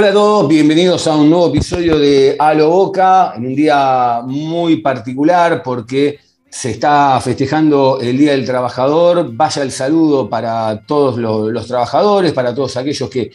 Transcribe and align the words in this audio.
Hola 0.00 0.10
a 0.10 0.12
todos, 0.12 0.46
bienvenidos 0.46 1.08
a 1.08 1.16
un 1.16 1.28
nuevo 1.28 1.48
episodio 1.48 1.98
de 1.98 2.36
A 2.38 2.54
lo 2.54 2.70
Boca, 2.70 3.32
en 3.34 3.46
un 3.46 3.56
día 3.56 4.20
muy 4.24 4.76
particular 4.76 5.60
porque 5.60 6.20
se 6.48 6.70
está 6.70 7.20
festejando 7.20 7.98
el 8.00 8.16
Día 8.16 8.30
del 8.30 8.46
Trabajador. 8.46 9.30
Vaya 9.34 9.60
el 9.60 9.72
saludo 9.72 10.30
para 10.30 10.82
todos 10.86 11.18
los, 11.18 11.66
trabajadores, 11.66 12.32
para 12.32 12.54
todos 12.54 12.76
aquellos 12.76 13.10
que, 13.10 13.32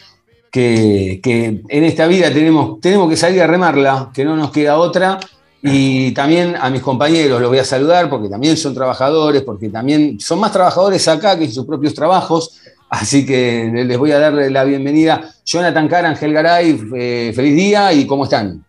que, 0.50 1.20
en 1.68 1.84
esta 1.84 2.08
vida 2.08 2.32
tenemos, 2.32 2.80
tenemos 2.80 3.10
que 3.10 3.18
salir 3.18 3.42
a 3.42 3.48
remarla, 3.48 4.10
que 4.14 4.24
no 4.24 4.38
nos 4.38 4.50
queda 4.50 4.78
otra. 4.78 5.20
Y 5.62 6.14
también 6.14 6.56
a 6.58 6.70
mis 6.70 6.82
compañeros 6.82 7.42
los 7.42 7.50
voy 7.50 7.60
a 7.60 7.66
saludar 7.66 8.10
porque 8.10 8.30
también 8.30 8.56
son 8.56 8.74
trabajadores, 8.74 9.42
porque 9.42 9.68
también 9.68 10.18
son 10.18 10.40
más 10.40 10.54
trabajadores 10.54 11.06
acá 11.10 11.38
que 11.38 11.44
en 11.44 11.52
sus 11.52 11.66
propios 11.66 11.94
trabajos. 11.94 12.58
Así 12.94 13.26
que 13.26 13.72
les 13.74 13.98
voy 13.98 14.12
a 14.12 14.20
dar 14.20 14.34
la 14.34 14.64
bienvenida. 14.64 15.22
Jonathan 15.44 15.88
Cara, 15.88 16.10
Ángel 16.10 16.32
Garay, 16.32 16.80
eh, 16.96 17.34
feliz 17.36 17.56
día 17.56 17.92
y 17.92 18.06
¿cómo 18.06 18.26
están? 18.26 18.64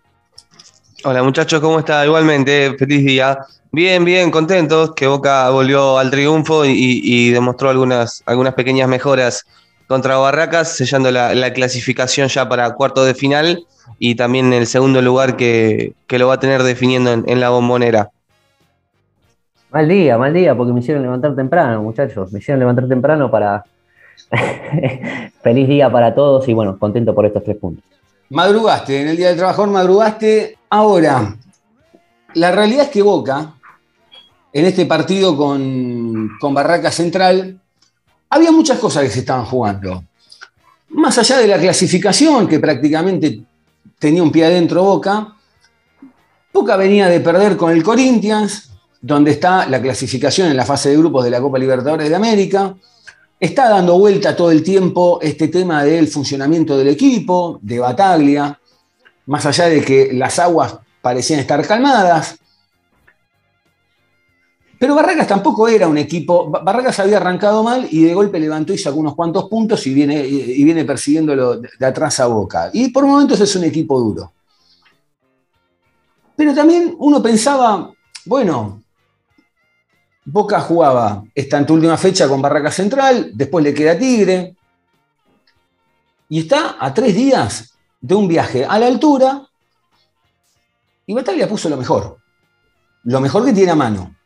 Hola 1.04 1.22
muchachos, 1.22 1.60
¿cómo 1.60 1.80
está? 1.80 2.06
Igualmente, 2.06 2.74
feliz 2.78 3.04
día. 3.04 3.40
Bien, 3.70 4.02
bien, 4.02 4.30
contentos 4.30 4.94
que 4.94 5.06
Boca 5.06 5.50
volvió 5.50 5.98
al 5.98 6.10
triunfo 6.10 6.64
y, 6.64 7.32
demostró 7.32 7.68
algunas, 7.68 8.22
algunas 8.24 8.54
pequeñas 8.54 8.88
mejoras 8.88 9.44
contra 9.88 10.16
Barracas, 10.16 10.74
sellando 10.74 11.10
la, 11.10 11.52
clasificación 11.52 12.28
ya 12.28 12.48
para 12.48 12.72
cuarto 12.72 13.04
de 13.04 13.14
final 13.14 13.66
y 13.98 14.14
también 14.14 14.54
el 14.54 14.66
segundo 14.66 15.02
lugar 15.02 15.36
que, 15.36 15.92
lo 16.08 16.28
va 16.28 16.34
a 16.34 16.40
tener 16.40 16.62
definiendo 16.62 17.12
en 17.12 17.40
la 17.40 17.50
bombonera. 17.50 18.10
Mal 19.70 19.86
día, 19.86 20.16
mal 20.16 20.32
día, 20.32 20.56
porque 20.56 20.72
me 20.72 20.80
hicieron 20.80 21.02
levantar 21.02 21.34
temprano, 21.34 21.82
muchachos. 21.82 22.32
Me 22.32 22.38
hicieron 22.38 22.60
levantar 22.60 22.88
temprano 22.88 23.30
para, 23.30 23.64
Feliz 25.42 25.68
día 25.68 25.90
para 25.90 26.14
todos 26.14 26.48
y 26.48 26.54
bueno, 26.54 26.78
contento 26.78 27.14
por 27.14 27.26
estos 27.26 27.44
tres 27.44 27.56
puntos. 27.56 27.84
Madrugaste, 28.30 29.02
en 29.02 29.08
el 29.08 29.16
Día 29.16 29.28
del 29.28 29.36
Trabajador 29.36 29.70
madrugaste. 29.70 30.58
Ahora, 30.70 31.36
la 32.34 32.50
realidad 32.50 32.86
es 32.86 32.90
que 32.90 33.02
Boca, 33.02 33.54
en 34.52 34.64
este 34.64 34.86
partido 34.86 35.36
con, 35.36 36.30
con 36.40 36.54
Barraca 36.54 36.90
Central, 36.90 37.60
había 38.30 38.50
muchas 38.50 38.78
cosas 38.78 39.04
que 39.04 39.10
se 39.10 39.20
estaban 39.20 39.44
jugando. 39.44 40.04
Más 40.88 41.16
allá 41.18 41.38
de 41.38 41.46
la 41.46 41.58
clasificación, 41.58 42.48
que 42.48 42.58
prácticamente 42.58 43.42
tenía 43.98 44.22
un 44.22 44.32
pie 44.32 44.46
adentro 44.46 44.82
Boca, 44.82 45.34
Boca 46.52 46.76
venía 46.76 47.08
de 47.08 47.20
perder 47.20 47.56
con 47.56 47.72
el 47.72 47.82
Corinthians, 47.82 48.70
donde 49.00 49.32
está 49.32 49.66
la 49.68 49.82
clasificación 49.82 50.48
en 50.48 50.56
la 50.56 50.64
fase 50.64 50.88
de 50.88 50.96
grupos 50.96 51.24
de 51.24 51.30
la 51.30 51.40
Copa 51.40 51.58
Libertadores 51.58 52.08
de 52.08 52.14
América. 52.14 52.74
Está 53.44 53.68
dando 53.68 53.98
vuelta 53.98 54.34
todo 54.34 54.50
el 54.50 54.62
tiempo 54.62 55.18
este 55.20 55.48
tema 55.48 55.84
del 55.84 56.08
funcionamiento 56.08 56.78
del 56.78 56.88
equipo, 56.88 57.58
de 57.60 57.78
Bataglia, 57.78 58.58
más 59.26 59.44
allá 59.44 59.66
de 59.66 59.84
que 59.84 60.14
las 60.14 60.38
aguas 60.38 60.78
parecían 61.02 61.40
estar 61.40 61.66
calmadas. 61.66 62.38
Pero 64.78 64.94
Barracas 64.94 65.28
tampoco 65.28 65.68
era 65.68 65.86
un 65.86 65.98
equipo. 65.98 66.48
Barracas 66.48 66.98
había 67.00 67.18
arrancado 67.18 67.62
mal 67.62 67.86
y 67.90 68.04
de 68.04 68.14
golpe 68.14 68.40
levantó 68.40 68.72
y 68.72 68.78
sacó 68.78 68.96
unos 68.96 69.14
cuantos 69.14 69.46
puntos 69.50 69.86
y 69.86 69.92
viene, 69.92 70.26
y 70.26 70.64
viene 70.64 70.86
persiguiéndolo 70.86 71.56
de 71.58 71.86
atrás 71.86 72.20
a 72.20 72.26
boca. 72.28 72.70
Y 72.72 72.88
por 72.88 73.04
momentos 73.04 73.38
es 73.42 73.54
un 73.56 73.64
equipo 73.64 74.00
duro. 74.00 74.32
Pero 76.34 76.54
también 76.54 76.94
uno 76.98 77.22
pensaba, 77.22 77.92
bueno, 78.24 78.83
Boca 80.24 80.60
jugaba 80.60 81.24
esta 81.34 81.58
última 81.68 81.96
fecha 81.96 82.28
con 82.28 82.40
Barraca 82.40 82.70
Central, 82.70 83.30
después 83.34 83.62
le 83.62 83.74
queda 83.74 83.98
Tigre, 83.98 84.56
y 86.28 86.40
está 86.40 86.76
a 86.80 86.94
tres 86.94 87.14
días 87.14 87.74
de 88.00 88.14
un 88.14 88.26
viaje 88.26 88.64
a 88.64 88.78
la 88.78 88.86
altura, 88.86 89.46
y 91.06 91.12
Bataglia 91.12 91.48
puso 91.48 91.68
lo 91.68 91.76
mejor, 91.76 92.18
lo 93.04 93.20
mejor 93.20 93.44
que 93.44 93.52
tiene 93.52 93.72
a 93.72 93.76
mano. 93.76 94.16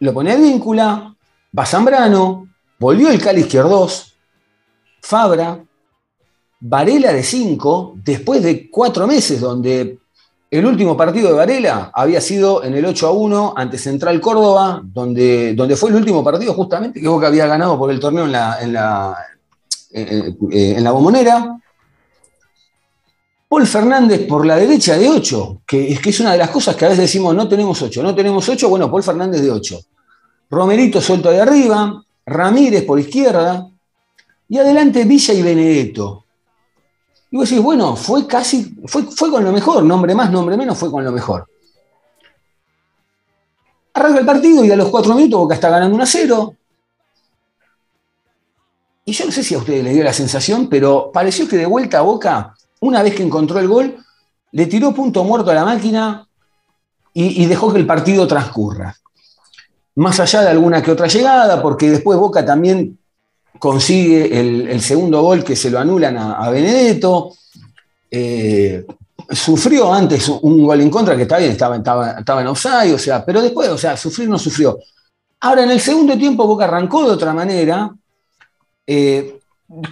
Lo 0.00 0.12
pone 0.12 0.32
a 0.32 0.36
víncula, 0.36 1.14
va 1.58 1.66
Zambrano, 1.66 2.48
volvió 2.78 3.08
el 3.10 3.22
Cali 3.22 3.40
Izquierdos, 3.40 4.14
Fabra, 5.00 5.64
Varela 6.60 7.12
de 7.12 7.22
5, 7.22 7.94
después 8.04 8.42
de 8.42 8.68
cuatro 8.70 9.06
meses 9.06 9.40
donde 9.40 9.98
el 10.50 10.64
último 10.64 10.96
partido 10.96 11.28
de 11.28 11.34
Varela 11.34 11.90
había 11.92 12.20
sido 12.20 12.64
en 12.64 12.74
el 12.74 12.84
8 12.84 13.06
a 13.06 13.12
1 13.12 13.54
ante 13.56 13.76
Central 13.76 14.20
Córdoba, 14.20 14.80
donde, 14.82 15.54
donde 15.54 15.76
fue 15.76 15.90
el 15.90 15.96
último 15.96 16.24
partido 16.24 16.54
justamente 16.54 17.00
que 17.00 17.08
Boca 17.08 17.26
había 17.26 17.46
ganado 17.46 17.78
por 17.78 17.90
el 17.90 18.00
torneo 18.00 18.24
en 18.24 18.32
la, 18.32 18.62
en 18.62 18.72
la, 18.72 19.16
eh, 19.92 20.34
eh, 20.50 20.74
en 20.76 20.84
la 20.84 20.92
bombonera. 20.92 21.58
Paul 23.46 23.66
Fernández 23.66 24.26
por 24.26 24.46
la 24.46 24.56
derecha 24.56 24.96
de 24.96 25.08
8, 25.08 25.62
que 25.66 25.92
es, 25.92 26.00
que 26.00 26.10
es 26.10 26.20
una 26.20 26.32
de 26.32 26.38
las 26.38 26.50
cosas 26.50 26.76
que 26.76 26.84
a 26.84 26.88
veces 26.88 27.02
decimos, 27.02 27.34
no 27.34 27.48
tenemos 27.48 27.80
8, 27.80 28.02
no 28.02 28.14
tenemos 28.14 28.48
8, 28.48 28.68
bueno, 28.68 28.90
Paul 28.90 29.02
Fernández 29.02 29.42
de 29.42 29.50
8. 29.50 29.80
Romerito 30.50 31.00
suelto 31.00 31.30
de 31.30 31.40
arriba, 31.40 32.02
Ramírez 32.24 32.84
por 32.84 32.98
izquierda, 32.98 33.68
y 34.48 34.58
adelante 34.58 35.04
Villa 35.04 35.34
y 35.34 35.42
Benedetto. 35.42 36.24
Y 37.30 37.36
vos 37.36 37.48
decís, 37.48 37.62
bueno, 37.62 37.94
fue 37.94 38.26
casi, 38.26 38.76
fue, 38.86 39.02
fue 39.02 39.30
con 39.30 39.44
lo 39.44 39.52
mejor, 39.52 39.82
nombre 39.82 40.14
más, 40.14 40.30
nombre 40.30 40.56
menos, 40.56 40.78
fue 40.78 40.90
con 40.90 41.04
lo 41.04 41.12
mejor. 41.12 41.46
Arranca 43.92 44.20
el 44.20 44.26
partido 44.26 44.64
y 44.64 44.70
a 44.70 44.76
los 44.76 44.88
cuatro 44.88 45.14
minutos 45.14 45.40
Boca 45.40 45.54
está 45.54 45.70
ganando 45.70 45.94
1 45.96 46.04
a 46.04 46.06
0. 46.06 46.54
Y 49.04 49.12
yo 49.12 49.24
no 49.26 49.32
sé 49.32 49.42
si 49.42 49.54
a 49.54 49.58
ustedes 49.58 49.82
les 49.82 49.94
dio 49.94 50.04
la 50.04 50.12
sensación, 50.12 50.68
pero 50.68 51.10
pareció 51.12 51.48
que 51.48 51.56
de 51.56 51.66
vuelta 51.66 51.98
a 51.98 52.02
Boca, 52.02 52.54
una 52.80 53.02
vez 53.02 53.14
que 53.14 53.22
encontró 53.22 53.58
el 53.58 53.68
gol, 53.68 53.96
le 54.52 54.66
tiró 54.66 54.94
punto 54.94 55.24
muerto 55.24 55.50
a 55.50 55.54
la 55.54 55.64
máquina 55.64 56.28
y, 57.12 57.46
dejó 57.46 57.72
que 57.72 57.80
el 57.80 57.86
partido 57.86 58.28
transcurra. 58.28 58.94
Más 59.96 60.20
allá 60.20 60.42
de 60.42 60.50
alguna 60.50 60.82
que 60.82 60.92
otra 60.92 61.08
llegada, 61.08 61.60
porque 61.60 61.90
después 61.90 62.18
Boca 62.18 62.44
también 62.44 62.97
consigue 63.58 64.38
el, 64.38 64.80
segundo 64.80 65.22
gol 65.22 65.44
que 65.44 65.56
se 65.56 65.70
lo 65.70 65.78
anulan 65.78 66.16
a, 66.16 66.50
Benedetto. 66.50 67.32
Eh, 68.10 68.84
sufrió 69.30 69.92
antes 69.92 70.28
un 70.28 70.64
gol 70.64 70.80
en 70.80 70.90
contra 70.90 71.16
que 71.16 71.22
está 71.22 71.38
bien, 71.38 71.52
estaba, 71.52 71.76
estaba, 71.76 72.40
en 72.40 72.46
offside, 72.46 72.94
o 72.94 72.98
sea, 72.98 73.24
pero 73.24 73.42
después, 73.42 73.68
o 73.68 73.78
sea, 73.78 73.96
sufrir 73.96 74.28
no 74.28 74.38
sufrió. 74.38 74.78
Ahora, 75.40 75.64
en 75.64 75.70
el 75.70 75.80
segundo 75.80 76.16
tiempo 76.16 76.46
Boca 76.46 76.64
arrancó 76.64 77.04
de 77.04 77.12
otra 77.12 77.32
manera. 77.32 77.94
Eh, 78.86 79.38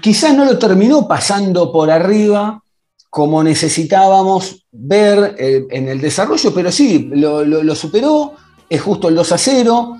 quizás 0.01 0.35
no 0.35 0.45
lo 0.45 0.59
terminó 0.59 1.07
pasando 1.07 1.71
por 1.71 1.91
arriba 1.91 2.63
como 3.11 3.43
necesitábamos 3.43 4.67
ver 4.73 5.37
eh, 5.39 5.67
en 5.71 5.89
el 5.89 6.01
desarrollo, 6.01 6.53
pero 6.53 6.71
sí, 6.71 7.11
lo, 7.15 7.45
lo, 7.45 7.75
superó, 7.75 8.35
es 8.69 8.83
justo 8.83 9.09
el 9.09 9.15
2 9.15 9.33
a 9.33 9.39
0. 9.39 9.99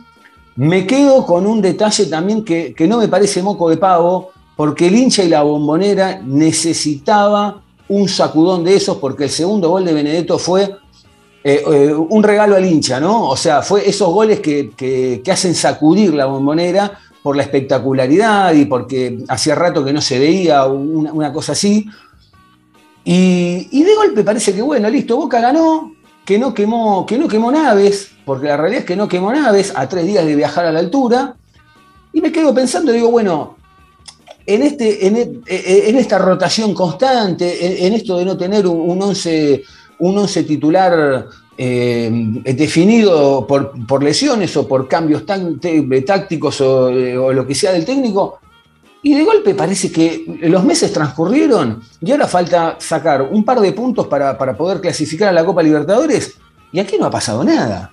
Me 0.57 0.87
quedo 0.87 1.27
con 1.27 1.47
un 1.47 1.61
detalle 1.61 2.07
también 2.07 2.43
que, 2.43 2.75
no 2.89 2.99
me 2.99 3.09
parece 3.09 3.43
moco 3.43 3.69
de 3.69 3.77
pavo, 3.77 4.31
porque 4.57 4.87
el 4.87 4.97
hincha 4.97 5.23
y 5.23 5.29
la 5.29 5.43
bombonera 5.43 6.21
necesitaba 6.25 7.63
un 7.89 8.09
sacudón 8.09 8.65
de 8.65 8.75
esos, 8.75 8.97
porque 8.97 9.25
el 9.25 9.31
segundo 9.31 9.69
gol 9.69 9.85
de 9.85 9.93
Benedetto 9.93 10.39
fue 10.39 10.63
eh, 11.45 11.63
eh, 11.71 11.95
un 11.95 12.23
regalo 12.23 12.57
al 12.57 12.65
hincha, 12.65 12.99
¿no? 12.99 13.29
O 13.29 13.37
sea, 13.37 13.61
fue 13.61 13.87
esos 13.87 14.11
goles 14.11 14.41
que, 14.41 15.23
hacen 15.31 15.55
sacudir 15.55 16.15
la 16.15 16.25
bombonera 16.25 17.01
por 17.23 17.37
la 17.37 17.43
espectacularidad 17.43 18.55
y 18.55 18.65
porque 18.65 19.19
hacía 19.29 19.55
rato 19.55 19.85
que 19.85 19.93
no 19.93 20.01
se 20.01 20.19
veía 20.19 20.65
una, 20.65 21.33
cosa 21.35 21.53
así. 21.53 21.87
Y, 23.05 23.69
y, 23.71 23.83
de 23.85 23.95
golpe 23.95 24.25
parece 24.25 24.55
que, 24.55 24.63
bueno, 24.63 24.89
listo, 24.89 25.17
Boca 25.17 25.39
ganó, 25.39 25.96
que 26.27 26.39
no 26.39 26.53
quemó, 26.53 27.07
que 27.07 27.17
no 27.17 27.29
quemó 27.29 27.53
naves, 27.53 28.11
porque 28.25 28.49
la 28.49 28.57
realidad 28.57 28.81
es 28.81 28.87
que 28.87 28.97
no 28.97 29.09
quemó 29.09 29.33
naves 29.33 29.73
a 29.75 29.89
tres 29.89 30.05
días 30.05 30.27
de 30.27 30.35
viajar 30.35 30.67
a 30.67 30.73
la 30.73 30.81
altura. 30.81 31.37
Y 32.13 32.21
me 32.21 32.33
quedo 32.33 32.53
pensando, 32.53 32.91
digo, 32.91 33.11
bueno, 33.11 33.57
en, 34.45 34.63
este, 34.63 35.07
en, 35.07 35.17
e, 35.17 35.41
e, 35.47 35.99
esta 35.99 36.19
rotación 36.19 36.75
constante, 36.75 37.87
en, 37.87 37.93
esto 37.93 38.19
de 38.19 38.25
no 38.25 38.37
tener 38.37 38.67
un, 38.67 39.01
once, 39.01 39.63
un 40.01 40.19
once 40.19 40.43
titular 40.43 41.27
eh, 41.57 42.11
definido 42.45 43.47
por, 43.47 44.03
lesiones 44.03 44.57
o 44.57 44.67
por 44.67 44.89
cambios 44.89 45.25
tácticos 45.25 46.61
o, 46.61 46.87
o, 46.87 47.33
lo 47.33 47.47
que 47.47 47.55
sea 47.55 47.73
del 47.73 47.85
técnico. 47.85 48.41
Y 49.07 49.15
de 49.15 49.23
golpe 49.23 49.55
parece 49.55 49.93
que 49.93 50.25
los 50.41 50.65
meses 50.65 50.93
transcurrieron 50.93 51.81
y 52.01 52.11
ahora 52.11 52.27
falta 52.27 52.75
sacar 52.81 53.23
un 53.23 53.45
par 53.45 53.61
de 53.61 53.71
puntos 53.71 54.09
para, 54.09 54.37
poder 54.37 54.81
clasificar 54.81 55.29
a 55.29 55.33
la 55.33 55.45
Copa 55.45 55.63
Libertadores 55.63 56.37
y 56.73 56.81
aquí 56.81 56.97
no 56.99 57.07
ha 57.07 57.11
pasado 57.13 57.45
nada. 57.45 57.93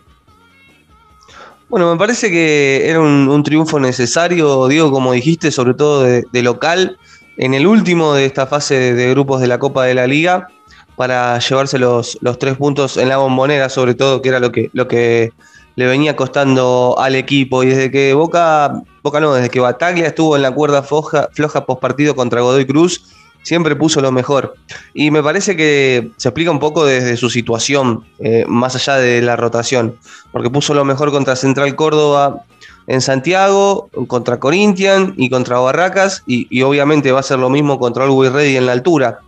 Bueno, 1.69 1.91
me 1.91 1.99
parece 1.99 2.31
que 2.31 2.89
era 2.89 2.99
un, 2.99 3.43
triunfo 3.43 3.79
necesario, 3.79 4.67
Diego, 4.67 4.89
como 4.89 5.13
dijiste, 5.13 5.51
sobre 5.51 5.75
todo 5.75 6.01
de, 6.01 6.41
local, 6.41 6.97
en 7.37 7.53
el 7.53 7.67
último 7.67 8.15
de 8.15 8.25
esta 8.25 8.47
fase 8.47 8.95
de, 8.95 9.09
grupos 9.11 9.39
de 9.39 9.45
la 9.45 9.59
Copa 9.59 9.85
de 9.85 9.93
la 9.93 10.07
Liga, 10.07 10.47
para 10.95 11.37
llevarse 11.37 11.77
los, 11.77 12.17
los, 12.21 12.39
tres 12.39 12.57
puntos 12.57 12.97
en 12.97 13.09
la 13.09 13.17
bombonera, 13.17 13.69
sobre 13.69 13.93
todo, 13.93 14.23
que 14.23 14.29
era 14.29 14.39
lo 14.39 14.51
que, 14.51 14.71
lo 14.73 14.87
que 14.87 15.31
le 15.75 15.85
venía 15.85 16.15
costando 16.15 16.95
al 16.97 17.13
equipo. 17.13 17.61
Y 17.61 17.67
desde 17.67 17.91
que 17.91 18.15
Boca, 18.15 18.81
Boca 19.03 19.19
no, 19.19 19.33
desde 19.33 19.49
que 19.49 19.59
Bataglia 19.59 20.07
estuvo 20.07 20.37
en 20.37 20.41
la 20.41 20.51
cuerda 20.51 20.81
floja, 20.81 21.27
floja 21.33 21.65
post 21.65 21.81
partido 21.81 22.15
contra 22.15 22.39
Godoy 22.39 22.65
Cruz, 22.65 23.03
siempre 23.43 23.75
puso 23.75 23.99
lo 23.99 24.13
mejor. 24.13 24.55
Y 24.93 25.11
me 25.11 25.21
parece 25.21 25.57
que 25.57 26.09
se 26.15 26.29
explica 26.29 26.51
un 26.51 26.59
poco 26.59 26.85
desde 26.85 27.17
su 27.17 27.29
situación, 27.29 28.05
eh, 28.19 28.45
más 28.47 28.75
allá 28.75 28.95
de 28.95 29.21
la 29.21 29.35
rotación, 29.35 29.97
porque 30.31 30.49
puso 30.49 30.73
lo 30.73 30.85
mejor 30.85 31.11
contra 31.11 31.35
Central 31.35 31.75
Córdoba 31.75 32.45
en 32.87 33.01
Santiago, 33.01 33.89
contra 34.07 34.39
Corinthians 34.39 35.13
y 35.17 35.29
contra 35.29 35.59
Barracas, 35.59 36.23
y, 36.25 36.61
obviamente 36.61 37.11
va 37.11 37.19
a 37.19 37.23
ser 37.23 37.39
lo 37.39 37.49
mismo 37.49 37.79
contra 37.79 38.05
Always 38.05 38.31
Ready 38.31 38.55
en 38.55 38.65
la 38.65 38.71
altura. 38.71 39.19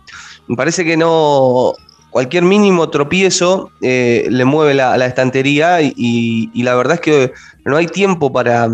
Me 0.48 0.56
parece 0.56 0.84
que 0.84 0.96
no. 0.96 1.74
Cualquier 2.08 2.44
mínimo 2.44 2.88
tropiezo 2.88 3.70
eh, 3.82 4.26
le 4.30 4.44
mueve 4.46 4.72
la, 4.72 5.04
estantería 5.04 5.82
y, 5.82 6.50
la 6.62 6.74
verdad 6.74 6.94
es 6.94 7.00
que 7.00 7.32
no 7.66 7.76
hay 7.76 7.88
tiempo 7.88 8.32
para, 8.32 8.70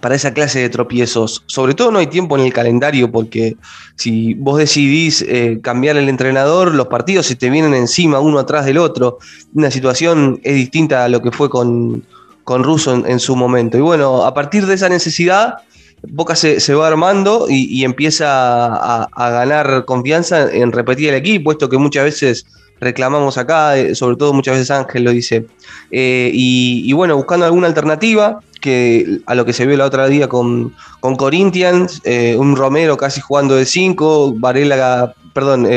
para 0.00 0.14
esa 0.14 0.34
clase 0.34 0.60
de 0.60 0.68
tropiezos. 0.68 1.42
Sobre 1.46 1.74
todo 1.74 1.90
no 1.90 1.98
hay 1.98 2.06
tiempo 2.06 2.36
en 2.36 2.44
el 2.44 2.52
calendario 2.52 3.10
porque 3.10 3.56
si 3.96 4.34
vos 4.34 4.58
decidís 4.58 5.22
eh, 5.22 5.60
cambiar 5.62 5.96
el 5.96 6.08
entrenador, 6.08 6.74
los 6.74 6.88
partidos 6.88 7.26
se 7.26 7.36
te 7.36 7.50
vienen 7.50 7.74
encima 7.74 8.20
uno 8.20 8.38
atrás 8.38 8.66
del 8.66 8.78
otro. 8.78 9.18
Una 9.54 9.70
situación 9.70 10.40
es 10.44 10.54
distinta 10.54 11.04
a 11.04 11.08
lo 11.08 11.22
que 11.22 11.32
fue 11.32 11.48
con, 11.48 12.04
con 12.44 12.62
Russo 12.64 13.06
en, 13.06 13.18
su 13.18 13.34
momento. 13.34 13.78
Y 13.78 13.80
bueno, 13.80 14.24
a 14.24 14.34
partir 14.34 14.66
de 14.66 14.74
esa 14.74 14.88
necesidad, 14.88 15.56
Boca 16.02 16.36
se, 16.36 16.74
va 16.74 16.86
armando 16.86 17.46
y, 17.48 17.82
empieza 17.84 19.06
a, 19.06 19.30
ganar 19.30 19.84
confianza 19.84 20.48
en 20.52 20.70
repetir 20.70 21.08
el 21.08 21.16
equipo, 21.16 21.44
puesto 21.44 21.68
que 21.68 21.76
muchas 21.76 22.04
veces 22.04 22.46
reclamamos 22.80 23.38
acá, 23.38 23.76
eh, 23.76 23.94
sobre 23.94 24.16
todo 24.16 24.32
muchas 24.32 24.54
veces 24.54 24.70
Ángel 24.70 25.04
lo 25.04 25.10
dice. 25.10 25.46
Eh, 25.90 26.30
y, 26.32 26.92
bueno, 26.92 27.16
buscando 27.16 27.46
alguna 27.46 27.66
alternativa, 27.66 28.40
que 28.60 29.20
a 29.26 29.34
lo 29.34 29.44
que 29.44 29.52
se 29.52 29.66
vio 29.66 29.76
la 29.76 29.84
otra 29.84 30.08
día 30.08 30.28
con, 30.28 30.74
con 31.00 31.16
Corinthians, 31.16 32.00
eh, 32.04 32.36
un 32.36 32.56
Romero 32.56 32.96
casi 32.96 33.20
jugando 33.20 33.54
de 33.54 33.66
5, 33.66 34.34
Varela, 34.36 35.14
perdón, 35.32 35.68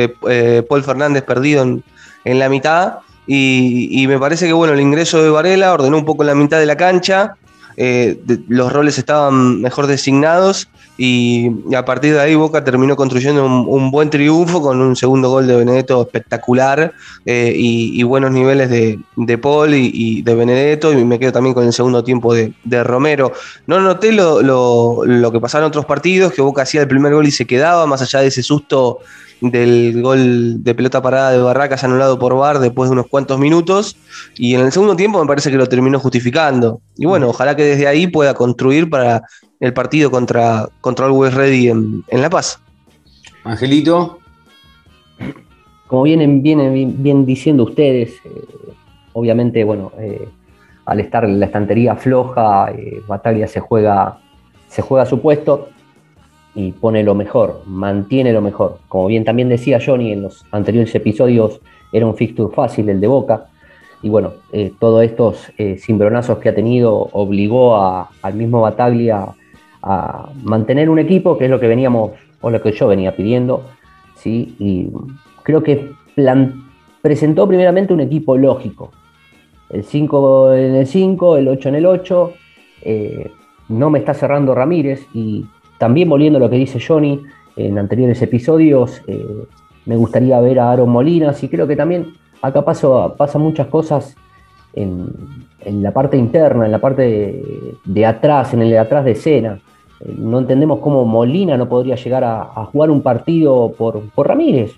Paul 0.68 0.83
Fernández 0.83 1.24
perdido 1.24 1.63
en, 1.63 1.83
la 2.39 2.50
mitad. 2.50 2.95
Y, 3.27 4.06
me 4.07 4.18
parece 4.18 4.47
que 4.47 4.54
bueno, 4.54 4.74
el 4.74 4.81
ingreso 4.81 5.21
de 5.21 5.30
Varela 5.30 5.74
ordenó 5.74 5.97
un 5.97 6.06
poco 6.06 6.24
la 6.24 6.36
mitad 6.36 6.59
de 6.59 6.65
la 6.65 6.75
cancha, 6.75 7.36
los 8.48 8.72
roles 8.72 8.98
estaban 8.98 9.62
mejor 9.62 9.88
designados 9.88 10.69
y, 10.98 11.50
a 11.75 11.83
partir 11.83 12.13
de 12.13 12.19
ahí 12.19 12.36
Boca 12.36 12.63
terminó 12.63 12.95
construyendo 12.95 13.44
un, 13.45 13.89
buen 13.89 14.12
triunfo 14.12 14.62
con 14.62 14.80
un 14.80 14.95
segundo 14.95 15.30
gol 15.30 15.48
de 15.48 15.56
Benedetto 15.56 16.01
espectacular 16.04 16.94
eh, 17.25 17.54
y, 17.56 18.04
buenos 18.04 18.30
niveles 18.31 18.69
de, 18.69 19.38
Paul 19.39 19.74
y, 19.74 20.22
de 20.22 20.36
Benedetto 20.36 20.94
y 20.94 21.04
me 21.04 21.18
quedo 21.18 21.31
también 21.31 21.56
con 21.56 21.66
el 21.66 21.74
segundo 21.74 22.04
tiempo 22.04 22.36
de, 22.36 22.54
Romero. 22.83 23.33
No 23.66 23.80
noté 23.80 24.12
lo, 24.12 24.42
lo, 24.42 25.31
que 25.31 25.39
pasaba 25.39 25.63
en 25.66 25.69
otros 25.69 25.86
partidos, 25.86 26.33
que 26.33 26.42
Boca 26.42 26.62
hacía 26.62 26.81
el 26.81 26.88
primer 26.88 27.13
gol 27.13 27.25
y 27.25 27.31
se 27.31 27.48
quedaba, 27.48 27.88
más 27.88 28.04
allá 28.04 28.19
de 28.19 28.28
ese 28.28 28.44
susto 28.44 29.00
del 29.41 30.01
gol 30.01 30.63
de 30.63 30.75
pelota 30.75 31.01
parada 31.01 31.31
de 31.31 31.39
Barracas 31.39 31.83
anulado 31.83 32.19
por 32.19 32.35
Bar 32.35 32.59
después 32.59 32.89
de 32.89 32.93
unos 32.93 33.07
cuantos 33.07 33.39
minutos. 33.39 33.97
Y 34.35 34.53
en 34.55 34.61
el 34.61 34.71
segundo 34.71 34.95
tiempo 34.95 35.19
me 35.19 35.27
parece 35.27 35.49
que 35.49 35.57
lo 35.57 35.67
terminó 35.67 35.99
justificando. 35.99 36.81
Y 36.95 37.05
bueno, 37.05 37.29
ojalá 37.29 37.55
que 37.55 37.63
desde 37.63 37.88
ahí 37.88 38.07
pueda 38.07 38.33
construir 38.33 38.89
para 38.89 39.23
el 39.59 39.73
partido 39.73 40.11
contra, 40.11 40.69
contra 40.79 41.07
Always 41.07 41.33
Ready 41.33 41.69
en, 41.69 42.03
La 42.11 42.29
Paz. 42.29 42.59
Angelito. 43.43 44.19
Como 45.87 46.03
vienen, 46.03 46.41
vienen 46.41 47.03
bien 47.03 47.25
diciendo 47.25 47.63
ustedes, 47.63 48.11
eh, 48.23 48.73
obviamente, 49.13 49.63
bueno, 49.63 49.91
eh, 49.99 50.27
al 50.85 50.99
estar 50.99 51.27
la 51.27 51.45
estantería 51.47 51.95
floja, 51.95 52.71
eh, 52.71 53.01
Bataglia 53.07 53.47
se 53.47 53.59
juega, 53.59 54.19
se 54.67 54.81
juega 54.81 55.05
su 55.05 55.19
puesto 55.19 55.69
y 56.53 56.71
pone 56.71 57.03
lo 57.03 57.15
mejor, 57.15 57.62
mantiene 57.65 58.33
lo 58.33 58.42
mejor. 58.42 58.80
Como 58.88 59.07
bien 59.07 59.24
también 59.24 59.50
decía 59.50 59.80
Johnny 59.83 60.12
en 60.12 60.24
los 60.24 60.45
anteriores 60.51 60.94
episodios, 60.95 61.62
era 61.92 62.06
un 62.06 62.15
fixture 62.15 62.53
fácil 62.53 62.89
el 62.89 63.00
de 63.00 63.07
Boca. 63.07 63.48
Y 64.03 64.09
bueno, 64.09 64.33
todos 64.80 65.03
estos 65.03 65.51
cimbronazos 65.77 66.39
que 66.39 66.50
ha 66.50 66.56
tenido 66.56 67.09
obligó 67.12 67.77
al 67.77 68.33
mismo 68.33 68.62
Bataglia 68.62 69.27
a 69.83 70.30
mantener 70.44 70.89
un 70.89 70.98
equipo, 71.00 71.38
que 71.38 71.45
es 71.45 71.51
lo 71.51 71.59
que 71.59 71.68
veníamos, 71.68 72.12
o 72.42 72.50
lo 72.50 72.62
que 72.62 72.71
yo 72.71 72.88
venía 72.88 73.15
pidiendo, 73.15 73.63
¿sí? 74.15 74.56
y 74.59 74.89
creo 75.44 75.62
que 75.63 75.92
presentó 77.01 77.47
primeramente 77.47 77.94
un 77.94 78.01
equipo 78.01 78.38
lógico. 78.38 78.92
El 79.69 79.83
5 79.83 80.54
en 80.54 80.75
el 80.75 80.88
5, 80.88 81.38
el 81.38 81.47
8 81.47 81.69
en 81.69 81.75
el 81.75 81.86
8, 81.86 82.33
eh, 82.83 83.31
no 83.69 83.89
me 83.89 84.00
está 84.00 84.13
cerrando 84.13 84.54
Ramírez, 84.54 85.07
y 85.13 85.45
también 85.81 86.07
volviendo 86.07 86.38
a 86.38 86.39
lo 86.39 86.48
que 86.48 86.57
dice 86.57 86.80
Johnny 86.80 87.24
en 87.56 87.80
anteriores 87.80 88.22
episodios, 88.22 89.01
eh, 89.07 89.25
me 89.88 89.95
gustaría 89.95 90.39
ver 90.39 90.60
a 90.60 90.72
Aaron 90.72 90.92
Molinas, 90.92 91.44
y 91.44 91.50
creo 91.50 91.66
que 91.66 91.75
también 91.75 92.13
acá 92.39 92.63
pasan 92.63 93.18
pasa 93.18 93.39
muchas 93.39 93.66
cosas 93.66 94.16
en, 94.75 95.10
la 95.66 95.92
parte 95.92 96.18
interna, 96.18 96.68
en 96.68 96.72
la 96.72 96.78
parte 96.78 97.42
de, 97.83 98.06
atrás, 98.06 98.54
en 98.54 98.62
el 98.62 98.69
de 98.69 98.78
atrás 98.78 99.04
de 99.06 99.13
escena 99.13 99.60
no 100.18 100.38
entendemos 100.38 100.80
cómo 100.81 101.04
Molina 101.04 101.57
no 101.57 101.68
podría 101.68 101.95
llegar 101.95 102.24
a, 102.24 102.66
jugar 102.72 102.92
un 102.92 103.01
partido 103.01 103.74
por, 103.75 104.04
Ramírez. 104.16 104.75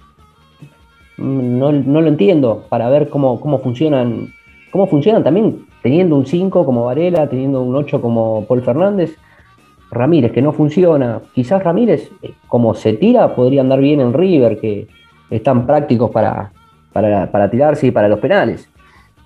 No, 1.18 1.72
lo 1.72 2.08
entiendo, 2.08 2.64
para 2.70 2.90
ver 2.90 3.10
cómo, 3.10 3.42
cómo, 3.42 3.60
funcionan, 3.60 4.30
cómo 4.72 4.88
funcionan 4.88 5.22
también 5.22 5.66
teniendo 5.82 6.16
un 6.16 6.26
5 6.26 6.66
como 6.66 6.86
Varela, 6.86 7.28
teniendo 7.28 7.62
un 7.62 7.76
8 7.76 8.02
como 8.02 8.46
Paul 8.48 8.62
Fernández. 8.62 9.18
Ramírez, 9.94 10.31
que 10.31 10.42
no 10.42 10.54
funciona. 10.54 11.21
Quizás 11.33 11.64
Ramírez, 11.64 12.12
eh, 12.21 12.33
como 12.47 12.73
se 12.73 12.94
tira, 12.94 13.35
podría 13.35 13.62
andar 13.62 13.80
bien 13.80 14.02
en 14.02 14.14
River, 14.14 14.59
que 14.59 14.88
están 15.30 15.66
prácticos 15.66 16.12
para, 16.12 16.52
para, 16.92 17.31
para 17.31 17.50
tirarse 17.50 17.88
y 17.88 17.92
para 17.92 18.07
los 18.07 18.19
penales. 18.19 18.69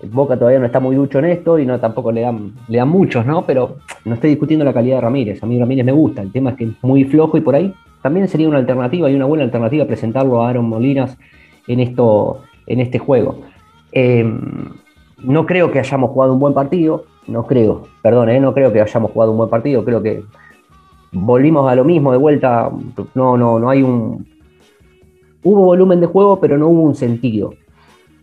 Boca 0.02 0.36
todavía 0.36 0.60
no 0.60 0.66
está 0.66 0.78
muy 0.78 0.94
ducho 0.94 1.18
en 1.18 1.24
esto 1.24 1.58
y 1.58 1.66
no 1.66 1.80
tampoco 1.80 2.12
le 2.12 2.20
dan, 2.20 2.52
le 2.68 2.78
dan 2.78 2.88
muchos, 2.88 3.26
¿no? 3.26 3.44
Pero 3.44 3.78
no 4.04 4.14
estoy 4.14 4.30
discutiendo 4.30 4.64
la 4.64 4.72
calidad 4.72 4.96
de 4.96 5.00
Ramírez. 5.00 5.42
A 5.42 5.46
mí 5.46 5.58
Ramírez 5.58 5.84
me 5.84 5.92
gusta. 5.92 6.22
El 6.22 6.30
tema 6.30 6.50
es 6.50 6.56
que 6.56 6.64
es 6.64 6.70
muy 6.82 7.04
flojo 7.04 7.36
y 7.36 7.40
por 7.40 7.56
ahí 7.56 7.74
también 8.00 8.28
sería 8.28 8.48
una 8.48 8.58
alternativa 8.58 9.10
y 9.10 9.16
una 9.16 9.24
buena 9.24 9.44
alternativa 9.44 9.86
presentarlo 9.86 10.40
a 10.40 10.50
Aaron 10.50 10.68
Molinas 10.68 11.18
en, 11.66 11.80
esto, 11.80 12.42
en 12.66 12.80
este 12.80 13.00
juego. 13.00 13.40
Em, 13.90 14.40
no 15.22 15.46
creo 15.46 15.72
que 15.72 15.80
hayamos 15.80 16.10
jugado 16.10 16.32
un 16.32 16.38
buen 16.38 16.54
partido. 16.54 17.04
No 17.26 17.44
creo, 17.46 17.82
perdón, 18.00 18.30
¿eh? 18.30 18.40
no 18.40 18.54
creo 18.54 18.72
que 18.72 18.80
hayamos 18.80 19.10
jugado 19.10 19.32
un 19.32 19.38
buen 19.38 19.50
partido. 19.50 19.84
Creo 19.84 20.00
que 20.00 20.22
volvimos 21.12 21.70
a 21.70 21.74
lo 21.74 21.84
mismo 21.84 22.12
de 22.12 22.18
vuelta. 22.18 22.70
No, 23.14 23.36
no, 23.36 23.58
no 23.58 23.70
hay 23.70 23.82
un. 23.82 24.26
Hubo 25.42 25.64
volumen 25.64 26.00
de 26.00 26.06
juego, 26.06 26.40
pero 26.40 26.58
no 26.58 26.68
hubo 26.68 26.82
un 26.82 26.94
sentido 26.94 27.52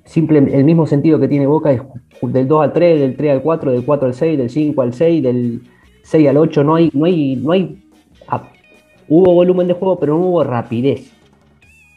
simple, 0.05 0.37
el 0.37 0.63
mismo 0.63 0.87
sentido 0.87 1.19
que 1.19 1.27
tiene 1.27 1.47
Boca 1.47 1.71
es 1.71 1.81
del 2.21 2.47
2 2.47 2.63
al 2.63 2.73
3, 2.73 2.99
del 2.99 3.17
3 3.17 3.31
al 3.33 3.41
4, 3.41 3.71
del 3.71 3.85
4 3.85 4.07
al 4.07 4.13
6, 4.13 4.37
del 4.37 4.49
5 4.49 4.81
al 4.81 4.93
6, 4.93 5.23
del 5.23 5.61
6 6.03 6.29
al 6.29 6.37
8, 6.37 6.63
no 6.63 6.75
hay, 6.75 6.91
no 6.93 7.05
hay, 7.05 7.35
no 7.35 7.51
hay, 7.51 7.83
ah, 8.27 8.49
hubo 9.09 9.33
volumen 9.33 9.67
de 9.67 9.73
juego, 9.73 9.99
pero 9.99 10.17
no 10.17 10.25
hubo 10.25 10.43
rapidez. 10.43 11.11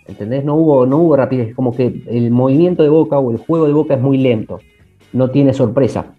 ¿Entendés? 0.07 0.43
No 0.43 0.57
hubo, 0.57 0.87
no 0.87 0.97
hubo 0.99 1.17
rapidez, 1.17 1.55
como 1.55 1.77
que 1.77 2.03
el 2.07 2.31
movimiento 2.31 2.83
de 2.83 2.89
Boca 2.89 3.19
o 3.19 3.31
el 3.31 3.37
juego 3.37 3.67
de 3.67 3.75
Boca 3.75 3.95
es 3.95 4.01
muy 4.01 4.17
lento, 4.17 4.59
no 5.13 5.31
tiene 5.31 5.53
sorpresa. 5.53 6.15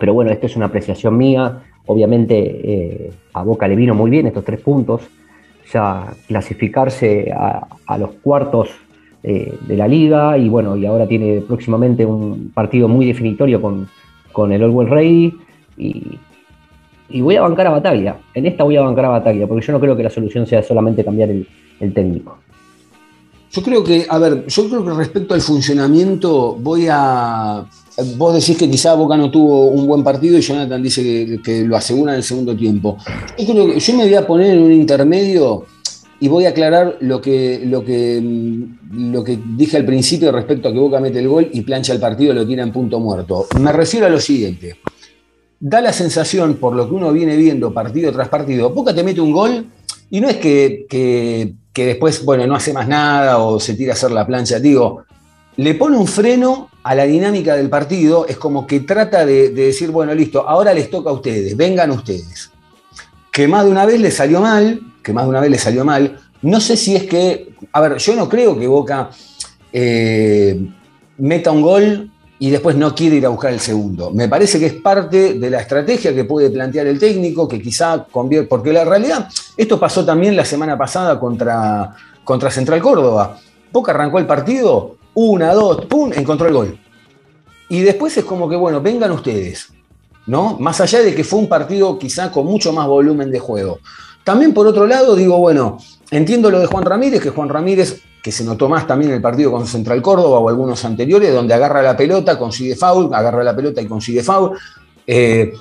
Pero 0.00 0.12
bueno, 0.12 0.32
esto 0.32 0.46
es 0.46 0.56
una 0.56 0.66
apreciación 0.66 1.16
mía, 1.16 1.62
obviamente 1.86 2.36
eh, 2.36 3.12
a 3.32 3.42
Boca 3.42 3.68
le 3.68 3.76
vino 3.76 3.94
muy 3.94 4.10
bien 4.10 4.26
estos 4.26 4.44
tres 4.44 4.60
puntos, 4.60 5.02
ya 5.72 6.12
clasificarse 6.26 7.32
a, 7.32 7.98
los 7.98 8.10
cuartos 8.22 8.70
eh, 9.22 9.56
de 9.66 9.76
la 9.76 9.86
liga 9.86 10.36
y 10.36 10.48
bueno, 10.48 10.76
y 10.76 10.86
ahora 10.86 11.06
tiene 11.06 11.42
próximamente 11.42 12.04
un 12.04 12.50
partido 12.54 12.88
muy 12.88 13.06
definitorio 13.06 13.60
con, 13.60 13.88
con 14.32 14.52
el 14.52 14.62
All 14.62 14.88
Ready 14.88 15.34
y, 15.76 16.18
voy 17.20 17.36
a 17.36 17.42
bancar 17.42 17.66
a 17.66 17.70
Bataglia, 17.70 18.16
en 18.34 18.46
esta 18.46 18.64
voy 18.64 18.76
a 18.76 18.80
bancar 18.80 19.04
a 19.04 19.08
Bataglia 19.10 19.46
porque 19.46 19.64
yo 19.64 19.72
no 19.72 19.80
creo 19.80 19.94
que 19.96 20.02
la 20.02 20.10
solución 20.10 20.46
sea 20.46 20.62
solamente 20.62 21.04
cambiar 21.04 21.30
el, 21.30 21.46
técnico. 21.92 22.38
Yo 23.50 23.62
creo 23.62 23.82
que, 23.82 24.06
a 24.08 24.18
ver, 24.18 24.46
yo 24.46 24.68
creo 24.68 24.84
que 24.84 24.92
respecto 24.92 25.34
al 25.34 25.40
funcionamiento, 25.40 26.54
voy 26.54 26.86
a. 26.88 27.66
Vos 28.16 28.34
decís 28.34 28.56
que 28.56 28.70
quizá 28.70 28.94
Boca 28.94 29.16
no 29.16 29.30
tuvo 29.30 29.66
un 29.66 29.86
buen 29.86 30.02
partido 30.02 30.38
y 30.38 30.40
Jonathan 30.40 30.82
dice 30.82 31.40
que, 31.44 31.62
lo 31.64 31.76
asegura 31.76 32.12
en 32.12 32.18
el 32.18 32.24
segundo 32.24 32.56
tiempo. 32.56 32.96
Yo 33.38 33.96
me 33.96 34.04
voy 34.04 34.14
a 34.14 34.26
poner 34.26 34.56
en 34.56 34.62
un 34.62 34.72
intermedio 34.72 35.66
y 36.18 36.28
voy 36.28 36.46
a 36.46 36.50
aclarar 36.50 36.96
lo 37.00 37.20
que, 37.20 37.62
lo 37.64 37.84
que, 37.84 38.22
lo 38.92 39.24
que 39.24 39.38
dije 39.56 39.76
al 39.76 39.84
principio 39.84 40.32
respecto 40.32 40.68
a 40.68 40.72
que 40.72 40.78
Boca 40.78 41.00
mete 41.00 41.18
el 41.18 41.28
gol 41.28 41.48
y 41.52 41.60
plancha 41.62 41.92
el 41.92 42.00
partido 42.00 42.32
lo 42.32 42.46
tira 42.46 42.62
en 42.62 42.72
punto 42.72 42.98
muerto. 42.98 43.46
Me 43.60 43.72
refiero 43.72 44.06
a 44.06 44.10
lo 44.10 44.20
siguiente. 44.20 44.76
Da 45.60 45.80
la 45.80 45.92
sensación, 45.92 46.54
por 46.54 46.74
lo 46.74 46.88
que 46.88 46.94
uno 46.94 47.12
viene 47.12 47.36
viendo 47.36 47.74
partido 47.74 48.12
tras 48.12 48.28
partido, 48.28 48.70
Boca 48.70 48.94
te 48.94 49.04
mete 49.04 49.20
un 49.20 49.32
gol 49.32 49.66
y 50.10 50.20
no 50.20 50.28
es 50.28 50.36
que, 50.36 50.86
que 50.88 51.54
que 51.72 51.86
después, 51.86 52.24
bueno, 52.24 52.46
no 52.46 52.54
hace 52.54 52.72
más 52.72 52.86
nada 52.86 53.38
o 53.38 53.58
se 53.58 53.74
tira 53.74 53.92
a 53.92 53.94
hacer 53.94 54.10
la 54.10 54.26
plancha. 54.26 54.58
Digo, 54.58 55.04
le 55.56 55.74
pone 55.74 55.96
un 55.96 56.06
freno 56.06 56.68
a 56.82 56.94
la 56.94 57.04
dinámica 57.04 57.56
del 57.56 57.68
partido, 57.68 58.26
es 58.26 58.36
como 58.36 58.66
que 58.66 58.80
trata 58.80 59.24
de, 59.24 59.50
decir, 59.50 59.90
bueno, 59.90 60.14
listo, 60.14 60.48
ahora 60.48 60.74
les 60.74 60.90
toca 60.90 61.10
a 61.10 61.12
ustedes, 61.12 61.56
vengan 61.56 61.90
ustedes. 61.90 62.50
Que 63.30 63.46
más 63.48 63.64
de 63.64 63.70
una 63.70 63.86
vez 63.86 64.00
le 64.00 64.10
salió 64.10 64.40
mal, 64.40 64.80
que 65.02 65.12
más 65.12 65.24
de 65.24 65.30
una 65.30 65.40
vez 65.40 65.50
le 65.50 65.58
salió 65.58 65.84
mal. 65.84 66.18
No 66.42 66.60
sé 66.60 66.76
si 66.76 66.96
es 66.96 67.04
que, 67.04 67.54
a 67.72 67.80
ver, 67.80 67.96
yo 67.98 68.16
no 68.16 68.28
creo 68.28 68.58
que 68.58 68.66
Boca 68.66 69.10
eh, 69.72 70.60
meta 71.18 71.50
un 71.52 71.62
gol 71.62 72.10
y 72.38 72.50
después 72.50 72.74
no 72.74 72.94
quiere 72.94 73.16
ir 73.16 73.26
a 73.26 73.28
buscar 73.28 73.52
el 73.52 73.60
segundo. 73.60 74.10
Me 74.10 74.28
parece 74.28 74.58
que 74.58 74.66
es 74.66 74.74
parte 74.74 75.34
de 75.34 75.50
la 75.50 75.60
estrategia 75.60 76.12
que 76.12 76.24
puede 76.24 76.50
plantear 76.50 76.88
el 76.88 76.98
técnico, 76.98 77.46
que 77.46 77.62
quizá 77.62 78.04
convierte, 78.10 78.48
porque 78.48 78.72
la 78.72 78.84
realidad, 78.84 79.28
esto 79.56 79.78
pasó 79.78 80.04
también 80.04 80.34
la 80.34 80.44
semana 80.44 80.76
pasada 80.76 81.20
contra, 81.20 81.94
contra 82.24 82.50
Central 82.50 82.82
Córdoba. 82.82 83.38
Boca 83.70 83.92
arrancó 83.92 84.18
el 84.18 84.26
partido, 84.26 84.96
una, 85.14 85.52
dos, 85.54 85.86
pum, 85.86 86.12
encontró 86.14 86.48
el 86.48 86.54
gol. 86.54 86.78
Y 87.68 87.80
después 87.80 88.16
es 88.16 88.24
como 88.24 88.48
que, 88.48 88.56
bueno, 88.56 88.80
vengan 88.80 89.12
ustedes, 89.12 89.72
¿no? 90.26 90.58
Más 90.58 90.80
allá 90.80 91.00
de 91.00 91.14
que 91.14 91.24
fue 91.24 91.38
un 91.38 91.48
partido 91.48 91.98
quizá 91.98 92.30
con 92.30 92.46
mucho 92.46 92.72
más 92.72 92.86
volumen 92.86 93.30
de 93.30 93.38
juego. 93.38 93.78
También 94.24 94.52
por 94.52 94.66
otro 94.66 94.86
lado, 94.86 95.16
digo, 95.16 95.38
bueno, 95.38 95.78
entiendo 96.10 96.50
lo 96.50 96.60
de 96.60 96.66
Juan 96.66 96.84
Ramírez, 96.84 97.22
que 97.22 97.30
Juan 97.30 97.48
Ramírez 97.48 98.02
que 98.22 98.30
se 98.30 98.44
notó 98.44 98.68
más 98.68 98.86
también 98.86 99.10
en 99.10 99.16
el 99.16 99.22
partido 99.22 99.50
con 99.50 99.66
Central 99.66 100.00
Córdoba 100.00 100.38
o 100.38 100.48
algunos 100.48 100.84
anteriores, 100.84 101.34
donde 101.34 101.54
agarra 101.54 101.82
la 101.82 101.96
pelota, 101.96 102.38
consigue 102.38 102.76
foul, 102.76 103.12
agarra 103.12 103.42
la 103.42 103.54
pelota 103.54 103.82
y 103.82 103.86
consigue 103.86 104.22
foul. 104.22 104.56
Eh, 105.06 105.52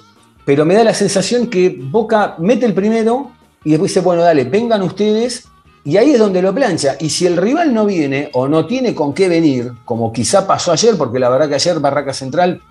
pero 0.46 0.64
me 0.64 0.76
da 0.76 0.84
la 0.84 0.94
sensación 0.94 1.48
que 1.48 1.76
Boca 1.82 2.36
mete 2.38 2.68
el 2.68 2.76
primero 2.76 3.32
y 3.64 3.72
después 3.72 3.92
dice, 3.92 4.02
bueno, 4.02 4.22
dale, 4.22 4.44
vengan 4.44 4.84
ustedes, 4.84 5.46
y 5.84 5.98
ahí 5.98 6.12
es 6.12 6.20
donde 6.20 6.42
lo 6.42 6.54
plancha. 6.54 6.96
Y 7.00 7.10
si 7.10 7.26
el 7.26 7.38
rival 7.38 7.74
no 7.74 7.86
viene 7.86 8.30
o 8.34 8.48
no 8.48 8.66
tiene 8.66 8.94
con 8.94 9.14
qué 9.14 9.28
venir, 9.28 9.72
como 9.86 10.14
quizá 10.14 10.46
pasó 10.46 10.72
ayer, 10.72 10.96
porque 10.98 11.20
la 11.20 11.30
verdad 11.30 11.50
que 11.50 11.56
ayer 11.56 11.80
Barraca 11.80 12.14
Central 12.14 12.62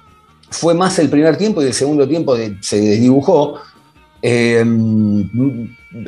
fue 0.50 0.74
más 0.74 0.98
el 0.98 1.08
primer 1.08 1.36
tiempo 1.36 1.62
y 1.62 1.66
el 1.66 1.74
segundo 1.74 2.06
tiempo 2.06 2.36
se 2.60 2.80
desdibujó, 2.80 3.56
eh, 4.22 4.64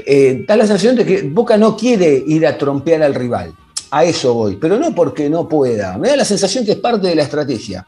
eh, 0.06 0.44
da 0.46 0.56
la 0.56 0.66
sensación 0.66 0.96
de 0.96 1.04
que 1.04 1.22
Boca 1.22 1.56
no 1.56 1.76
quiere 1.76 2.22
ir 2.26 2.46
a 2.46 2.56
trompear 2.56 3.02
al 3.02 3.14
rival. 3.14 3.52
A 3.90 4.04
eso 4.04 4.32
voy, 4.32 4.56
pero 4.56 4.78
no 4.78 4.94
porque 4.94 5.28
no 5.28 5.46
pueda. 5.48 5.98
Me 5.98 6.08
da 6.08 6.16
la 6.16 6.24
sensación 6.24 6.64
que 6.64 6.72
es 6.72 6.78
parte 6.78 7.08
de 7.08 7.14
la 7.14 7.24
estrategia. 7.24 7.86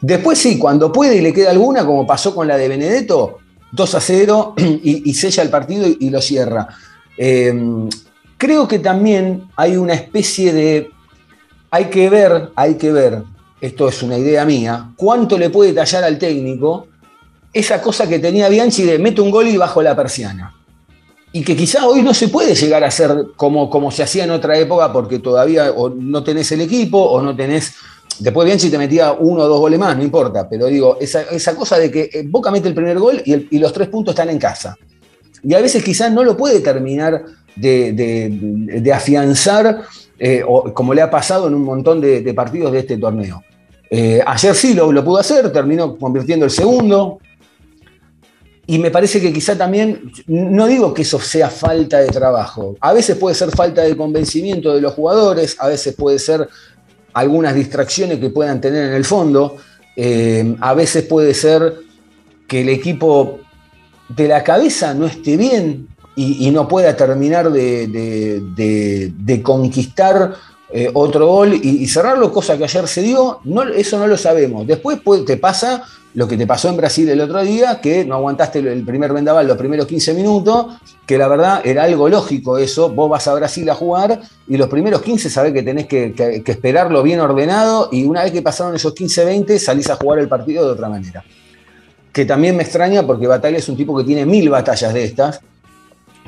Después 0.00 0.38
sí, 0.38 0.58
cuando 0.58 0.90
puede 0.90 1.16
y 1.16 1.20
le 1.20 1.32
queda 1.32 1.50
alguna, 1.50 1.86
como 1.86 2.06
pasó 2.06 2.34
con 2.34 2.48
la 2.48 2.56
de 2.56 2.68
Benedetto, 2.68 3.38
2 3.70 3.94
a 3.94 4.00
0 4.00 4.54
y, 4.82 5.14
sella 5.14 5.42
el 5.42 5.50
partido 5.50 5.86
y, 5.86 6.10
lo 6.10 6.20
cierra. 6.20 6.68
Em, 7.16 7.88
creo 8.44 8.68
que 8.68 8.78
también 8.78 9.48
hay 9.56 9.78
una 9.78 9.94
especie 9.94 10.52
de... 10.52 10.90
Hay 11.70 11.86
que 11.86 12.10
ver, 12.10 12.50
hay 12.54 12.74
que 12.74 12.92
ver, 12.92 13.22
esto 13.58 13.88
es 13.88 14.02
una 14.02 14.18
idea 14.18 14.44
mía, 14.44 14.92
cuánto 14.96 15.38
le 15.38 15.48
puede 15.48 15.72
tallar 15.72 16.04
al 16.04 16.18
técnico 16.18 16.88
esa 17.54 17.80
cosa 17.80 18.06
que 18.06 18.18
tenía 18.18 18.50
Bianchi 18.50 18.82
de 18.82 18.98
mete 18.98 19.22
un 19.22 19.30
gol 19.30 19.48
y 19.48 19.56
bajo 19.56 19.82
la 19.82 19.96
persiana 19.96 20.54
y 21.32 21.42
que 21.42 21.56
quizá 21.56 21.86
hoy 21.86 22.02
no 22.02 22.12
se 22.12 22.28
puede 22.28 22.54
llegar 22.54 22.84
a 22.84 22.88
hacer 22.88 23.28
como, 23.34 23.70
como 23.70 23.90
se 23.90 24.02
hacía 24.02 24.24
en 24.24 24.30
otra 24.30 24.58
época 24.58 24.92
porque 24.92 25.20
todavía 25.20 25.72
no 25.96 26.22
tenés 26.22 26.52
el 26.52 26.60
equipo 26.60 26.98
o 26.98 27.22
no 27.22 27.34
tenés... 27.34 27.74
Después 28.20 28.44
bien 28.44 28.60
si 28.60 28.70
te 28.70 28.78
metía 28.78 29.12
uno 29.12 29.42
o 29.42 29.48
dos 29.48 29.58
goles 29.58 29.80
más, 29.80 29.96
no 29.96 30.04
importa, 30.04 30.48
pero 30.48 30.66
digo, 30.66 30.98
esa, 31.00 31.56
cosa 31.56 31.78
de 31.78 31.90
que 31.90 32.10
eh, 32.12 32.24
Boca 32.28 32.50
mete 32.52 32.68
el 32.68 32.74
primer 32.74 32.98
gol 33.00 33.20
y, 33.24 33.58
los 33.58 33.72
tres 33.72 33.88
puntos 33.88 34.12
están 34.12 34.28
en 34.28 34.38
casa. 34.38 34.76
Y 35.44 35.54
a 35.54 35.60
veces 35.60 35.84
quizás 35.84 36.10
no 36.12 36.24
lo 36.24 36.36
puede 36.36 36.60
terminar 36.60 37.24
de, 37.56 38.92
afianzar, 38.94 39.82
eh, 40.18 40.42
como 40.72 40.94
le 40.94 41.02
ha 41.02 41.10
pasado 41.10 41.48
en 41.48 41.54
un 41.54 41.62
montón 41.62 42.00
de, 42.00 42.34
partidos 42.34 42.72
de 42.72 42.80
este 42.80 42.96
torneo. 42.96 43.42
Eh, 43.90 44.20
ayer 44.26 44.54
sí 44.54 44.74
lo, 44.74 44.90
lo 44.90 45.04
pudo 45.04 45.18
hacer, 45.18 45.52
terminó 45.52 45.96
convirtiendo 45.96 46.44
el 46.46 46.50
segundo, 46.50 47.20
y 48.66 48.78
me 48.78 48.90
parece 48.90 49.20
que 49.20 49.32
quizá 49.32 49.56
también, 49.56 50.10
no 50.26 50.66
digo 50.66 50.94
que 50.94 51.02
eso 51.02 51.20
sea 51.20 51.50
falta 51.50 51.98
de 51.98 52.08
trabajo, 52.08 52.76
a 52.80 52.94
veces 52.94 53.16
puede 53.16 53.34
ser 53.34 53.50
falta 53.50 53.82
de 53.82 53.94
convencimiento 53.96 54.74
de 54.74 54.80
los 54.80 54.94
jugadores, 54.94 55.56
a 55.58 55.68
veces 55.68 55.94
puede 55.94 56.18
ser 56.18 56.48
algunas 57.12 57.54
distracciones 57.54 58.18
que 58.18 58.30
puedan 58.30 58.60
tener 58.60 58.88
en 58.88 58.94
el 58.94 59.04
fondo, 59.04 59.56
eh, 59.96 60.56
a 60.60 60.72
veces 60.72 61.04
puede 61.04 61.34
ser 61.34 61.74
que 62.48 62.62
el 62.62 62.70
equipo 62.70 63.40
de 64.08 64.28
la 64.28 64.44
cabeza 64.44 64.94
no 64.94 65.06
esté 65.06 65.36
bien 65.36 65.88
y, 66.16 66.50
no 66.52 66.68
pueda 66.68 66.96
terminar 66.96 67.50
de, 67.50 69.40
conquistar 69.42 70.34
eh, 70.70 70.90
otro 70.94 71.26
gol 71.26 71.54
y, 71.54 71.86
cerrarlo, 71.88 72.32
cosa 72.32 72.56
que 72.56 72.64
ayer 72.64 72.86
se 72.86 73.02
dio, 73.02 73.40
no, 73.44 73.62
eso 73.64 73.98
no 73.98 74.06
lo 74.06 74.16
sabemos. 74.16 74.66
Después 74.66 75.00
te 75.26 75.36
pasa 75.36 75.82
lo 76.14 76.28
que 76.28 76.36
te 76.36 76.46
pasó 76.46 76.68
en 76.68 76.76
Brasil 76.76 77.08
el 77.08 77.20
otro 77.20 77.42
día, 77.42 77.80
que 77.80 78.04
no 78.04 78.14
aguantaste 78.14 78.60
el 78.60 78.84
primer 78.84 79.12
vendaval 79.12 79.46
los 79.46 79.56
primeros 79.56 79.86
15 79.86 80.14
minutos, 80.14 80.66
que 81.06 81.18
la 81.18 81.26
verdad 81.26 81.60
era 81.64 81.82
algo 81.82 82.08
lógico 82.08 82.56
eso, 82.56 82.88
vos 82.90 83.10
vas 83.10 83.26
a 83.26 83.34
Brasil 83.34 83.68
a 83.68 83.74
jugar 83.74 84.20
y 84.46 84.56
los 84.56 84.68
primeros 84.68 85.02
15 85.02 85.28
sabés 85.28 85.52
que 85.52 85.62
tenés 85.62 85.86
que, 85.86 86.14
esperarlo 86.46 87.02
bien 87.02 87.18
ordenado 87.18 87.88
y 87.90 88.04
una 88.04 88.22
vez 88.22 88.32
que 88.32 88.42
pasaron 88.42 88.76
esos 88.76 88.94
15-20 88.94 89.58
salís 89.58 89.90
a 89.90 89.96
jugar 89.96 90.20
el 90.20 90.28
partido 90.28 90.64
de 90.64 90.70
otra 90.70 90.88
manera. 90.88 91.24
Que 92.14 92.24
también 92.24 92.56
me 92.56 92.62
extraña 92.62 93.06
porque 93.06 93.26
Batalla 93.26 93.58
es 93.58 93.68
un 93.68 93.76
tipo 93.76 93.94
que 93.96 94.04
tiene 94.04 94.24
mil 94.24 94.48
batallas 94.48 94.94
de 94.94 95.04
estas, 95.04 95.40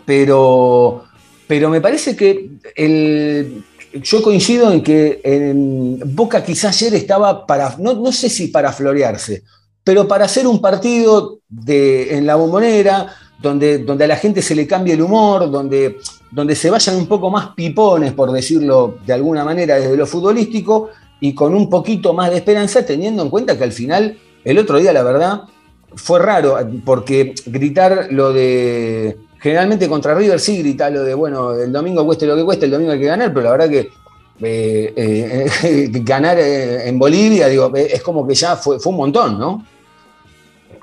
pero, 0.05 1.05
pero 1.47 1.71
me 1.71 1.81
parece 1.81 2.15
que 2.15 2.51
el, 2.75 3.65
yo 4.03 4.23
coincido 4.23 4.73
en 4.73 4.83
que 4.83 5.21
en 5.25 6.01
Boca 6.15 6.45
quizás 6.45 6.77
ayer 6.77 6.95
estaba 6.95 7.47
para, 7.47 7.77
no, 7.79 7.95
no 7.95 8.13
sé 8.13 8.29
si 8.29 8.49
para 8.49 8.73
florearse, 8.73 9.43
pero 9.85 10.09
para 10.09 10.25
hacer 10.25 10.47
un 10.47 10.61
partido 10.61 11.39
de, 11.49 12.17
en 12.17 12.27
la 12.27 12.37
bombonera, 12.37 13.15
donde, 13.41 13.79
donde 13.79 14.05
a 14.05 14.09
la 14.09 14.17
gente 14.17 14.43
se 14.43 14.55
le 14.55 14.67
cambie 14.67 14.95
el 14.95 15.03
humor, 15.03 15.51
donde, 15.51 15.99
donde 16.31 16.57
se 16.57 16.71
vayan 16.71 16.97
un 16.97 17.07
poco 17.07 17.31
más 17.31 17.55
pipones, 17.55 18.13
por 18.13 18.33
decirlo 18.33 18.99
de 19.07 19.13
alguna 19.13 19.45
manera, 19.45 19.77
desde 19.77 19.97
lo 19.97 20.07
futbolístico, 20.07 20.91
y 21.21 21.35
con 21.35 21.55
un 21.55 21.71
poquito 21.71 22.13
más 22.13 22.31
de 22.31 22.39
esperanza, 22.39 22.85
teniendo 22.85 23.23
en 23.23 23.31
cuenta 23.31 23.57
que 23.57 23.65
al 23.65 23.73
final, 23.73 24.19
el 24.45 24.59
otro 24.59 24.79
día, 24.79 24.93
la 24.93 25.03
verdad, 25.03 25.43
fue 25.97 26.21
raro, 26.21 26.57
porque 26.85 27.35
gritar 27.47 28.09
lo 28.11 28.33
de. 28.33 29.17
Generalmente 29.39 29.89
contra 29.89 30.15
River 30.15 30.41
sí 30.41 30.59
grita 30.59 30.91
lo 30.91 31.03
de, 31.03 31.15
bueno, 31.15 31.53
el 31.55 31.73
domingo 31.73 32.05
cueste 32.05 32.27
lo 32.27 32.37
que 32.37 32.45
cueste, 32.45 32.67
el 32.67 32.73
domingo 32.73 32.93
hay 32.93 33.01
que 33.01 33.07
ganar, 33.07 33.33
pero 33.33 33.45
la 33.45 33.51
verdad 33.53 33.69
que 33.69 33.89
eh, 34.41 34.93
eh, 34.97 35.89
ganar 36.03 36.39
eh, 36.39 36.89
en 36.89 36.99
Bolivia, 36.99 37.49
digo, 37.49 37.71
es 37.75 38.03
como 38.03 38.27
que 38.27 38.35
ya 38.35 38.57
fue, 38.57 38.79
fue 38.79 38.91
un 38.93 38.99
montón, 38.99 39.39
¿no? 39.39 39.65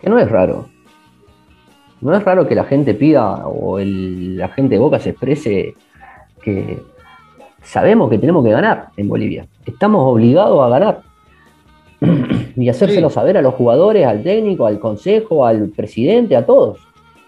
que 0.03 0.09
no 0.09 0.19
es 0.19 0.29
raro. 0.29 0.67
No 2.01 2.15
es 2.15 2.23
raro 2.23 2.45
que 2.45 2.55
la 2.55 2.65
gente 2.65 2.93
pida 2.93 3.47
o 3.47 3.79
la 3.79 4.49
gente 4.49 4.75
de 4.75 4.79
Boca 4.79 4.99
se 4.99 5.11
exprese 5.11 5.75
que 6.41 6.81
sabemos 7.61 8.09
que 8.09 8.17
tenemos 8.17 8.43
que 8.43 8.51
ganar 8.51 8.89
en 8.97 9.07
Bolivia. 9.07 9.47
Estamos 9.65 10.01
obligados 10.05 10.61
a 10.61 10.67
ganar. 10.67 11.01
y 12.55 12.69
hacérselo 12.69 13.09
saber 13.09 13.37
a 13.37 13.41
los 13.41 13.53
jugadores, 13.55 14.05
al 14.05 14.23
técnico, 14.23 14.65
al 14.65 14.79
consejo, 14.79 15.45
al 15.45 15.69
presidente, 15.69 16.35
a 16.35 16.45
todos. 16.45 16.79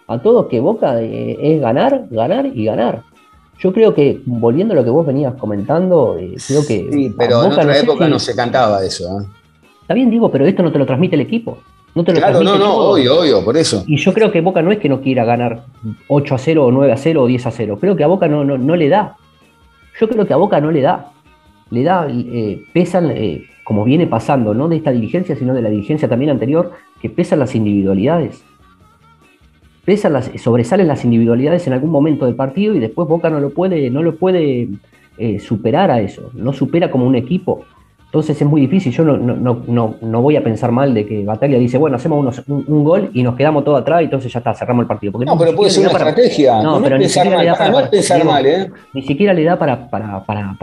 A 0.07 0.19
todos 0.19 0.47
que 0.47 0.59
Boca 0.59 1.01
eh, 1.01 1.37
es 1.41 1.61
ganar, 1.61 2.05
ganar 2.11 2.45
y 2.45 2.65
ganar. 2.65 3.03
Yo 3.57 3.73
creo 3.73 3.93
que, 3.93 4.21
volviendo 4.25 4.73
a 4.73 4.75
lo 4.75 4.83
que 4.83 4.89
vos 4.89 5.05
venías 5.05 5.33
comentando, 5.35 6.17
eh, 6.19 6.35
creo 6.47 6.61
que. 6.67 6.87
Sí, 6.91 7.13
pero 7.17 7.43
en 7.43 7.51
otra 7.51 7.77
época 7.77 8.07
no 8.07 8.19
se 8.19 8.35
cantaba 8.35 8.83
eso. 8.83 9.21
¿eh? 9.21 9.25
Está 9.81 9.93
bien, 9.93 10.09
digo, 10.09 10.29
pero 10.29 10.45
esto 10.45 10.61
no 10.61 10.71
te 10.71 10.79
lo 10.79 10.85
transmite 10.85 11.15
el 11.15 11.21
equipo. 11.21 11.57
No 11.95 12.03
te 12.03 12.11
lo 12.11 12.17
claro, 12.17 12.43
no, 12.43 12.57
no, 12.57 12.75
obvio, 12.75 13.21
obvio, 13.21 13.43
por 13.43 13.55
eso. 13.55 13.85
Y 13.87 13.95
yo 13.97 14.13
creo 14.13 14.29
que 14.29 14.41
Boca 14.41 14.61
no 14.61 14.71
es 14.71 14.79
que 14.79 14.89
no 14.89 14.99
quiera 14.99 15.23
ganar 15.23 15.63
8 16.09 16.35
a 16.35 16.37
0 16.37 16.65
o 16.65 16.71
9 16.71 16.91
a 16.91 16.97
0 16.97 17.23
o 17.23 17.27
10 17.27 17.45
a 17.45 17.51
0. 17.51 17.77
Creo 17.79 17.95
que 17.95 18.03
a 18.03 18.07
Boca 18.07 18.27
no, 18.27 18.43
no, 18.43 18.75
le 18.75 18.89
da. 18.89 19.15
Yo 19.97 20.09
creo 20.09 20.27
que 20.27 20.33
a 20.33 20.37
Boca 20.37 20.59
no 20.59 20.71
le 20.71 20.81
da. 20.81 21.13
Le 21.71 21.83
da, 21.83 22.05
eh, 22.09 22.61
pesan, 22.73 23.11
eh, 23.11 23.45
como 23.65 23.83
viene 23.83 24.07
pasando, 24.07 24.53
no 24.53 24.69
de 24.69 24.77
esta 24.77 24.91
dirigencia, 24.91 25.35
sino 25.35 25.53
de 25.53 25.61
la 25.61 25.69
dirigencia 25.69 26.07
también 26.07 26.29
anterior, 26.29 26.71
que 27.01 27.09
pesan 27.09 27.39
las 27.39 27.55
individualidades. 27.55 28.45
Pesan 29.83 30.13
las, 30.13 30.31
sobresalen 30.37 30.87
las 30.87 31.03
individualidades 31.03 31.65
en 31.67 31.73
algún 31.73 31.89
momento 31.89 32.25
del 32.27 32.35
partido 32.35 32.75
y 32.75 32.79
después 32.79 33.09
Boca 33.09 33.29
no 33.29 33.39
lo 33.39 33.49
puede, 33.49 33.89
no 33.89 34.03
lo 34.03 34.15
puede 34.15 34.69
eh, 35.17 35.39
superara 35.39 35.99
eso, 35.99 36.29
no 36.33 36.53
supera 36.53 36.91
como 36.91 37.07
un 37.07 37.15
equipo. 37.15 37.65
Entonces 38.05 38.39
es 38.39 38.47
muy 38.47 38.61
difícil, 38.61 38.93
yo 38.93 39.03
no, 39.03 39.17
no, 39.17 39.63
no, 39.67 39.95
no 39.99 40.21
voy 40.21 40.35
a 40.35 40.43
pensar 40.43 40.71
mal 40.71 40.93
de 40.93 41.05
que 41.05 41.25
Batalla 41.25 41.57
dice, 41.57 41.77
bueno, 41.79 41.97
hacemos 41.97 42.43
un, 42.47 42.83
gol 42.83 43.09
y 43.13 43.23
nos 43.23 43.35
quedamos 43.35 43.65
todo 43.65 43.75
atrás 43.75 44.01
y 44.01 44.05
entonces 44.05 44.31
ya 44.31 44.39
está, 44.39 44.53
cerramos 44.53 44.83
el 44.83 44.87
partido. 44.87 45.11
no, 45.25 45.37
pero 45.37 45.55
puede 45.55 45.71
ser 45.71 45.81
una 45.81 45.91
estrategia, 45.91 46.61
no, 46.61 46.81
pero 46.81 46.97
ni 46.99 47.09
siquiera 47.09 47.39
le 47.39 47.45
da 47.45 47.55
para, 47.57 47.89
pensar 47.89 48.23
mal, 48.23 48.45
¿eh? 48.45 48.71
Ni 48.93 49.01
siquiera 49.01 49.33
le 49.33 49.43
da 49.43 49.57
para, 49.57 49.89
para, 49.89 50.23
para, 50.23 50.55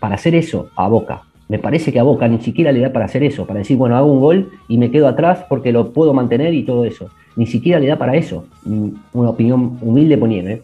para, 0.00 0.14
hacer 0.14 0.34
eso 0.34 0.70
a 0.74 0.88
Boca. 0.88 1.22
Me 1.48 1.58
parece 1.58 1.92
que 1.92 2.00
a 2.00 2.02
Boca 2.02 2.26
ni 2.26 2.40
siquiera 2.40 2.72
le 2.72 2.80
da 2.80 2.92
para 2.92 3.04
hacer 3.04 3.22
eso, 3.22 3.46
para 3.46 3.60
decir, 3.60 3.76
bueno, 3.76 3.96
hago 3.96 4.12
un 4.12 4.20
gol 4.20 4.50
y 4.68 4.78
me 4.78 4.90
quedo 4.90 5.06
atrás 5.06 5.44
porque 5.48 5.72
lo 5.72 5.92
puedo 5.92 6.12
mantener 6.12 6.54
y 6.54 6.64
todo 6.64 6.84
eso. 6.84 7.10
Ni 7.36 7.46
siquiera 7.46 7.78
le 7.78 7.86
da 7.86 7.96
para 7.96 8.16
eso. 8.16 8.46
Mm, 8.64 8.88
una 9.12 9.30
opinión 9.30 9.78
humilde 9.80 10.18
poniendo, 10.18 10.50
¿eh? 10.50 10.62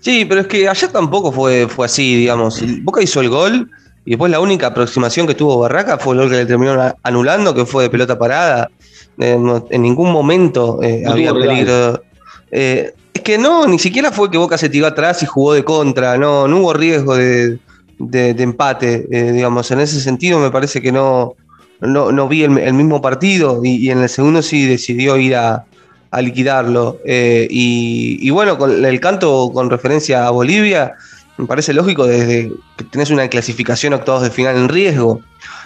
Sí, 0.00 0.24
pero 0.24 0.40
es 0.40 0.46
que 0.48 0.68
ayer 0.68 0.90
tampoco 0.90 1.30
fue, 1.30 1.68
fue 1.68 1.86
así, 1.86 2.16
digamos. 2.16 2.60
Boca 2.82 3.00
hizo 3.00 3.20
el 3.20 3.28
gol 3.28 3.70
y 4.04 4.10
después 4.10 4.32
la 4.32 4.40
única 4.40 4.66
aproximación 4.68 5.28
que 5.28 5.34
tuvo 5.34 5.60
Barraca 5.60 5.98
fue 5.98 6.16
lo 6.16 6.28
que 6.28 6.36
le 6.36 6.46
terminó 6.46 6.76
anulando, 7.04 7.54
que 7.54 7.64
fue 7.64 7.84
de 7.84 7.90
pelota 7.90 8.18
parada. 8.18 8.68
Eh, 9.18 9.38
en 9.70 9.82
ningún 9.82 10.10
momento 10.10 10.82
eh, 10.82 11.04
había 11.06 11.32
peligro. 11.32 12.02
Eh, 12.50 12.92
es 13.14 13.22
que 13.22 13.38
no, 13.38 13.66
ni 13.68 13.78
siquiera 13.78 14.10
fue 14.10 14.30
que 14.30 14.38
Boca 14.38 14.58
se 14.58 14.68
tiró 14.68 14.88
atrás 14.88 15.22
y 15.22 15.26
jugó 15.26 15.52
de 15.52 15.62
contra, 15.62 16.18
no, 16.18 16.48
no 16.48 16.58
hubo 16.58 16.72
riesgo 16.72 17.14
de, 17.14 17.58
empate, 18.12 19.06
digamos. 19.32 19.70
En 19.70 19.80
ese 19.80 20.00
sentido 20.00 20.38
me 20.38 20.50
parece 20.50 20.80
que 20.80 20.92
no, 20.92 21.34
no, 21.80 22.28
vi 22.28 22.44
el, 22.44 22.74
mismo 22.74 23.00
partido 23.02 23.60
y, 23.64 23.90
en 23.90 23.98
el 23.98 24.08
segundo 24.08 24.42
sí 24.42 24.66
decidió 24.66 25.16
ir 25.16 25.36
a, 25.36 25.64
liquidarlo. 26.20 26.98
Y, 27.06 28.18
y, 28.20 28.30
bueno, 28.30 28.58
con 28.58 28.84
el 28.84 29.00
canto 29.00 29.50
con 29.52 29.70
referencia 29.70 30.26
a 30.26 30.30
Bolivia, 30.30 30.94
me 31.38 31.46
parece 31.46 31.72
lógico 31.72 32.06
desde 32.06 32.52
que 32.76 32.84
tenés 32.84 33.10
una 33.10 33.28
clasificación 33.28 33.94
octavos 33.94 34.22
de 34.22 34.30
final 34.30 34.56
en 34.56 34.68
riesgo 34.68 35.20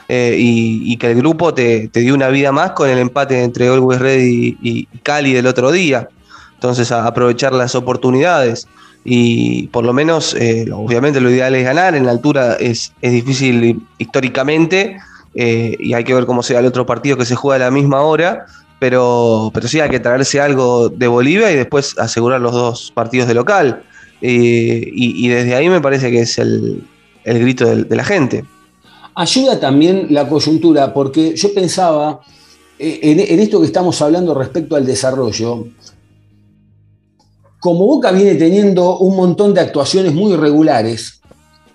eh, 0.09 0.37
y, 0.39 0.97
que 0.99 1.11
el 1.11 1.17
grupo 1.17 1.53
te, 1.53 1.91
dio 1.93 2.15
una 2.15 2.29
vida 2.29 2.53
más 2.53 2.73
con 2.73 2.89
el 2.89 2.99
empate 2.99 3.43
entre 3.43 3.69
Always 3.69 4.01
Ready 4.01 4.57
y, 4.63 4.87
Cali 5.03 5.33
del 5.33 5.47
otro 5.47 5.73
día. 5.73 6.09
Entonces, 6.55 6.93
aprovechar 6.93 7.53
las 7.53 7.75
oportunidades 7.75 8.69
y 9.09 9.69
por 9.69 9.85
lo 9.85 9.93
menos, 9.93 10.35
eh, 10.35 10.67
obviamente 10.73 11.21
lo 11.21 11.31
ideal 11.31 11.55
es 11.55 11.65
ganar, 11.65 11.95
en 11.95 12.07
la 12.07 12.11
altura 12.11 12.57
es, 12.59 12.93
difícil 13.01 13.87
históricamente 13.99 14.97
eh, 15.33 15.77
y 15.79 15.95
hay 15.95 16.03
que 16.03 16.13
ver 16.13 16.27
cómo 16.27 16.43
sea 16.43 16.59
el 16.59 16.67
otro 16.67 16.87
partido 16.87 17.17
que 17.17 17.25
se 17.25 17.37
juega 17.37 17.67
a 17.67 17.69
la 17.69 17.71
misma 17.71 18.01
hora, 18.03 18.47
pero, 18.81 19.53
pero 19.55 19.69
sí 19.69 19.79
hay 19.79 19.91
que 19.91 20.01
traerse 20.01 20.41
algo 20.41 20.89
de 20.89 21.07
Bolivia 21.07 21.53
y 21.53 21.55
después 21.55 21.97
asegurar 21.99 22.41
los 22.41 22.53
dos 22.53 22.91
partidos 22.93 23.29
de 23.29 23.35
local. 23.35 23.85
Eh, 24.21 24.91
y, 24.93 25.29
desde 25.29 25.55
ahí 25.55 25.69
me 25.69 25.81
parece 25.81 26.11
que 26.11 26.23
es 26.23 26.37
el, 26.39 26.83
grito 27.25 27.77
de, 27.77 27.97
la 27.97 28.05
gente. 28.05 28.45
Ayuda 29.15 29.61
también 29.61 30.09
la 30.11 30.29
coyuntura, 30.29 30.93
porque 30.93 31.37
yo 31.37 31.55
pensaba 31.55 32.23
en, 32.79 33.21
esto 33.21 33.61
que 33.61 33.67
estamos 33.67 34.03
hablando 34.03 34.35
respecto 34.35 34.75
al 34.75 34.85
desarrollo, 34.85 35.69
como 37.67 37.85
Boca 37.85 38.13
viene 38.13 38.37
teniendo 38.37 38.99
un 38.99 39.17
montón 39.17 39.53
de 39.53 39.61
actuaciones 39.61 40.15
muy 40.15 40.35
irregulares, 40.35 41.21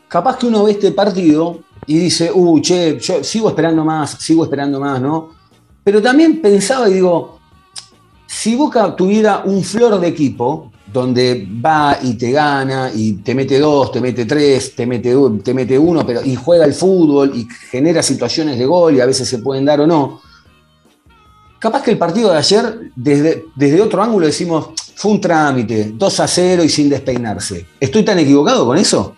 capaz 0.08 0.38
que 0.38 0.46
uno 0.46 0.64
ve 0.64 0.72
este 0.72 0.94
partido 0.94 1.60
y 1.86 1.98
dice, 1.98 2.32
uh, 2.34 2.62
che, 2.62 2.98
yo 2.98 3.22
sigo 3.26 3.50
esperando 3.50 3.84
más, 3.84 4.12
sigo 4.12 4.46
esperando 4.46 4.80
más, 4.80 5.02
¿no? 5.02 5.32
Pero 5.84 6.02
también 6.02 6.42
pensaba 6.42 6.88
y 6.88 6.94
digo, 6.94 7.40
si 8.26 8.56
Boca 8.56 8.96
tuviera 8.96 9.42
un 9.44 9.66
flor 9.66 10.00
de 10.00 10.08
equipo, 10.08 10.72
donde 10.94 11.46
va 11.46 12.00
y 12.02 12.14
te 12.14 12.32
gana 12.32 12.90
y 12.96 13.16
te 13.16 13.36
mete 13.36 13.60
dos, 13.60 13.92
te 13.92 14.00
mete 14.00 14.24
tres, 14.24 14.74
te 14.74 14.86
mete, 14.86 15.14
te 15.44 15.54
mete 15.54 15.78
uno, 15.78 16.06
pero, 16.06 16.24
y 16.24 16.38
juega 16.38 16.64
el 16.64 16.74
fútbol 16.74 17.34
y 17.36 17.46
genera 17.70 18.02
situaciones 18.02 18.58
de 18.58 18.66
gol 18.66 18.96
y 18.96 19.02
a 19.02 19.06
veces 19.06 19.28
se 19.28 19.40
pueden 19.40 19.66
dar 19.66 19.82
o 19.82 19.88
no. 19.88 20.22
Capaz 21.60 21.84
que 21.84 21.92
el 21.92 21.98
partido 21.98 22.32
de 22.32 22.38
ayer, 22.38 22.92
desde, 22.96 23.44
desde 23.58 23.82
otro 23.82 24.02
ángulo 24.02 24.26
decimos, 24.26 24.70
fue 25.02 25.14
un 25.14 25.20
trámite, 25.20 25.94
2 25.96 26.20
a 26.20 26.28
0 26.28 26.64
y 26.64 26.70
sin 26.70 26.88
despeinarse. 26.88 27.66
¿Estoy 27.80 28.06
tan 28.06 28.20
equivocado 28.20 28.68
con 28.68 28.78
eso? 28.78 29.16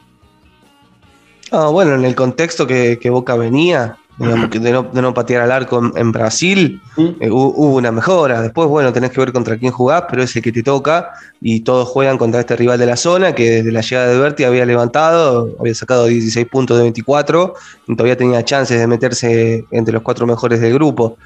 Ah, 1.51 1.67
bueno, 1.67 1.95
en 1.95 2.05
el 2.05 2.15
contexto 2.15 2.65
que, 2.65 2.97
que 3.01 3.09
Boca 3.09 3.35
venía, 3.35 3.97
de, 4.17 5.01
no, 5.01 5.13
patear 5.13 5.41
al 5.41 5.51
arco 5.51 5.91
en, 5.95 6.11
Brasil, 6.13 6.81
eh, 7.19 7.29
hubo 7.29 7.75
una 7.75 7.91
mejora. 7.91 8.41
Después, 8.41 8.69
bueno, 8.69 8.93
tenés 8.93 9.11
que 9.11 9.19
ver 9.19 9.33
contra 9.33 9.57
quién 9.57 9.73
jugás, 9.73 10.05
pero 10.09 10.23
es 10.23 10.33
el 10.35 10.41
que 10.41 10.53
te 10.53 10.63
toca 10.63 11.11
y 11.41 11.61
todos 11.61 11.89
juegan 11.89 12.17
contra 12.17 12.39
este 12.39 12.55
rival 12.55 12.79
de 12.79 12.85
la 12.85 12.95
zona 12.95 13.33
que 13.35 13.49
desde 13.49 13.71
la 13.73 13.81
llegada 13.81 14.07
de 14.07 14.17
Berti 14.17 14.43
había 14.45 14.65
levantado, 14.65 15.49
había 15.59 15.75
sacado 15.75 16.05
16 16.05 16.47
puntos 16.47 16.77
de 16.77 16.83
24 16.83 17.55
y 17.87 17.95
todavía 17.95 18.15
tenía 18.15 18.45
chances 18.45 18.79
de 18.79 18.87
meterse 18.87 19.65
entre 19.71 19.93
los 19.93 20.01
cuatro 20.01 20.25
mejores 20.27 20.61
del 20.61 20.73
grupo. 20.75 21.17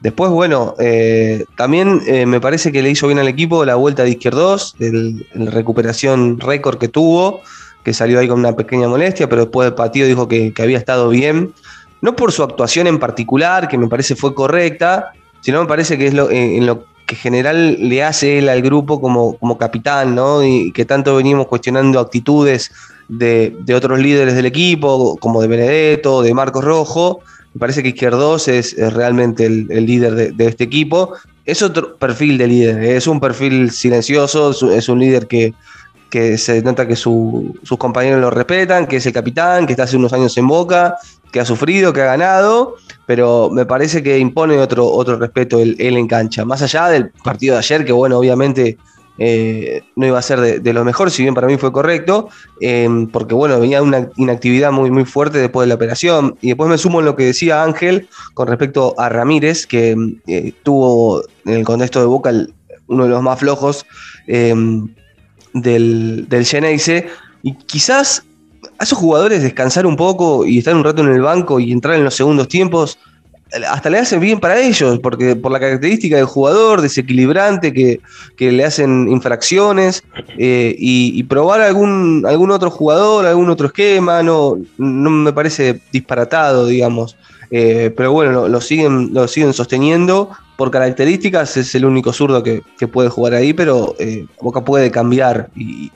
Después, 0.00 0.30
bueno, 0.30 0.74
eh, 0.78 1.44
también 1.56 2.00
eh, 2.06 2.24
me 2.24 2.40
parece 2.40 2.72
que 2.72 2.82
le 2.82 2.90
hizo 2.90 3.06
bien 3.06 3.18
al 3.18 3.28
equipo 3.28 3.64
la 3.64 3.74
vuelta 3.74 4.02
de 4.02 4.10
izquierdos, 4.10 4.74
la 4.78 5.50
recuperación 5.50 6.40
récord 6.40 6.78
que 6.78 6.88
tuvo, 6.88 7.40
que 7.84 7.92
salió 7.92 8.18
ahí 8.18 8.28
con 8.28 8.38
una 8.38 8.56
pequeña 8.56 8.88
molestia, 8.88 9.28
pero 9.28 9.42
después 9.42 9.66
del 9.66 9.74
partido 9.74 10.06
dijo 10.06 10.26
que, 10.26 10.54
había 10.58 10.78
estado 10.78 11.08
bien 11.08 11.52
no 12.00 12.16
por 12.16 12.32
su 12.32 12.42
actuación 12.42 12.86
en 12.86 12.98
particular, 12.98 13.68
que 13.68 13.76
me 13.76 13.88
parece 13.88 14.16
fue 14.16 14.34
correcta, 14.34 15.12
sino 15.42 15.60
me 15.60 15.68
parece 15.68 15.98
que 15.98 16.06
es 16.06 16.14
lo, 16.14 16.30
eh, 16.30 16.56
en, 16.56 16.64
lo 16.64 16.84
que 17.04 17.14
general 17.14 17.76
le 17.78 18.02
hace 18.02 18.38
él 18.38 18.48
al 18.48 18.62
grupo 18.62 19.02
como, 19.02 19.36
como 19.36 19.58
capitán, 19.58 20.14
¿no? 20.14 20.42
Y 20.42 20.72
que 20.72 20.86
tanto 20.86 21.14
venimos 21.14 21.46
cuestionando 21.46 22.00
actitudes 22.00 22.72
de, 23.10 23.74
otros 23.74 23.98
líderes 23.98 24.34
del 24.34 24.46
equipo, 24.46 25.16
como 25.18 25.42
de 25.42 25.48
Benedetto, 25.48 26.22
de 26.22 26.32
Marcos 26.32 26.64
Rojo. 26.64 27.20
Me 27.54 27.58
parece 27.58 27.82
que 27.82 27.88
Izquierdos 27.90 28.48
es, 28.48 28.76
realmente 28.76 29.46
el, 29.46 29.66
líder 29.86 30.34
de, 30.34 30.46
este 30.46 30.64
equipo. 30.64 31.14
Es 31.44 31.62
otro 31.62 31.96
perfil 31.96 32.38
de 32.38 32.46
líder, 32.46 32.82
¿eh? 32.82 32.96
es 32.96 33.06
un 33.06 33.18
perfil 33.18 33.70
silencioso, 33.70 34.50
es 34.70 34.88
un 34.88 35.00
líder 35.00 35.26
que, 35.26 35.54
se 36.38 36.62
nota 36.62 36.86
que 36.86 36.96
sus 36.96 37.78
compañeros 37.78 38.20
lo 38.20 38.30
respetan, 38.30 38.86
que 38.86 38.96
es 38.96 39.06
el 39.06 39.12
capitán, 39.12 39.66
que 39.66 39.72
está 39.72 39.84
hace 39.84 39.96
unos 39.96 40.12
años 40.12 40.36
en 40.36 40.46
Boca, 40.46 40.96
que 41.32 41.40
ha 41.40 41.44
sufrido, 41.44 41.92
que 41.92 42.02
ha 42.02 42.06
ganado, 42.06 42.76
pero 43.06 43.50
me 43.50 43.66
parece 43.66 44.02
que 44.02 44.18
impone 44.18 44.58
otro, 44.58 44.86
otro 44.86 45.16
respeto 45.16 45.60
él, 45.60 45.76
en 45.78 46.06
cancha. 46.06 46.44
Más 46.44 46.62
allá 46.62 46.88
del 46.88 47.10
partido 47.10 47.54
de 47.54 47.58
ayer, 47.60 47.84
que 47.84 47.92
bueno, 47.92 48.18
obviamente 48.18 48.78
eh, 49.18 49.82
no 49.96 50.06
iba 50.06 50.18
a 50.18 50.22
ser 50.22 50.40
de, 50.62 50.72
lo 50.72 50.84
mejor, 50.84 51.10
si 51.10 51.22
bien 51.22 51.34
para 51.34 51.46
mí 51.46 51.56
fue 51.56 51.72
correcto, 51.72 52.28
em, 52.60 53.06
porque 53.06 53.34
bueno, 53.34 53.60
venía 53.60 53.82
una 53.82 54.08
inactividad 54.16 54.72
muy, 54.72 54.90
muy 54.90 55.04
fuerte 55.04 55.38
después 55.38 55.66
de 55.66 55.68
la 55.68 55.74
operación. 55.74 56.36
Y 56.40 56.48
después 56.48 56.70
me 56.70 56.78
sumo 56.78 57.00
en 57.00 57.06
lo 57.06 57.16
que 57.16 57.24
decía 57.24 57.62
Ángel 57.62 58.08
con 58.34 58.48
respecto 58.48 58.94
a 58.98 59.08
Ramírez, 59.08 59.66
que 59.66 59.96
eh, 60.26 60.52
tuvo 60.62 61.22
en 61.44 61.54
el 61.54 61.64
contexto 61.64 62.00
de 62.00 62.06
Boca 62.06 62.32
uno 62.86 63.04
de 63.04 63.10
los 63.10 63.22
más 63.22 63.38
flojos. 63.38 63.84
Em, 64.26 64.88
del, 65.52 66.26
del. 66.28 66.46
Y 67.42 67.54
quizás 67.54 68.24
a 68.78 68.84
esos 68.84 68.98
jugadores 68.98 69.42
descansar 69.42 69.86
un 69.86 69.96
poco 69.96 70.46
y 70.46 70.58
estar 70.58 70.74
un 70.74 70.84
rato 70.84 71.02
en 71.02 71.08
el 71.08 71.22
banco 71.22 71.60
y 71.60 71.72
entrar 71.72 71.96
en 71.96 72.04
los 72.04 72.14
segundos 72.14 72.48
tiempos, 72.48 72.98
hasta 73.68 73.90
le 73.90 73.98
hace 73.98 74.18
bien 74.18 74.40
para 74.40 74.60
ellos, 74.60 74.98
porque 75.00 75.36
por 75.36 75.52
la 75.52 75.60
característica 75.60 76.16
del 76.16 76.26
jugador, 76.26 76.80
desequilibrante, 76.80 77.72
que, 77.72 78.00
le 78.38 78.64
hacen 78.64 79.08
infracciones, 79.08 80.02
eh, 80.38 80.74
y, 80.78 81.22
probar 81.24 81.60
algún, 81.60 82.24
algún 82.26 82.50
otro 82.50 82.70
jugador, 82.70 83.26
algún 83.26 83.50
otro 83.50 83.68
esquema, 83.68 84.22
no, 84.22 84.58
no 84.78 85.10
me 85.10 85.32
parece 85.32 85.80
disparatado, 85.92 86.66
digamos. 86.66 87.16
Eh, 87.50 87.92
pero 87.96 88.12
bueno, 88.12 88.48
lo, 88.48 88.60
siguen, 88.60 89.12
lo 89.12 89.26
siguen 89.26 89.52
sosteniendo. 89.52 90.30
Por 90.56 90.70
características 90.70 91.56
es 91.56 91.74
el 91.74 91.84
único 91.84 92.12
zurdo 92.12 92.42
que, 92.42 92.62
puede 92.86 93.08
jugar 93.08 93.34
ahí, 93.34 93.52
pero 93.52 93.94
eh, 93.98 94.26
Boca 94.40 94.62
puede 94.62 94.90
cambiar 94.90 95.48
y, 95.56 95.90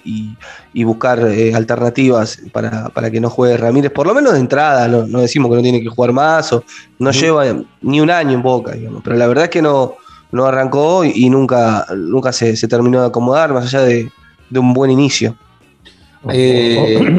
buscar 0.85 1.21
eh, 1.21 1.55
alternativas 1.55 2.41
para, 2.53 3.11
que 3.11 3.21
no 3.21 3.31
juegue 3.31 3.57
Ramírez, 3.57 3.93
por 3.93 4.07
lo 4.07 4.15
menos 4.15 4.33
de 4.33 4.41
entrada, 4.41 4.89
no, 4.89 5.21
decimos 5.21 5.51
que 5.51 5.57
no 5.57 5.63
tiene 5.63 5.83
que 5.83 5.89
jugar 5.89 6.13
más, 6.13 6.53
o 6.53 6.65
no 6.99 7.11
lleva 7.11 7.45
ni 7.83 8.01
un 8.01 8.11
año 8.11 8.33
en 8.33 8.43
Boca, 8.43 8.73
digamos, 8.73 9.03
pero 9.05 9.17
la 9.17 9.27
verdad 9.27 9.45
es 9.45 9.51
que 9.51 9.63
no, 9.63 9.95
no 10.33 10.47
arrancó 10.47 11.05
y, 11.05 11.29
nunca, 11.29 11.87
nunca 11.95 12.33
se, 12.33 12.57
terminó 12.67 13.03
de 13.03 13.07
acomodar, 13.09 13.53
más 13.53 13.67
allá 13.67 13.85
de, 13.85 14.11
un 14.55 14.73
buen 14.73 14.91
inicio. 14.91 15.37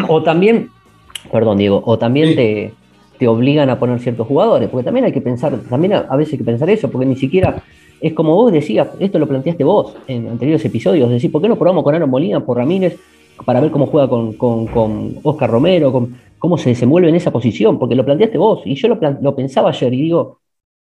O, 0.08 0.24
también, 0.24 0.72
perdón 1.32 1.60
Diego, 1.60 1.84
o 1.86 1.98
también 2.00 2.36
te 2.36 2.74
te 3.18 3.28
obligan 3.28 3.70
a 3.70 3.80
poner 3.80 4.00
ciertos 4.00 4.28
jugadores, 4.28 4.70
porque 4.70 4.84
también 4.84 5.06
hay 5.06 5.12
que 5.12 5.22
pensar, 5.22 5.58
también 5.70 5.94
a, 5.94 6.16
veces 6.16 6.34
hay 6.34 6.40
que 6.40 6.46
pensar 6.46 6.70
eso, 6.70 6.90
porque 6.90 7.06
ni 7.06 7.16
siquiera 7.16 7.64
es 8.02 8.14
como 8.14 8.36
vos 8.36 8.52
decías, 8.52 8.90
esto 9.00 9.20
lo 9.20 9.28
planteaste 9.28 9.64
vos 9.64 9.96
en 10.08 10.28
anteriores 10.28 10.64
episodios, 10.66 11.10
decir, 11.10 11.32
¿por 11.32 11.42
qué 11.42 11.48
no 11.48 11.56
probamos 11.56 11.84
con 11.84 11.96
Aaron 11.96 12.10
Molina 12.10 12.46
por 12.46 12.58
Ramírez 12.58 13.00
para 13.46 13.60
ver 13.62 13.72
cómo 13.72 13.88
juega 13.88 14.08
con, 14.08 14.34
con, 14.34 15.16
Oscar 15.24 15.50
Romero, 15.50 15.92
con, 15.92 16.16
cómo 16.38 16.58
se 16.58 16.70
desenvuelve 16.70 17.10
en 17.10 17.16
esa 17.16 17.32
posición? 17.32 17.80
Porque 17.80 17.96
lo 17.96 18.06
planteaste 18.06 18.38
vos, 18.38 18.62
y 18.66 18.76
yo 18.76 18.90
lo, 18.90 19.36
pensaba 19.36 19.70
ayer 19.70 19.94
y 19.94 20.02
digo, 20.02 20.40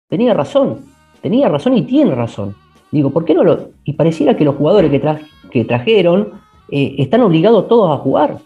tenía 0.08 0.34
razón, 0.34 0.86
tenía 1.22 1.50
razón 1.50 1.76
y 1.76 1.82
tiene 1.84 2.14
razón. 2.16 2.56
Digo, 2.92 3.12
¿por 3.12 3.24
qué 3.24 3.36
no 3.36 3.44
lo.? 3.44 3.70
Y 3.84 3.94
pareciera 3.94 4.36
que 4.36 4.44
los 4.44 4.56
jugadores 4.56 4.90
que, 4.90 5.02
que 5.52 5.66
trajeron 5.66 6.30
eh, 6.72 6.96
están 6.98 7.22
obligados 7.22 7.68
todos 7.68 7.92
a 7.92 8.02
jugar 8.02 8.40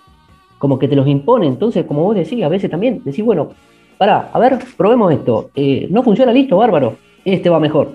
como 0.64 0.80
que 0.80 0.88
te 0.88 0.96
los 0.96 1.06
impone. 1.10 1.46
Entonces, 1.46 1.84
como 1.84 2.04
vos 2.04 2.16
decís, 2.16 2.42
a 2.42 2.48
veces 2.48 2.72
también 2.72 3.02
decís, 3.04 3.26
bueno, 3.26 3.50
pará, 3.98 4.30
a 4.32 4.40
ver, 4.40 4.60
probemos 4.78 5.12
esto. 5.12 5.50
Eh, 5.54 5.88
no 5.90 6.04
funciona, 6.04 6.32
listo, 6.32 6.56
bárbaro. 6.56 6.96
Este 7.26 7.50
va 7.50 7.60
mejor. 7.60 7.92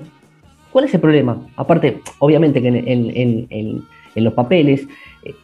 ¿Cuál 0.70 0.85
es 0.85 0.92
el 0.92 1.00
problema? 1.00 1.38
Aparte, 1.57 2.02
obviamente 2.18 2.61
que 2.61 2.68
en, 2.68 3.87
los 4.16 4.35
papeles, 4.35 4.87
eh, 5.24 5.35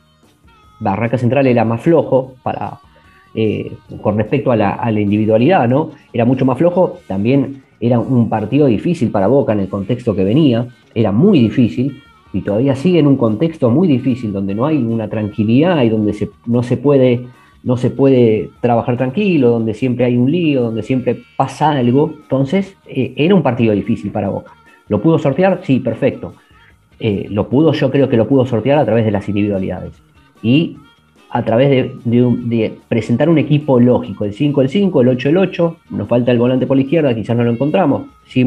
Barraca 0.80 1.16
Central 1.16 1.46
era 1.46 1.64
más 1.64 1.80
flojo 1.80 2.34
para, 2.42 2.78
eh, 3.34 3.72
con 4.02 4.18
respecto 4.18 4.52
a 4.52 4.56
la, 4.56 4.72
a 4.72 4.90
la, 4.90 5.00
individualidad, 5.00 5.66
¿no? 5.66 5.92
Era 6.12 6.26
mucho 6.26 6.44
más 6.44 6.58
flojo. 6.58 6.98
También 7.08 7.62
era 7.80 7.98
un 7.98 8.28
partido 8.28 8.66
difícil 8.66 9.10
para 9.10 9.28
Boca 9.28 9.54
en 9.54 9.60
el 9.60 9.70
contexto 9.70 10.14
que 10.14 10.24
venía. 10.24 10.66
Era 10.94 11.10
muy 11.10 11.38
difícil 11.38 12.02
y 12.34 12.42
todavía 12.42 12.74
sigue 12.74 12.98
en 12.98 13.06
un 13.06 13.16
contexto 13.16 13.70
muy 13.70 13.86
difícil 13.86 14.32
donde 14.32 14.56
no 14.56 14.66
hay 14.66 14.78
una 14.78 15.08
tranquilidad 15.08 15.82
y 15.84 15.88
donde 15.88 16.28
no, 16.46 16.64
se 16.64 16.76
puede, 16.76 17.26
no 17.62 17.76
se 17.76 17.90
puede 17.90 18.50
trabajar 18.60 18.96
tranquilo, 18.96 19.50
donde 19.50 19.72
siempre 19.72 20.04
hay 20.04 20.16
un 20.16 20.30
lío, 20.30 20.62
donde 20.62 20.82
siempre 20.82 21.22
pasa 21.36 21.70
algo. 21.70 22.12
Entonces, 22.22 22.76
eh, 22.88 23.14
era 23.16 23.36
un 23.36 23.42
partido 23.44 23.72
difícil 23.72 24.10
para 24.10 24.30
Boca. 24.30 24.52
¿Lo 24.88 25.00
pudo 25.00 25.18
sortear? 25.20 25.60
Sí, 25.62 25.78
perfecto. 25.78 26.34
Eh, 26.98 27.28
lo 27.30 27.48
pudo, 27.48 27.72
yo 27.72 27.90
creo 27.92 28.08
que 28.08 28.16
lo 28.16 28.26
pudo 28.26 28.44
sortear 28.46 28.78
a 28.78 28.84
través 28.84 29.04
de 29.04 29.12
las 29.12 29.28
individualidades. 29.28 29.92
Y 30.42 30.76
a 31.30 31.44
través 31.44 31.92
de, 32.04 32.72
presentar 32.88 33.28
un 33.28 33.38
equipo 33.38 33.78
lógico, 33.78 34.24
el 34.24 34.32
5 34.32 34.60
el 34.60 34.68
5, 34.68 35.00
el 35.02 35.08
8 35.08 35.28
el 35.28 35.36
8, 35.36 35.76
nos 35.90 36.08
falta 36.08 36.32
el 36.32 36.38
volante 36.38 36.66
por 36.66 36.76
la 36.76 36.82
izquierda, 36.82 37.14
quizás 37.14 37.36
no 37.36 37.44
lo 37.44 37.52
encontramos. 37.52 38.06
Sí, 38.26 38.44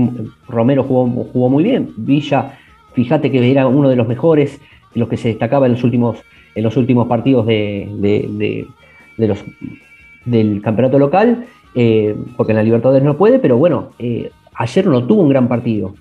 Romero 0.47 0.84
jugó, 0.84 1.06
jugó 1.32 1.50
muy 1.50 1.63
bien, 1.63 1.89
Villa 1.97 2.58
Fíjate 2.97 3.29
que 3.29 3.51
era 3.51 3.67
uno 3.67 3.89
de 3.89 3.95
los 3.95 4.07
mejores, 4.07 4.60
los 4.95 5.07
que 5.07 5.17
se 5.17 5.27
destacaba 5.27 5.67
en 5.67 5.73
los 5.73 5.83
últimos, 5.83 6.17
en 6.55 6.63
los 6.63 6.75
últimos 6.77 7.07
partidos 7.07 7.45
de, 7.45 8.65
los, 9.17 9.38
del 10.25 10.63
campeonato 10.63 10.97
local, 10.97 11.45
eh, 11.75 12.15
porque 12.36 12.53
en 12.53 12.55
la 12.55 12.63
Libertadores 12.63 13.03
no 13.03 13.15
puede, 13.15 13.38
pero 13.38 13.55
bueno, 13.55 13.89
eh, 13.99 14.31
ayer 14.55 14.88
no 14.88 15.05
tuvo 15.05 15.21
un 15.21 15.29
gran 15.29 15.47
partido. 15.47 15.93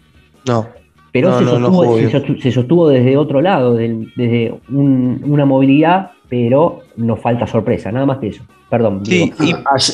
No. 0.49 0.69
Pero 1.13 1.39
se, 1.39 2.51
sostuvo, 2.51 2.89
desde 2.89 3.19
otro 3.19 3.43
lado, 3.43 3.75
desde 3.75 4.55
una 4.71 5.45
movilidad, 5.45 6.13
pero 6.31 6.81
nos 6.97 7.21
falta 7.21 7.47
sorpresa, 7.47 7.93
nada 7.93 8.07
más 8.07 8.17
que 8.21 8.29
eso. 8.29 8.43
Perdón. 8.71 9.05
Sí, 9.05 9.31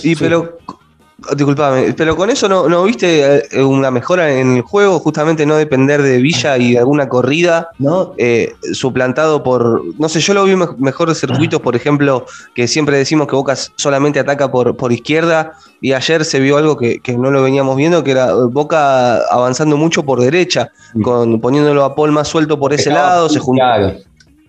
y, 0.05 0.15
pero 0.15 0.57
Disculpame, 1.37 1.95
pero 1.95 2.17
con 2.17 2.31
eso 2.31 2.49
no, 2.49 2.69
no 2.69 2.85
viste 2.85 3.47
eh, 3.51 3.63
una 3.63 3.91
mejora 3.91 4.33
en 4.33 4.57
el 4.57 4.63
juego, 4.63 4.99
justamente 4.99 5.47
no 5.47 5.57
depender 5.57 6.03
de 6.03 6.19
Villa 6.19 6.59
y 6.59 6.73
de 6.73 6.79
alguna 6.79 7.09
corrida, 7.09 7.69
no. 7.79 8.15
Eh, 8.19 8.55
suplantado 8.73 9.43
por, 9.43 9.83
no 9.99 10.09
sé, 10.09 10.21
yo 10.21 10.35
lo 10.35 10.45
vi 10.45 10.57
mejor 10.57 11.09
de 11.09 11.15
circuitos, 11.15 11.61
por 11.61 11.77
ejemplo, 11.77 12.27
que 12.55 12.67
siempre 12.67 12.97
decimos 12.97 13.27
que 13.29 13.37
Boca 13.37 13.55
solamente 13.77 14.21
ataca 14.21 14.51
por, 14.51 14.77
por 14.77 14.93
izquierda, 14.93 15.53
y 15.81 15.93
ayer 15.93 16.25
se 16.25 16.41
vio 16.41 16.57
algo 16.57 16.77
que, 16.77 17.01
no 17.17 17.31
lo 17.31 17.43
veníamos 17.43 17.77
viendo, 17.77 18.03
que 18.03 18.13
era 18.13 18.35
Boca 18.35 19.17
avanzando 19.31 19.77
mucho 19.77 20.03
por 20.05 20.21
derecha, 20.21 20.71
con, 21.03 21.41
poniéndolo 21.41 21.85
a 21.85 21.95
Paul 21.95 22.13
más 22.13 22.29
suelto 22.29 22.59
por 22.59 22.73
ese 22.73 22.91
lado, 22.91 23.29
se 23.29 23.39
juntaba, 23.39 23.95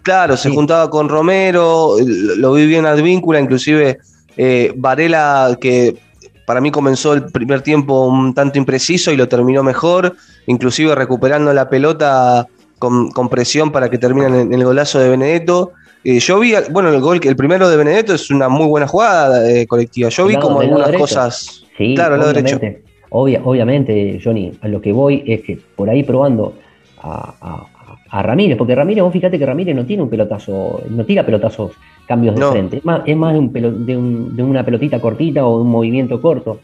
claro, 0.02 0.38
se 0.38 0.50
juntaba 0.50 0.90
con 0.90 1.10
Romero, 1.10 1.96
lo 2.38 2.54
vi 2.54 2.66
bien 2.68 2.86
Advíncula, 2.86 3.40
inclusive 3.40 4.00
eh, 4.38 4.74
Varela 4.76 5.58
que 5.60 5.98
para 6.46 6.62
mí 6.62 6.72
comenzó 6.72 7.14
el 7.14 7.26
primer 7.26 7.62
tiempo 7.62 8.08
un 8.08 8.34
tanto 8.34 8.58
impreciso 8.58 9.12
y 9.12 9.18
lo 9.18 9.28
terminó 9.28 9.64
mejor, 9.64 10.16
inclusive 10.48 10.94
recuperando 10.96 11.54
la 11.54 11.70
pelota 11.70 12.48
con, 12.80 13.30
presión 13.30 13.72
para 13.72 13.90
que 13.90 13.98
termine 13.98 14.42
en 14.42 14.54
el 14.54 14.64
golazo 14.64 15.00
de 15.00 15.10
Benedetto. 15.10 15.72
Eh, 16.04 16.20
yo 16.20 16.40
vi, 16.40 16.54
bueno, 16.72 16.90
el 16.90 17.00
gol, 17.00 17.22
el 17.24 17.36
primero 17.36 17.70
de 17.70 17.78
Benedetto 17.78 18.14
es 18.14 18.30
una 18.30 18.50
muy 18.50 18.66
buena 18.66 18.88
jugada 18.88 19.50
eh, 19.50 19.66
colectiva. 19.66 20.10
Yo 20.10 20.26
vi 20.26 20.36
como 20.36 20.60
algunas 20.60 20.92
cosas. 20.92 21.64
Sí, 21.78 21.96
claro, 21.96 22.18
lo 22.18 22.28
derecho. 22.28 22.60
obviamente, 23.10 24.20
Johnny, 24.22 24.52
a 24.62 24.68
lo 24.68 24.82
que 24.82 24.92
voy 24.92 25.24
es 25.26 25.42
que 25.44 25.60
por 25.76 25.90
ahí 25.90 26.04
probando 26.04 26.56
a, 27.02 27.68
Ramírez, 28.22 28.58
porque 28.58 28.76
Ramírez, 28.76 29.04
vos 29.04 29.12
fíjate 29.12 29.40
que 29.40 29.46
Ramírez 29.46 29.76
no 29.76 29.86
tiene 29.86 30.04
un 30.04 30.10
pelotazo, 30.10 30.84
no 30.90 31.04
tira 31.04 31.26
pelotazos 31.26 31.72
cambios 32.06 32.36
de 32.36 32.46
frente. 32.46 32.78
Es 32.78 32.86
más, 32.86 33.02
es 33.06 33.18
más 33.18 33.34
de, 33.34 33.40
un 33.40 34.36
de, 34.36 34.44
una 34.44 34.64
pelotita 34.64 35.00
cortita 35.00 35.46
o 35.46 35.58
de 35.58 35.64
un 35.64 35.72
movimiento 35.72 36.22
corto. 36.22 36.60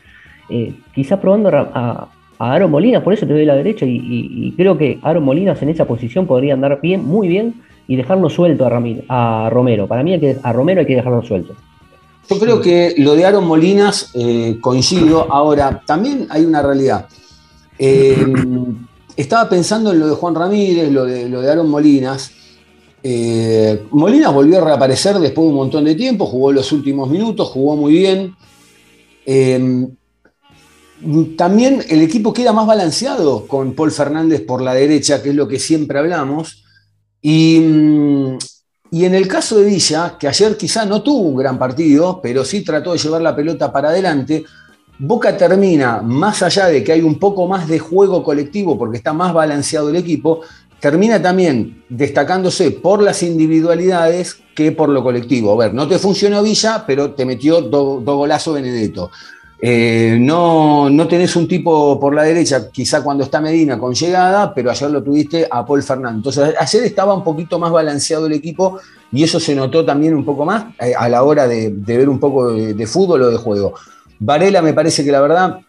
Eh, 0.49 0.75
quizás 0.93 1.19
probando 1.19 1.49
a, 1.49 2.09
a 2.37 2.53
Aaron 2.53 2.71
Molinas, 2.71 3.03
por 3.03 3.13
eso 3.13 3.25
te 3.25 3.33
doy 3.33 3.45
la 3.45 3.55
derecha, 3.55 3.85
y, 3.87 4.53
creo 4.55 4.77
que 4.77 4.99
Aaron 5.01 5.23
Molinas 5.23 5.61
en 5.61 5.69
esa 5.69 5.85
posición 5.85 6.27
podría 6.27 6.53
andar 6.53 6.79
bien, 6.81 7.03
muy 7.03 7.27
bien, 7.27 7.55
y 7.87 7.95
dejarlo 7.95 8.29
suelto 8.29 8.65
a, 8.65 9.45
a 9.45 9.49
Romero. 9.49 9.87
Para 9.87 10.03
mí 10.03 10.19
que, 10.19 10.37
a 10.41 10.53
Romero 10.53 10.81
hay 10.81 10.85
que 10.85 10.95
dejarlo 10.95 11.23
suelto. 11.23 11.55
Yo 12.29 12.37
creo 12.37 12.61
que 12.61 12.93
lo 12.97 13.15
de 13.15 13.25
Aaron 13.25 13.47
Molinas 13.47 14.11
eh, 14.13 14.57
coincido. 14.61 15.25
Ahora, 15.31 15.81
también 15.85 16.27
hay 16.29 16.45
una 16.45 16.61
realidad. 16.61 17.07
Eh, 17.79 18.15
estaba 19.21 19.49
pensando 19.49 19.91
en 19.91 19.99
lo 19.99 20.07
de 20.07 20.15
Juan 20.15 20.33
Ramírez, 20.33 20.91
lo 20.91 21.05
de, 21.05 21.27
lo 21.27 21.41
de 21.41 21.51
Aaron 21.51 21.69
Molinas. 21.69 22.31
Eh, 23.03 23.85
Molina 23.91 24.29
volvió 24.29 24.59
a 24.59 24.65
reaparecer 24.65 25.19
después 25.19 25.45
de 25.45 25.49
un 25.49 25.55
montón 25.55 25.85
de 25.85 25.95
tiempo, 25.95 26.25
jugó 26.25 26.51
los 26.51 26.71
últimos 26.71 27.09
minutos, 27.09 27.49
jugó 27.49 27.75
muy 27.75 27.93
bien. 27.93 28.35
Eh, 29.25 29.87
también 31.37 31.83
el 31.89 32.01
equipo 32.01 32.33
queda 32.33 32.53
más 32.53 32.65
balanceado 32.65 33.45
con 33.45 33.73
Paul 33.73 33.91
Fernández 33.91 34.41
por 34.41 34.61
la 34.61 34.73
derecha, 34.73 35.21
que 35.21 35.29
es 35.29 35.35
lo 35.35 35.47
que 35.47 35.59
siempre 35.59 35.99
hablamos. 35.99 36.63
Y, 37.21 37.59
mm, 37.59 38.37
y, 38.91 39.05
en 39.05 39.15
el 39.15 39.27
caso 39.27 39.57
de 39.57 39.65
Villa, 39.65 40.17
que 40.17 40.29
ayer 40.29 40.55
quizá 40.55 40.85
no 40.85 41.01
tuvo 41.01 41.27
un 41.27 41.35
gran 41.35 41.59
partido, 41.59 42.21
pero 42.21 42.45
sí 42.45 42.63
trató 42.63 42.93
de 42.93 42.99
llevar 42.99 43.21
la 43.21 43.35
pelota 43.35 43.71
para 43.71 43.89
adelante, 43.89 44.45
Boca 44.99 45.37
termina, 45.37 46.01
más 46.01 46.43
allá 46.43 46.67
de 46.67 46.83
que 46.83 46.91
hay 46.91 47.01
un 47.01 47.17
poco 47.17 47.47
más 47.47 47.67
de 47.67 47.79
juego 47.79 48.21
colectivo 48.21 48.77
porque 48.77 48.97
está 48.97 49.13
más 49.13 49.33
balanceado 49.33 49.89
el 49.89 49.95
equipo, 49.95 50.41
termina 50.79 51.21
también 51.21 51.83
destacándose 51.87 52.71
por 52.71 53.01
las 53.01 53.23
individualidades 53.23 54.37
que 54.53 54.73
por 54.73 54.89
lo 54.89 55.01
colectivo. 55.01 55.53
A 55.53 55.65
ver, 55.65 55.73
no 55.73 55.87
te 55.87 55.99
funcionó 55.99 56.43
Villa, 56.43 56.83
pero 56.85 57.11
te 57.11 57.25
metió 57.25 57.61
dos 57.61 58.03
do 58.03 58.53
Benedetto. 58.53 59.09
Eh, 59.61 60.17
no, 60.19 60.89
no 60.89 61.07
tenés 61.07 61.35
un 61.35 61.45
tipo 61.45 61.99
por 61.99 62.15
la 62.15 62.23
derecha, 62.23 62.69
quizá 62.71 63.03
cuando 63.03 63.25
está 63.25 63.41
Medina 63.41 63.77
con 63.77 63.93
llegada, 63.93 64.53
pero 64.53 64.71
ayer 64.71 64.89
lo 64.89 65.03
tuviste 65.03 65.47
a 65.51 65.65
Paul 65.65 65.83
Fernández. 65.83 66.17
Entonces, 66.17 66.55
ayer 66.57 66.83
estaba 66.83 67.13
un 67.13 67.23
poquito 67.23 67.59
más 67.59 67.71
balanceado 67.71 68.27
el 68.27 68.33
equipo 68.33 68.79
y 69.11 69.23
eso 69.23 69.39
se 69.39 69.55
notó 69.55 69.83
también 69.83 70.15
un 70.15 70.23
poco 70.23 70.45
más 70.45 70.65
eh, 70.79 70.93
a 70.97 71.09
la 71.09 71.23
hora 71.23 71.45
de, 71.47 71.69
ver 71.69 72.07
un 72.07 72.19
poco 72.19 72.53
de, 72.53 72.87
fútbol 72.87 73.23
o 73.23 73.29
de 73.29 73.37
juego. 73.37 73.73
Varela 74.19 74.61
me 74.61 74.73
parece 74.73 75.03
que 75.03 75.11
la 75.11 75.21
verdad, 75.21 75.59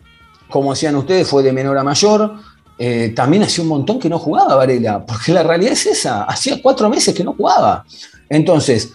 como 0.49 0.73
decían 0.73 0.97
ustedes, 0.97 1.29
fue 1.29 1.43
de 1.43 1.53
menor 1.53 1.79
a 1.79 1.85
mayor. 1.85 2.35
Eh, 2.79 3.13
también 3.15 3.43
hacía 3.43 3.63
un 3.63 3.69
montón 3.69 3.99
que 3.99 4.09
no 4.09 4.19
jugaba 4.19 4.55
Varela, 4.57 5.05
porque 5.05 5.33
la 5.33 5.43
realidad 5.43 5.73
es 5.73 5.87
esa, 5.87 6.25
hacía 6.25 6.61
cuatro 6.63 6.89
meses 6.89 7.15
que 7.15 7.23
no 7.23 7.35
jugaba. 7.35 7.85
Entonces, 8.29 8.93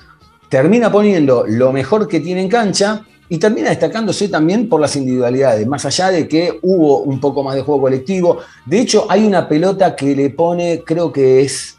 termina 0.49 0.91
poniendo 0.91 1.45
lo 1.47 1.71
mejor 1.71 2.07
que 2.07 2.19
tiene 2.19 2.41
en 2.41 2.49
cancha 2.49 3.03
y 3.29 3.37
termina 3.37 3.69
destacándose 3.69 4.27
también 4.29 4.69
por 4.69 4.81
las 4.81 4.95
individualidades, 4.95 5.65
más 5.67 5.85
allá 5.85 6.09
de 6.09 6.27
que 6.27 6.59
hubo 6.61 6.99
un 6.99 7.19
poco 7.19 7.43
más 7.43 7.55
de 7.55 7.61
juego 7.61 7.81
colectivo. 7.81 8.39
De 8.65 8.79
hecho, 8.79 9.05
hay 9.09 9.25
una 9.25 9.47
pelota 9.47 9.95
que 9.95 10.15
le 10.15 10.31
pone, 10.31 10.83
creo 10.85 11.11
que 11.11 11.41
es 11.41 11.77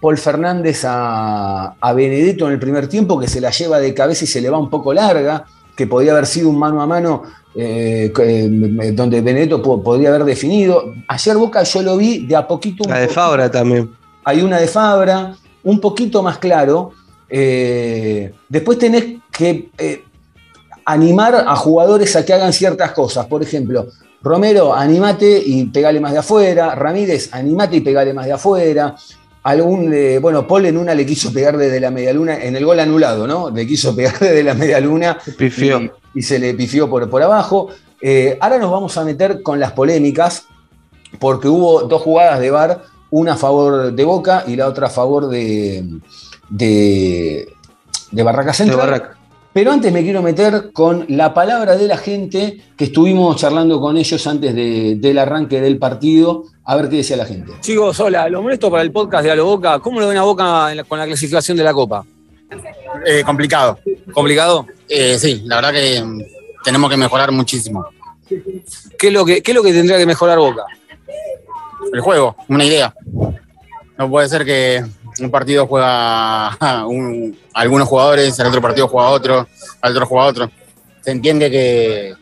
Paul 0.00 0.18
Fernández 0.18 0.84
a, 0.84 1.74
a 1.80 1.92
Benedetto 1.92 2.46
en 2.46 2.54
el 2.54 2.60
primer 2.60 2.88
tiempo, 2.88 3.18
que 3.18 3.28
se 3.28 3.40
la 3.40 3.50
lleva 3.50 3.78
de 3.78 3.94
cabeza 3.94 4.24
y 4.24 4.28
se 4.28 4.40
le 4.40 4.50
va 4.50 4.58
un 4.58 4.70
poco 4.70 4.92
larga, 4.92 5.44
que 5.78 5.86
podía 5.86 6.10
haber 6.10 6.26
sido 6.26 6.48
un 6.48 6.58
mano 6.58 6.82
a 6.82 6.88
mano 6.88 7.22
eh, 7.54 8.12
eh, 8.18 8.90
donde 8.94 9.20
Benedetto 9.20 9.62
podría 9.62 10.08
haber 10.08 10.24
definido. 10.24 10.92
Ayer 11.06 11.36
Boca 11.36 11.62
yo 11.62 11.82
lo 11.82 11.96
vi 11.96 12.26
de 12.26 12.34
a 12.34 12.48
poquito. 12.48 12.82
La 12.88 12.98
de 12.98 13.06
Fabra 13.06 13.48
también. 13.48 13.88
Hay 14.24 14.42
una 14.42 14.58
de 14.58 14.66
Fabra, 14.66 15.36
un 15.62 15.78
poquito 15.78 16.20
más 16.20 16.38
claro. 16.38 16.90
Eh, 17.30 18.32
después 18.48 18.76
tenés 18.76 19.18
que 19.30 19.70
animar 20.84 21.44
a 21.46 21.54
jugadores 21.54 22.16
a 22.16 22.24
que 22.24 22.32
hagan 22.32 22.52
ciertas 22.52 22.90
cosas. 22.90 23.26
Por 23.26 23.40
ejemplo, 23.44 23.86
Romero, 24.20 24.74
animate 24.74 25.40
y 25.46 25.64
pegale 25.66 26.00
más 26.00 26.10
de 26.10 26.18
afuera. 26.18 26.74
Ramírez, 26.74 27.28
animate 27.30 27.76
y 27.76 27.80
pegale 27.82 28.12
más 28.12 28.26
de 28.26 28.32
afuera. 28.32 28.96
Algún, 29.48 29.94
bueno, 30.20 30.46
Paul 30.46 30.66
en 30.66 30.76
una 30.76 30.94
le 30.94 31.06
quiso 31.06 31.32
pegar 31.32 31.56
desde 31.56 31.80
la 31.80 31.90
media 31.90 32.12
luna, 32.12 32.36
en 32.36 32.54
el 32.54 32.66
gol 32.66 32.80
anulado, 32.80 33.26
¿no? 33.26 33.48
Le 33.48 33.66
quiso 33.66 33.96
pegar 33.96 34.18
desde 34.20 34.42
la 34.42 34.52
media 34.52 34.78
luna 34.78 35.16
y 36.14 36.20
se 36.20 36.38
le 36.38 36.52
pifió 36.52 36.90
por, 36.90 37.08
por 37.08 37.22
abajo. 37.22 37.70
Eh, 38.02 38.36
ahora 38.42 38.58
nos 38.58 38.70
vamos 38.70 38.98
a 38.98 39.04
meter 39.04 39.42
con 39.42 39.58
las 39.58 39.72
polémicas, 39.72 40.44
porque 41.18 41.48
hubo 41.48 41.84
dos 41.84 42.02
jugadas 42.02 42.40
de 42.40 42.50
VAR, 42.50 42.82
una 43.10 43.32
a 43.32 43.36
favor 43.38 43.90
de 43.90 44.04
Boca 44.04 44.44
y 44.46 44.54
la 44.54 44.68
otra 44.68 44.88
a 44.88 44.90
favor 44.90 45.30
de, 45.30 45.98
de, 46.50 47.48
Barraca 48.12 48.52
Central. 48.52 49.16
Pero 49.58 49.72
antes 49.72 49.92
me 49.92 50.04
quiero 50.04 50.22
meter 50.22 50.70
con 50.72 51.04
la 51.08 51.34
palabra 51.34 51.76
de 51.76 51.88
la 51.88 51.96
gente 51.96 52.60
que 52.76 52.84
estuvimos 52.84 53.34
charlando 53.34 53.80
con 53.80 53.96
ellos 53.96 54.24
antes 54.28 54.54
del 54.54 55.18
arranque 55.18 55.60
del 55.60 55.78
partido, 55.78 56.44
a 56.62 56.76
ver 56.76 56.88
qué 56.88 56.98
decía 56.98 57.16
la 57.16 57.24
gente. 57.24 57.54
Chicos, 57.58 57.98
hola, 57.98 58.28
lo 58.28 58.40
molesto 58.40 58.70
para 58.70 58.84
el 58.84 58.92
podcast 58.92 59.24
de 59.24 59.32
A 59.32 59.34
lo 59.34 59.46
Boca. 59.46 59.80
¿Cómo 59.80 59.98
lo 59.98 60.06
ven 60.06 60.16
a 60.16 60.22
Boca 60.22 60.72
con 60.86 61.00
la 61.00 61.06
clasificación 61.06 61.56
de 61.56 61.64
la 61.64 61.74
Copa? 61.74 62.06
Eh, 63.04 63.24
complicado. 63.26 63.80
¿Complicado? 64.12 64.64
Eh, 64.88 65.18
sí, 65.18 65.42
la 65.44 65.56
verdad 65.56 65.72
que 65.72 66.04
mm, 66.04 66.22
tenemos 66.62 66.88
que 66.88 66.96
mejorar 66.96 67.32
muchísimo. 67.32 67.84
¿Qué 68.28 69.08
es, 69.08 69.12
lo 69.12 69.24
que, 69.24 69.42
¿Qué 69.42 69.50
es 69.50 69.54
lo 69.56 69.64
que 69.64 69.72
tendría 69.72 69.98
que 69.98 70.06
mejorar 70.06 70.38
Boca? 70.38 70.66
El 71.92 72.00
juego, 72.00 72.36
una 72.46 72.64
idea. 72.64 72.94
No 73.98 74.08
puede 74.08 74.28
ser 74.28 74.44
que 74.44 74.84
un 75.20 75.30
partido 75.30 75.66
juega 75.66 76.56
un- 76.86 77.36
algunos 77.54 77.88
jugadores, 77.88 78.38
el 78.38 78.46
otro 78.46 78.60
partido 78.62 78.88
juega 78.88 79.08
otro, 79.10 79.48
al 79.80 79.92
otro 79.92 80.06
juega 80.06 80.26
otro. 80.26 80.50
Se 81.02 81.10
entiende 81.10 81.50
que, 81.50 82.14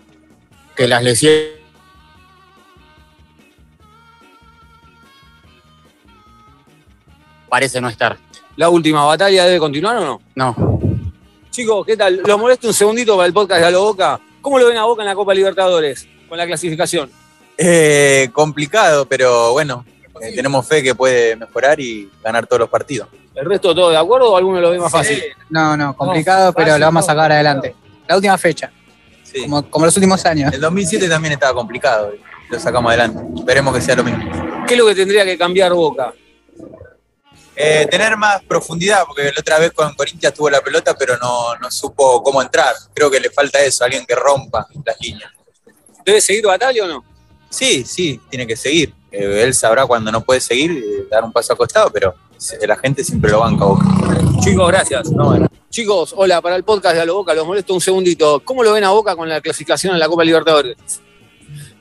que 0.76 0.86
las 0.88 1.02
lesiones 1.02 1.50
parece 7.48 7.80
no 7.80 7.88
estar. 7.88 8.16
¿La 8.56 8.68
última 8.68 9.04
batalla 9.04 9.44
debe 9.44 9.58
continuar 9.58 9.96
o 9.98 10.04
no? 10.04 10.20
No. 10.34 10.78
Chicos, 11.50 11.86
¿qué 11.86 11.96
tal? 11.96 12.20
Los 12.24 12.38
molesto 12.38 12.68
un 12.68 12.74
segundito 12.74 13.16
para 13.16 13.26
el 13.26 13.32
podcast 13.32 13.60
de 13.60 13.66
A 13.66 13.70
lo 13.70 13.82
Boca. 13.82 14.20
¿Cómo 14.40 14.58
lo 14.58 14.66
ven 14.66 14.76
a 14.76 14.84
Boca 14.84 15.02
en 15.02 15.08
la 15.08 15.14
Copa 15.14 15.34
Libertadores 15.34 16.06
con 16.28 16.38
la 16.38 16.46
clasificación? 16.46 17.10
Eh, 17.58 18.28
complicado, 18.32 19.06
pero 19.06 19.52
bueno, 19.52 19.84
eh, 20.20 20.34
tenemos 20.34 20.66
fe 20.66 20.82
que 20.82 20.94
puede 20.94 21.36
mejorar 21.36 21.78
y 21.80 22.10
ganar 22.22 22.46
todos 22.46 22.60
los 22.60 22.68
partidos. 22.68 23.08
¿El 23.34 23.44
resto 23.46 23.74
todo 23.74 23.90
de 23.90 23.96
acuerdo 23.96 24.32
o 24.32 24.36
alguno 24.36 24.60
lo 24.60 24.70
ve 24.70 24.78
más 24.78 24.90
fácil? 24.90 25.22
No, 25.50 25.76
no, 25.76 25.96
complicado, 25.96 26.46
No, 26.46 26.52
pero 26.54 26.78
lo 26.78 26.86
vamos 26.86 27.04
a 27.04 27.06
sacar 27.06 27.32
adelante. 27.32 27.74
La 28.08 28.16
última 28.16 28.38
fecha, 28.38 28.70
Sí. 29.22 29.42
como, 29.42 29.68
como 29.68 29.84
los 29.86 29.96
últimos 29.96 30.24
años. 30.24 30.52
El 30.52 30.60
2007 30.60 31.08
también 31.08 31.32
estaba 31.34 31.52
complicado, 31.54 32.12
y 32.14 32.20
lo 32.52 32.58
sacamos 32.60 32.88
adelante. 32.90 33.22
Esperemos 33.38 33.74
que 33.74 33.80
sea 33.80 33.96
lo 33.96 34.04
mismo. 34.04 34.64
¿Qué 34.66 34.74
es 34.74 34.80
lo 34.80 34.86
que 34.86 34.94
tendría 34.94 35.24
que 35.24 35.36
cambiar 35.36 35.72
Boca? 35.74 36.14
Eh, 37.58 37.86
tener 37.90 38.16
más 38.18 38.42
profundidad, 38.44 39.04
porque 39.06 39.24
la 39.24 39.40
otra 39.40 39.58
vez 39.58 39.72
con 39.72 39.94
Corinthians 39.94 40.34
tuvo 40.34 40.50
la 40.50 40.60
pelota, 40.60 40.94
pero 40.94 41.16
no, 41.16 41.56
no 41.56 41.70
supo 41.70 42.22
cómo 42.22 42.42
entrar. 42.42 42.74
Creo 42.94 43.10
que 43.10 43.18
le 43.18 43.30
falta 43.30 43.60
eso, 43.60 43.82
alguien 43.84 44.04
que 44.04 44.14
rompa 44.14 44.66
las 44.84 45.00
líneas. 45.00 45.30
¿Debe 46.04 46.20
seguir 46.20 46.46
Batalla 46.46 46.84
o 46.84 46.86
no? 46.86 47.04
Sí, 47.48 47.84
sí, 47.84 48.20
tiene 48.28 48.46
que 48.46 48.56
seguir. 48.56 48.92
Eh, 49.10 49.42
él 49.44 49.54
sabrá 49.54 49.86
cuando 49.86 50.10
no 50.12 50.20
puede 50.20 50.40
seguir, 50.40 50.70
eh, 50.72 51.06
dar 51.10 51.24
un 51.24 51.32
paso 51.32 51.52
a 51.52 51.56
costado, 51.56 51.90
pero 51.90 52.14
la 52.66 52.76
gente 52.76 53.02
siempre 53.04 53.30
lo 53.30 53.40
banca 53.40 53.64
a 53.64 53.68
Boca. 53.68 53.84
Chicos, 54.40 54.68
gracias. 54.68 55.08
Chicos, 55.70 56.14
hola, 56.16 56.40
para 56.40 56.56
el 56.56 56.64
podcast 56.64 56.94
de 56.96 57.02
A 57.02 57.04
lo 57.04 57.14
Boca, 57.16 57.34
los 57.34 57.46
molesto 57.46 57.74
un 57.74 57.80
segundito. 57.80 58.40
¿Cómo 58.44 58.62
lo 58.62 58.72
ven 58.72 58.84
a 58.84 58.90
Boca 58.90 59.14
con 59.16 59.28
la 59.28 59.40
clasificación 59.40 59.94
en 59.94 60.00
la 60.00 60.08
Copa 60.08 60.24
Libertadores? 60.24 60.76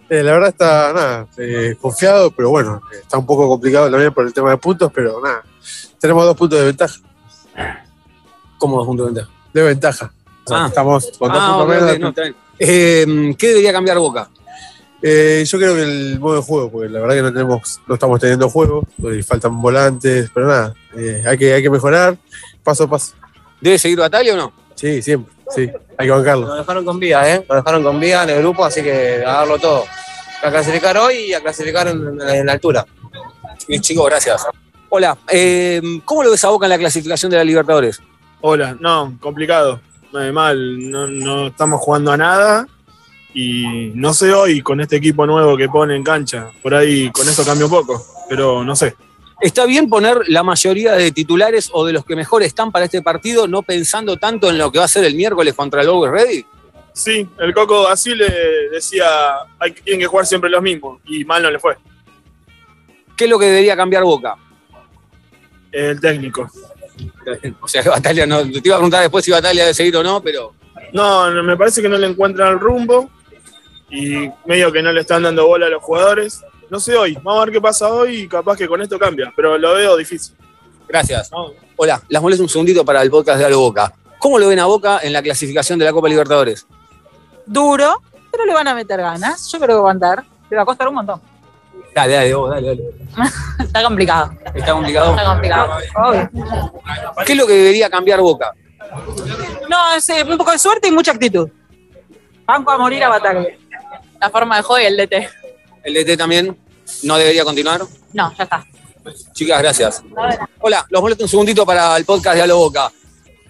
Eh, 0.09 0.21
la 0.21 0.33
verdad 0.33 0.49
está 0.49 0.93
nada, 0.93 1.27
eh, 1.37 1.75
confiado, 1.81 2.29
pero 2.31 2.51
bueno, 2.51 2.79
está 3.01 3.17
un 3.17 3.25
poco 3.25 3.47
complicado 3.47 3.89
también 3.89 4.13
por 4.13 4.25
el 4.27 4.33
tema 4.33 4.51
de 4.51 4.57
puntos, 4.57 4.91
pero 4.93 5.19
nada, 5.21 5.43
tenemos 5.99 6.23
dos 6.25 6.37
puntos 6.37 6.59
de 6.59 6.65
ventaja. 6.65 6.95
¿Cómo 8.57 8.77
dos 8.77 8.85
puntos 8.87 9.07
de 9.07 9.11
ventaja? 9.13 9.31
De 9.53 9.61
ventaja. 9.63 10.13
O 10.45 10.47
sea, 10.49 10.63
Ah. 10.65 10.67
estamos 10.67 11.11
con 11.17 11.29
dos 11.31 11.37
Ah, 11.41 11.57
puntos 11.57 11.75
ok, 11.77 11.91
menos. 11.91 12.13
no. 12.15 12.35
Eh, 12.59 13.35
¿Qué 13.37 13.47
debería 13.47 13.73
cambiar 13.73 13.97
Boca? 13.97 14.29
Eh, 15.07 15.43
yo 15.45 15.59
creo 15.59 15.75
que 15.75 15.83
el 15.83 16.19
modo 16.19 16.37
de 16.37 16.41
juego, 16.41 16.71
porque 16.71 16.89
la 16.89 16.99
verdad 16.99 17.13
que 17.13 17.21
no 17.21 17.31
tenemos, 17.31 17.79
no 17.85 17.93
estamos 17.93 18.19
teniendo 18.19 18.49
juego, 18.49 18.87
y 18.97 19.21
faltan 19.21 19.61
volantes, 19.61 20.31
pero 20.33 20.47
nada, 20.47 20.73
eh, 20.97 21.23
hay, 21.23 21.37
que, 21.37 21.53
hay 21.53 21.61
que 21.61 21.69
mejorar 21.69 22.17
paso 22.63 22.85
a 22.85 22.89
paso. 22.89 23.13
¿Debe 23.61 23.77
seguir 23.77 23.99
Batalla 23.99 24.33
o 24.33 24.37
no? 24.37 24.53
Sí, 24.73 25.03
siempre, 25.03 25.31
sí, 25.51 25.69
hay 25.95 26.07
que 26.07 26.11
bancarlo. 26.11 26.47
Nos 26.47 26.57
dejaron 26.57 26.83
con 26.83 26.99
vida, 26.99 27.31
¿eh? 27.31 27.45
Nos 27.47 27.57
dejaron 27.57 27.83
con 27.83 27.99
vida 27.99 28.23
en 28.23 28.29
el 28.31 28.39
grupo, 28.39 28.65
así 28.65 28.81
que 28.81 29.23
a 29.23 29.33
darlo 29.33 29.59
todo. 29.59 29.83
A 30.41 30.49
clasificar 30.49 30.97
hoy 30.97 31.17
y 31.17 31.33
a 31.35 31.41
clasificar 31.41 31.87
en, 31.87 32.19
en 32.27 32.45
la 32.47 32.53
altura. 32.53 32.83
Bien, 33.67 33.81
chicos, 33.81 34.07
gracias. 34.07 34.47
Hola, 34.89 35.15
eh, 35.29 35.83
¿cómo 36.03 36.23
lo 36.23 36.31
ves 36.31 36.43
a 36.45 36.49
Boca 36.49 36.65
en 36.65 36.71
la 36.71 36.79
clasificación 36.79 37.29
de 37.29 37.37
la 37.37 37.43
Libertadores? 37.43 38.01
Hola, 38.41 38.75
no, 38.79 39.15
complicado. 39.21 39.79
Eh, 40.19 40.31
mal, 40.31 40.89
no, 40.89 41.05
no 41.05 41.47
estamos 41.47 41.79
jugando 41.79 42.11
a 42.11 42.17
nada 42.17 42.67
y 43.35 43.91
no 43.93 44.13
sé 44.13 44.33
hoy 44.33 44.61
con 44.61 44.79
este 44.79 44.95
equipo 44.95 45.25
nuevo 45.27 45.57
que 45.57 45.67
pone 45.67 45.93
en 45.93 46.03
cancha. 46.03 46.49
Por 46.63 46.73
ahí 46.73 47.11
con 47.11 47.27
eso 47.27 47.43
cambia 47.43 47.65
un 47.65 47.71
poco, 47.71 48.03
pero 48.29 48.63
no 48.63 48.75
sé. 48.77 48.95
¿Está 49.41 49.65
bien 49.65 49.89
poner 49.89 50.21
la 50.27 50.41
mayoría 50.41 50.93
de 50.93 51.11
titulares 51.11 51.69
o 51.73 51.85
de 51.85 51.91
los 51.91 52.05
que 52.05 52.15
mejor 52.15 52.43
están 52.43 52.71
para 52.71 52.85
este 52.85 53.01
partido, 53.01 53.45
no 53.45 53.61
pensando 53.61 54.15
tanto 54.15 54.49
en 54.49 54.57
lo 54.57 54.71
que 54.71 54.79
va 54.79 54.85
a 54.85 54.87
ser 54.87 55.03
el 55.03 55.15
miércoles 55.15 55.53
contra 55.53 55.81
el 55.81 55.89
Always 55.89 56.13
Ready? 56.13 56.45
Sí, 56.93 57.27
el 57.39 57.53
Coco 57.53 57.89
así 57.89 58.15
le 58.15 58.29
decía, 58.71 59.05
hay, 59.59 59.73
tienen 59.73 59.99
que 59.99 60.07
jugar 60.07 60.25
siempre 60.25 60.49
los 60.49 60.63
mismos 60.63 61.01
y 61.05 61.25
mal 61.25 61.43
no 61.43 61.51
le 61.51 61.59
fue. 61.59 61.75
¿Qué 63.17 63.25
es 63.25 63.29
lo 63.29 63.37
que 63.37 63.47
debería 63.47 63.75
cambiar 63.75 64.03
Boca? 64.03 64.35
El 65.71 65.99
técnico. 65.99 66.49
O 67.59 67.67
sea, 67.67 67.81
Batalla 67.83 68.25
no. 68.25 68.49
Te 68.49 68.61
iba 68.63 68.75
a 68.75 68.79
preguntar 68.79 69.01
después 69.01 69.25
si 69.25 69.31
Batalla 69.31 69.63
debe 69.63 69.73
seguir 69.73 69.97
o 69.97 70.03
no, 70.03 70.21
pero. 70.21 70.53
No, 70.93 71.29
no, 71.29 71.43
me 71.43 71.57
parece 71.57 71.81
que 71.81 71.89
no 71.89 71.97
le 71.97 72.07
encuentran 72.07 72.53
el 72.53 72.59
rumbo 72.59 73.09
y 73.89 74.29
medio 74.45 74.71
que 74.71 74.81
no 74.81 74.91
le 74.91 75.01
están 75.01 75.23
dando 75.23 75.47
bola 75.47 75.67
a 75.67 75.69
los 75.69 75.83
jugadores. 75.83 76.41
No 76.69 76.79
sé 76.79 76.95
hoy, 76.95 77.13
vamos 77.15 77.41
a 77.41 77.45
ver 77.45 77.53
qué 77.53 77.61
pasa 77.61 77.89
hoy 77.89 78.21
y 78.21 78.27
capaz 78.27 78.57
que 78.57 78.67
con 78.67 78.81
esto 78.81 78.97
cambia, 78.97 79.31
pero 79.35 79.57
lo 79.57 79.73
veo 79.75 79.95
difícil. 79.95 80.35
Gracias. 80.87 81.31
Hola, 81.75 82.01
las 82.09 82.21
molesto 82.21 82.43
un 82.43 82.49
segundito 82.49 82.85
para 82.85 83.01
el 83.01 83.09
podcast 83.09 83.39
de 83.39 83.45
Alo 83.45 83.59
Boca. 83.59 83.93
¿Cómo 84.19 84.39
lo 84.39 84.47
ven 84.47 84.59
a 84.59 84.65
Boca 84.65 84.99
en 85.03 85.13
la 85.13 85.21
clasificación 85.21 85.77
de 85.77 85.85
la 85.85 85.93
Copa 85.93 86.09
Libertadores? 86.09 86.65
Duro, 87.45 88.01
pero 88.31 88.45
le 88.45 88.53
van 88.53 88.67
a 88.67 88.73
meter 88.73 88.99
ganas. 88.99 89.51
Yo 89.51 89.59
creo 89.59 89.67
que 89.67 89.73
va 89.73 89.77
a 89.77 89.81
aguantar. 89.81 90.23
Le 90.49 90.55
va 90.55 90.63
a 90.63 90.65
costar 90.65 90.87
un 90.87 90.95
montón. 90.95 91.21
Dale, 91.93 92.13
dale, 92.13 92.33
vos, 92.33 92.49
dale, 92.49 92.67
dale. 92.67 92.83
Está 93.59 93.83
complicado. 93.83 94.31
Está 94.53 94.73
complicado. 94.73 95.11
Está 95.11 95.25
complicado. 95.25 95.77
Obvio. 95.95 96.31
¿Qué 97.25 97.31
es 97.31 97.37
lo 97.37 97.47
que 97.47 97.53
debería 97.53 97.89
cambiar 97.89 98.19
Boca? 98.19 98.51
No, 99.69 99.93
es 99.95 100.09
eh, 100.09 100.23
un 100.23 100.37
poco 100.37 100.51
de 100.51 100.59
suerte 100.59 100.87
y 100.87 100.91
mucha 100.91 101.11
actitud. 101.11 101.49
Banco 102.45 102.71
a 102.71 102.77
morir 102.77 103.03
a 103.03 103.09
batalla. 103.09 103.45
La 104.19 104.29
forma 104.29 104.57
de 104.57 104.63
juego 104.63 104.81
y 104.83 104.85
el 104.85 104.97
DT. 104.97 105.13
¿El 105.83 105.93
DT 105.93 106.17
también 106.17 106.57
no 107.03 107.17
debería 107.17 107.43
continuar? 107.43 107.81
No, 108.13 108.33
ya 108.37 108.43
está. 108.43 108.65
Chicas, 109.33 109.61
gracias. 109.61 110.03
Hola, 110.59 110.85
los 110.89 111.01
molesto 111.01 111.23
un 111.25 111.29
segundito 111.29 111.65
para 111.65 111.95
el 111.97 112.05
podcast 112.05 112.35
de 112.37 112.41
Alo 112.41 112.57
Boca. 112.57 112.91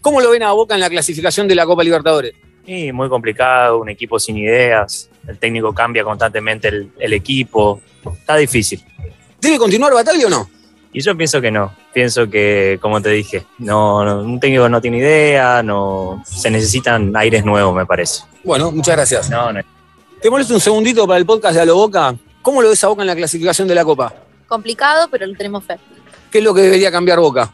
¿Cómo 0.01 0.19
lo 0.21 0.29
ven 0.31 0.43
a 0.43 0.51
Boca 0.51 0.75
en 0.75 0.81
la 0.81 0.89
clasificación 0.89 1.47
de 1.47 1.55
la 1.55 1.65
Copa 1.65 1.83
Libertadores? 1.83 2.33
Y 2.65 2.91
muy 2.91 3.07
complicado, 3.09 3.79
un 3.79 3.89
equipo 3.89 4.19
sin 4.19 4.37
ideas, 4.37 5.09
el 5.27 5.37
técnico 5.37 5.73
cambia 5.73 6.03
constantemente 6.03 6.67
el, 6.67 6.91
el 6.99 7.13
equipo, 7.13 7.79
está 8.11 8.35
difícil. 8.37 8.83
¿Debe 9.39 9.57
continuar 9.57 9.93
Batalla 9.93 10.25
o 10.25 10.29
no? 10.29 10.49
Y 10.91 11.01
yo 11.01 11.15
pienso 11.15 11.39
que 11.41 11.51
no, 11.51 11.75
pienso 11.93 12.29
que, 12.29 12.79
como 12.81 13.01
te 13.01 13.09
dije, 13.09 13.45
no, 13.59 14.03
no- 14.03 14.21
un 14.21 14.39
técnico 14.39 14.67
no 14.69 14.81
tiene 14.81 14.97
idea, 14.97 15.61
no, 15.61 16.23
se 16.25 16.49
necesitan 16.49 17.15
aires 17.15 17.45
nuevos, 17.45 17.75
me 17.75 17.85
parece. 17.85 18.23
Bueno, 18.43 18.71
muchas 18.71 18.95
gracias. 18.95 19.29
No, 19.29 19.51
no. 19.53 19.61
Te 20.25 20.31
molesto 20.31 20.55
un 20.55 20.59
segundito 20.59 21.05
para 21.05 21.19
el 21.19 21.25
podcast 21.27 21.53
de 21.53 21.61
Alo 21.61 21.75
Boca. 21.75 22.15
¿Cómo 22.41 22.59
lo 22.59 22.69
ves 22.69 22.83
a 22.83 22.87
Boca 22.87 23.03
en 23.03 23.07
la 23.09 23.15
clasificación 23.15 23.67
de 23.67 23.75
la 23.75 23.85
Copa? 23.85 24.11
Complicado, 24.47 25.07
pero 25.11 25.23
le 25.27 25.35
tenemos 25.35 25.63
fe. 25.63 25.77
¿Qué 26.31 26.39
es 26.39 26.43
lo 26.43 26.51
que 26.51 26.61
debería 26.61 26.91
cambiar 26.91 27.19
Boca? 27.19 27.53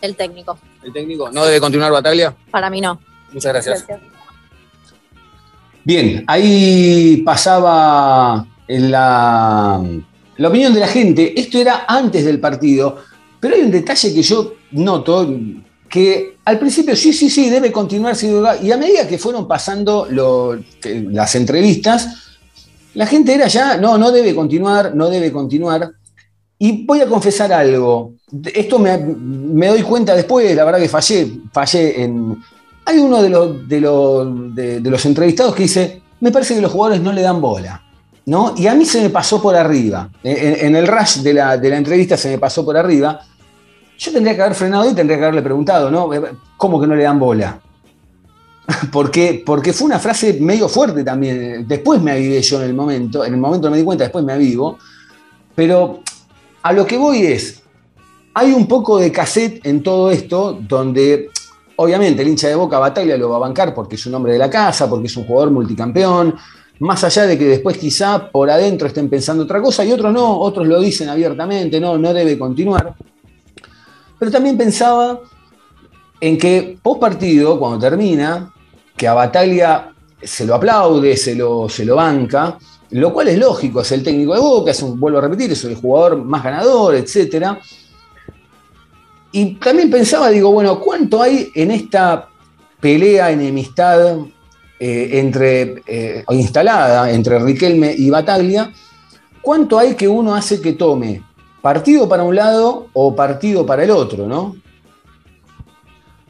El 0.00 0.16
técnico. 0.16 0.58
¿El 0.82 0.92
técnico 0.92 1.30
no 1.30 1.44
debe 1.44 1.60
continuar 1.60 1.92
Batalla? 1.92 2.34
Para 2.50 2.68
mí 2.70 2.80
no. 2.80 3.00
Muchas 3.32 3.52
gracias. 3.52 3.86
Bien, 5.84 6.24
ahí 6.26 7.22
pasaba 7.24 8.48
la, 8.66 9.80
la 10.38 10.48
opinión 10.48 10.74
de 10.74 10.80
la 10.80 10.88
gente. 10.88 11.40
Esto 11.40 11.58
era 11.58 11.84
antes 11.86 12.24
del 12.24 12.40
partido, 12.40 12.98
pero 13.38 13.54
hay 13.54 13.60
un 13.60 13.70
detalle 13.70 14.12
que 14.12 14.22
yo 14.22 14.54
noto, 14.72 15.32
que 15.92 16.38
al 16.46 16.58
principio 16.58 16.96
sí, 16.96 17.12
sí, 17.12 17.28
sí, 17.28 17.50
debe 17.50 17.70
continuar, 17.70 18.16
y 18.62 18.72
a 18.72 18.78
medida 18.78 19.06
que 19.06 19.18
fueron 19.18 19.46
pasando 19.46 20.08
que- 20.80 21.06
las 21.10 21.34
entrevistas, 21.34 22.08
la 22.94 23.06
gente 23.06 23.34
era 23.34 23.46
ya, 23.46 23.76
no, 23.76 23.98
no 23.98 24.10
debe 24.10 24.34
continuar, 24.34 24.94
no 24.94 25.10
debe 25.10 25.30
continuar. 25.30 25.90
Y 26.58 26.86
voy 26.86 27.02
a 27.02 27.06
confesar 27.06 27.52
algo. 27.52 28.14
Esto 28.54 28.78
me, 28.78 28.96
me 28.96 29.66
doy 29.66 29.82
cuenta 29.82 30.16
después, 30.16 30.56
la 30.56 30.64
verdad 30.64 30.80
que 30.80 30.88
fallé, 30.88 31.30
fallé 31.52 32.02
en, 32.02 32.38
hay 32.86 32.98
uno 32.98 33.22
de 33.22 33.28
los, 33.28 33.68
de, 33.68 33.80
los, 33.80 34.54
de 34.54 34.80
los 34.80 35.04
entrevistados 35.04 35.54
que 35.54 35.64
dice, 35.64 36.00
me 36.20 36.30
parece 36.32 36.54
que 36.54 36.62
los 36.62 36.72
jugadores 36.72 37.02
no 37.02 37.12
le 37.12 37.20
dan 37.20 37.38
bola. 37.38 37.82
¿no? 38.24 38.54
Y 38.56 38.66
a 38.66 38.74
mí 38.74 38.86
se 38.86 39.02
me 39.02 39.10
pasó 39.10 39.42
por 39.42 39.56
arriba. 39.56 40.08
En, 40.22 40.68
en 40.68 40.76
el 40.76 40.86
rush 40.86 41.18
de 41.18 41.34
la, 41.34 41.58
de 41.58 41.68
la 41.68 41.76
entrevista 41.76 42.16
se 42.16 42.30
me 42.30 42.38
pasó 42.38 42.64
por 42.64 42.76
arriba. 42.76 43.20
Yo 44.02 44.10
tendría 44.10 44.34
que 44.34 44.42
haber 44.42 44.56
frenado 44.56 44.90
y 44.90 44.94
tendría 44.94 45.16
que 45.16 45.22
haberle 45.22 45.42
preguntado, 45.42 45.88
¿no? 45.88 46.10
¿Cómo 46.56 46.80
que 46.80 46.88
no 46.88 46.96
le 46.96 47.04
dan 47.04 47.20
bola? 47.20 47.60
Porque, 48.92 49.42
porque 49.44 49.72
fue 49.72 49.86
una 49.86 49.98
frase 49.98 50.38
medio 50.40 50.68
fuerte 50.68 51.04
también. 51.04 51.66
Después 51.68 52.00
me 52.00 52.12
avivé 52.12 52.40
yo 52.42 52.60
en 52.60 52.68
el 52.68 52.74
momento. 52.74 53.24
En 53.24 53.34
el 53.34 53.40
momento 53.40 53.68
no 53.68 53.72
me 53.72 53.78
di 53.78 53.84
cuenta, 53.84 54.04
después 54.04 54.24
me 54.24 54.32
avivo. 54.32 54.78
Pero 55.54 56.00
a 56.62 56.72
lo 56.72 56.84
que 56.84 56.96
voy 56.96 57.26
es, 57.26 57.62
hay 58.34 58.52
un 58.52 58.66
poco 58.66 58.98
de 58.98 59.12
cassette 59.12 59.64
en 59.66 59.84
todo 59.84 60.10
esto 60.10 60.58
donde 60.60 61.28
obviamente 61.76 62.22
el 62.22 62.28
hincha 62.28 62.48
de 62.48 62.56
Boca 62.56 62.78
Batalla 62.78 63.16
lo 63.16 63.30
va 63.30 63.36
a 63.36 63.40
bancar 63.40 63.72
porque 63.72 63.94
es 63.94 64.06
un 64.06 64.14
hombre 64.14 64.32
de 64.32 64.38
la 64.38 64.50
casa, 64.50 64.88
porque 64.88 65.06
es 65.06 65.16
un 65.16 65.26
jugador 65.26 65.52
multicampeón, 65.52 66.34
más 66.80 67.04
allá 67.04 67.26
de 67.26 67.38
que 67.38 67.44
después 67.44 67.78
quizá 67.78 68.30
por 68.30 68.50
adentro 68.50 68.88
estén 68.88 69.08
pensando 69.08 69.44
otra 69.44 69.60
cosa 69.60 69.84
y 69.84 69.92
otros 69.92 70.12
no, 70.12 70.40
otros 70.40 70.66
lo 70.66 70.80
dicen 70.80 71.08
abiertamente, 71.08 71.78
no, 71.78 71.98
no 71.98 72.12
debe 72.12 72.38
continuar. 72.38 72.96
Pero 74.22 74.30
también 74.30 74.56
pensaba 74.56 75.18
en 76.20 76.38
que 76.38 76.78
post 76.80 77.00
partido, 77.00 77.58
cuando 77.58 77.80
termina, 77.80 78.54
que 78.96 79.08
a 79.08 79.14
Bataglia 79.14 79.92
se 80.22 80.46
lo 80.46 80.54
aplaude, 80.54 81.16
se 81.16 81.34
lo, 81.34 81.68
se 81.68 81.84
lo 81.84 81.96
banca, 81.96 82.56
lo 82.90 83.12
cual 83.12 83.26
es 83.26 83.38
lógico, 83.38 83.80
es 83.80 83.90
el 83.90 84.04
técnico 84.04 84.34
de 84.34 84.38
Boca, 84.38 84.70
es 84.70 84.80
un, 84.80 85.00
vuelvo 85.00 85.18
a 85.18 85.22
repetir, 85.22 85.50
es 85.50 85.64
el 85.64 85.74
jugador 85.74 86.18
más 86.18 86.44
ganador, 86.44 86.94
etc. 86.94 87.58
Y 89.32 89.56
también 89.56 89.90
pensaba, 89.90 90.30
digo, 90.30 90.52
bueno, 90.52 90.78
¿cuánto 90.78 91.20
hay 91.20 91.50
en 91.56 91.72
esta 91.72 92.28
pelea, 92.78 93.32
enemistad 93.32 94.18
eh, 94.78 95.18
entre, 95.18 95.82
eh, 95.84 96.24
instalada 96.30 97.10
entre 97.10 97.40
Riquelme 97.40 97.92
y 97.92 98.08
Bataglia? 98.08 98.72
¿Cuánto 99.40 99.80
hay 99.80 99.96
que 99.96 100.06
uno 100.06 100.32
hace 100.32 100.60
que 100.60 100.74
tome 100.74 101.31
partido 101.62 102.08
para 102.08 102.24
un 102.24 102.36
lado 102.36 102.88
o 102.92 103.16
partido 103.16 103.64
para 103.64 103.84
el 103.84 103.90
otro, 103.90 104.26
no? 104.26 104.56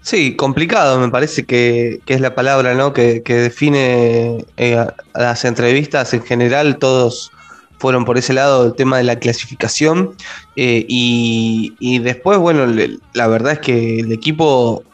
Sí, 0.02 0.34
complicado, 0.34 0.98
me 0.98 1.08
parece 1.08 1.44
que, 1.44 2.00
que 2.04 2.14
es 2.14 2.20
la 2.20 2.34
palabra 2.34 2.74
¿no? 2.74 2.92
que, 2.92 3.22
que 3.22 3.34
define 3.34 4.44
eh, 4.56 4.86
las 5.14 5.44
entrevistas 5.44 6.12
en 6.12 6.22
general, 6.22 6.78
todos 6.78 7.30
fueron 7.78 8.04
por 8.04 8.18
ese 8.18 8.32
lado 8.32 8.66
el 8.66 8.74
tema 8.74 8.98
de 8.98 9.04
la 9.04 9.18
clasificación 9.18 10.14
eh, 10.56 10.84
y, 10.88 11.74
y 11.78 12.00
después, 12.00 12.38
bueno, 12.38 12.66
la 13.12 13.26
verdad 13.28 13.54
es 13.54 13.58
que 13.60 14.00
el 14.00 14.12
equipo, 14.12 14.84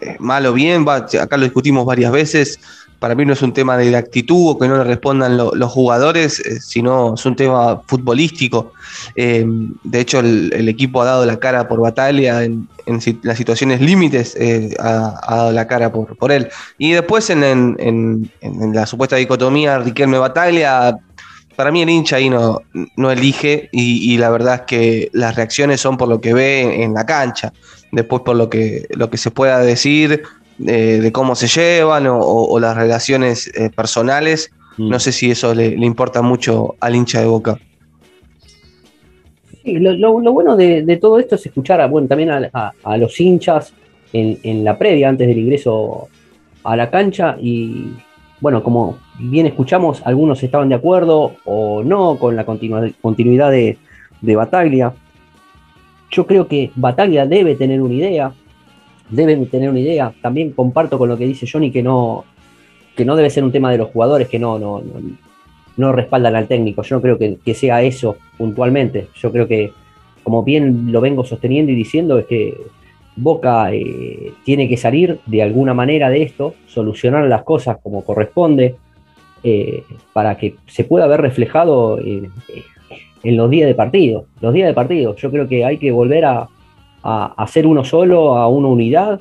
eh, 0.00 0.16
mal 0.18 0.46
o 0.46 0.52
bien, 0.52 0.86
va, 0.86 0.96
acá 0.96 1.36
lo 1.36 1.44
discutimos 1.44 1.84
varias 1.86 2.12
veces, 2.12 2.60
para 3.00 3.14
mí 3.14 3.24
no 3.24 3.32
es 3.32 3.40
un 3.42 3.52
tema 3.52 3.78
de 3.78 3.96
actitud 3.96 4.50
o 4.50 4.58
que 4.58 4.68
no 4.68 4.76
le 4.76 4.84
respondan 4.84 5.36
lo- 5.36 5.54
los 5.54 5.72
jugadores, 5.72 6.38
eh, 6.40 6.60
sino 6.60 7.14
es 7.14 7.24
un 7.24 7.34
tema 7.34 7.80
futbolístico. 7.86 8.74
Eh, 9.16 9.44
de 9.82 10.00
hecho, 10.00 10.20
el, 10.20 10.68
equipo 10.68 11.00
ha 11.00 11.06
dado 11.06 11.24
la 11.26 11.38
cara 11.38 11.66
por 11.66 11.80
Batalla 11.80 12.44
en, 12.44 12.68
las 13.22 13.38
situaciones 13.38 13.80
límites, 13.80 14.36
eh, 14.38 14.76
ha, 14.78 15.18
dado 15.28 15.52
la 15.52 15.66
cara 15.66 15.90
por, 15.90 16.30
él. 16.30 16.48
Y 16.76 16.92
después 16.92 17.30
en, 17.30 18.30
la 18.74 18.86
supuesta 18.86 19.16
dicotomía 19.16 19.78
Riquelme-Bataglia, 19.78 20.98
para 21.56 21.72
mí 21.72 21.82
el 21.82 21.88
hincha 21.88 22.16
ahí 22.16 22.28
no, 22.28 22.60
no 22.96 23.10
elige 23.10 23.70
y, 23.72 24.12
y 24.12 24.18
la 24.18 24.30
verdad 24.30 24.54
es 24.56 24.60
que 24.62 25.10
las 25.12 25.36
reacciones 25.36 25.80
son 25.80 25.96
por 25.96 26.08
lo 26.08 26.20
que 26.20 26.34
ve 26.34 26.82
en 26.82 26.92
la 26.94 27.06
cancha, 27.06 27.52
después 27.92 28.22
por 28.22 28.36
lo 28.36 28.50
que, 28.50 28.86
lo 28.90 29.08
que 29.08 29.16
se 29.16 29.30
pueda 29.30 29.58
decir 29.60 30.22
eh, 30.66 30.98
de 31.00 31.12
cómo 31.12 31.34
se 31.34 31.46
llevan 31.48 32.06
o, 32.06 32.18
o- 32.18 32.52
o 32.54 32.60
las 32.60 32.76
relaciones 32.76 33.48
eh, 33.54 33.70
personales. 33.70 34.50
No 34.78 34.98
sé 34.98 35.12
si 35.12 35.30
eso 35.30 35.54
le, 35.54 35.76
le 35.76 35.84
importa 35.86 36.22
mucho 36.22 36.74
al 36.80 36.94
hincha 36.96 37.20
de 37.20 37.26
Boca. 37.26 37.58
Sí, 39.62 39.78
lo, 39.78 39.92
lo- 39.92 40.20
lo 40.20 40.32
bueno 40.32 40.56
de, 40.56 40.82
de 40.82 40.96
todo 40.96 41.18
esto 41.18 41.34
es 41.34 41.44
escuchar 41.46 41.80
a, 41.80 41.86
bueno, 41.86 42.08
también 42.08 42.30
a, 42.30 42.48
a- 42.52 42.72
a 42.82 42.96
los 42.96 43.20
hinchas 43.20 43.74
en, 44.12 44.38
en 44.42 44.64
la 44.64 44.78
previa, 44.78 45.08
antes 45.08 45.28
del 45.28 45.38
ingreso 45.38 46.08
a 46.64 46.76
la 46.76 46.90
cancha. 46.90 47.36
Y 47.40 47.92
bueno, 48.40 48.62
como 48.62 48.98
bien 49.18 49.46
escuchamos, 49.46 50.00
algunos 50.06 50.42
estaban 50.42 50.68
de 50.70 50.76
acuerdo 50.76 51.34
o 51.44 51.82
no 51.84 52.16
con 52.16 52.36
la 52.36 52.44
continuidad 52.46 53.50
de, 53.50 53.76
de 54.22 54.36
Bataglia. 54.36 54.94
Yo 56.10 56.26
creo 56.26 56.48
que 56.48 56.70
Bataglia 56.74 57.26
debe 57.26 57.54
tener 57.54 57.82
una 57.82 57.94
idea, 57.94 58.32
deben 59.10 59.46
tener 59.46 59.70
una 59.70 59.80
idea. 59.80 60.12
También 60.22 60.52
comparto 60.52 60.98
con 60.98 61.08
lo 61.08 61.16
que 61.16 61.26
dice 61.26 61.46
Johnny 61.50 61.70
que 61.70 61.82
no, 61.82 62.24
que 62.96 63.04
no 63.04 63.16
debe 63.16 63.30
ser 63.30 63.44
un 63.44 63.52
tema 63.52 63.70
de 63.70 63.78
los 63.78 63.90
jugadores 63.90 64.28
que 64.28 64.38
no, 64.38 64.58
no, 64.58 64.82
no, 65.76 65.92
respaldan 65.92 66.36
al 66.36 66.46
técnico. 66.46 66.82
Yo 66.82 66.96
no 66.96 67.02
creo 67.02 67.18
que, 67.18 67.38
que 67.44 67.54
sea 67.54 67.82
eso 67.82 68.16
puntualmente. 68.38 69.08
Yo 69.16 69.32
creo 69.32 69.46
que, 69.46 69.72
como 70.22 70.42
bien 70.42 70.92
lo 70.92 71.00
vengo 71.00 71.24
sosteniendo 71.24 71.72
y 71.72 71.74
diciendo, 71.74 72.18
es 72.18 72.26
que 72.26 72.56
Boca 73.16 73.72
eh, 73.72 74.32
tiene 74.44 74.68
que 74.68 74.76
salir 74.76 75.18
de 75.26 75.42
alguna 75.42 75.74
manera 75.74 76.08
de 76.08 76.22
esto, 76.22 76.54
solucionar 76.66 77.26
las 77.26 77.42
cosas 77.42 77.78
como 77.82 78.04
corresponde, 78.04 78.76
eh, 79.42 79.82
para 80.12 80.36
que 80.36 80.56
se 80.66 80.84
pueda 80.84 81.06
ver 81.06 81.20
reflejado 81.20 81.98
en 81.98 82.30
los 83.24 83.50
días 83.50 83.66
de 83.66 83.74
partido. 83.74 84.26
Los 84.40 84.54
días 84.54 84.68
de 84.68 84.74
partido. 84.74 85.16
Yo 85.16 85.30
creo 85.30 85.48
que 85.48 85.64
hay 85.64 85.78
que 85.78 85.90
volver 85.90 86.24
a, 86.24 86.48
a, 87.02 87.34
a 87.36 87.46
ser 87.46 87.66
uno 87.66 87.84
solo, 87.84 88.36
a 88.36 88.48
una 88.48 88.68
unidad, 88.68 89.20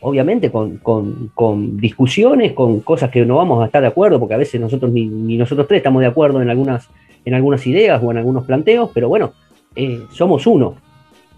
obviamente 0.00 0.50
con, 0.50 0.78
con- 0.78 1.30
con 1.34 1.76
discusiones, 1.78 2.52
con 2.52 2.80
cosas 2.80 3.10
que 3.10 3.24
no 3.26 3.36
vamos 3.36 3.62
a 3.62 3.66
estar 3.66 3.82
de 3.82 3.88
acuerdo, 3.88 4.18
porque 4.18 4.34
a 4.34 4.38
veces 4.38 4.60
nosotros 4.60 4.90
ni, 4.92 5.06
ni 5.06 5.36
nosotros 5.36 5.66
tres 5.68 5.78
estamos 5.78 6.00
de 6.00 6.06
acuerdo 6.08 6.40
en 6.40 6.48
algunas, 6.50 6.88
en 7.24 7.34
algunas 7.34 7.66
ideas 7.66 8.00
o 8.02 8.10
en 8.10 8.16
algunos 8.18 8.44
planteos, 8.44 8.90
pero 8.94 9.08
bueno, 9.08 9.32
eh, 9.76 10.02
somos 10.12 10.46
uno. 10.46 10.74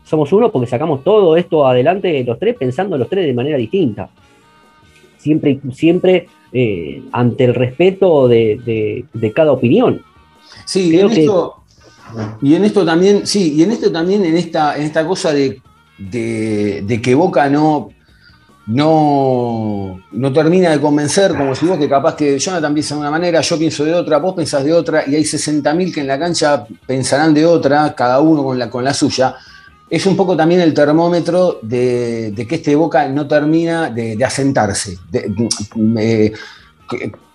Somos 0.05 0.33
uno 0.33 0.51
porque 0.51 0.67
sacamos 0.69 1.05
todo 1.05 1.37
esto 1.37 1.67
adelante 1.67 2.25
los 2.25 2.39
tres 2.39 2.57
pensando 2.57 2.99
los 2.99 3.09
tres 3.09 3.25
de 3.27 3.35
manera 3.35 3.57
distinta. 3.57 4.09
Siempre, 5.19 5.61
siempre 5.73 6.27
eh, 6.53 7.03
ante 7.13 7.45
el 7.45 7.55
respeto 7.55 8.27
de, 8.29 8.61
de- 8.65 9.05
de 9.13 9.33
cada 9.33 9.53
opinión. 9.53 10.03
Sí, 10.67 10.91
Creo 10.91 11.09
en 11.09 11.15
que- 11.15 11.21
esto, 11.21 11.55
y 12.43 12.55
en 12.55 12.65
esto 12.65 12.85
también, 12.85 13.27
sí, 13.27 13.55
y 13.55 13.63
en 13.63 13.71
esto 13.71 13.91
también, 13.93 14.25
en 14.25 14.37
esta, 14.37 14.77
en 14.77 14.83
esta 14.83 15.07
cosa 15.07 15.33
de, 15.33 15.61
de- 16.11 17.01
que 17.03 17.15
Boca 17.15 17.49
no, 17.49 17.91
no, 18.67 20.01
no 20.13 20.33
termina 20.33 20.71
de 20.71 20.81
convencer, 20.81 21.35
como 21.37 21.55
si 21.55 21.67
vos 21.67 21.79
que 21.79 21.89
capaz 21.89 22.15
que 22.17 22.39
Jonathan 22.39 22.73
piensa 22.73 22.95
de 22.95 23.01
una 23.01 23.11
manera, 23.11 23.41
yo 23.41 23.59
pienso 23.59 23.85
de 23.85 23.95
otra, 23.95 24.19
vos 24.19 24.35
pensás 24.35 24.65
de 24.65 24.73
otra, 24.73 25.05
y 25.07 25.15
hay 25.17 25.25
60.000 25.25 25.93
que 25.93 26.01
en 26.01 26.07
la 26.07 26.19
cancha 26.19 26.65
pensarán 26.87 27.35
de 27.35 27.45
otra, 27.45 27.95
cada 27.95 28.21
uno 28.21 28.45
con 28.45 28.59
la, 28.59 28.71
con 28.71 28.85
la 28.85 28.95
suya. 28.95 29.35
Es 29.91 30.07
un 30.07 30.17
poco 30.17 30.37
también 30.37 30.61
el 30.63 30.73
termómetro 30.73 31.59
de, 31.61 32.33
que 32.49 32.55
este 32.55 32.75
Boca 32.75 33.07
no 33.09 33.27
termina 33.27 33.91
de, 33.91 34.23
asentarse. 34.25 34.97
eh, 35.99 36.33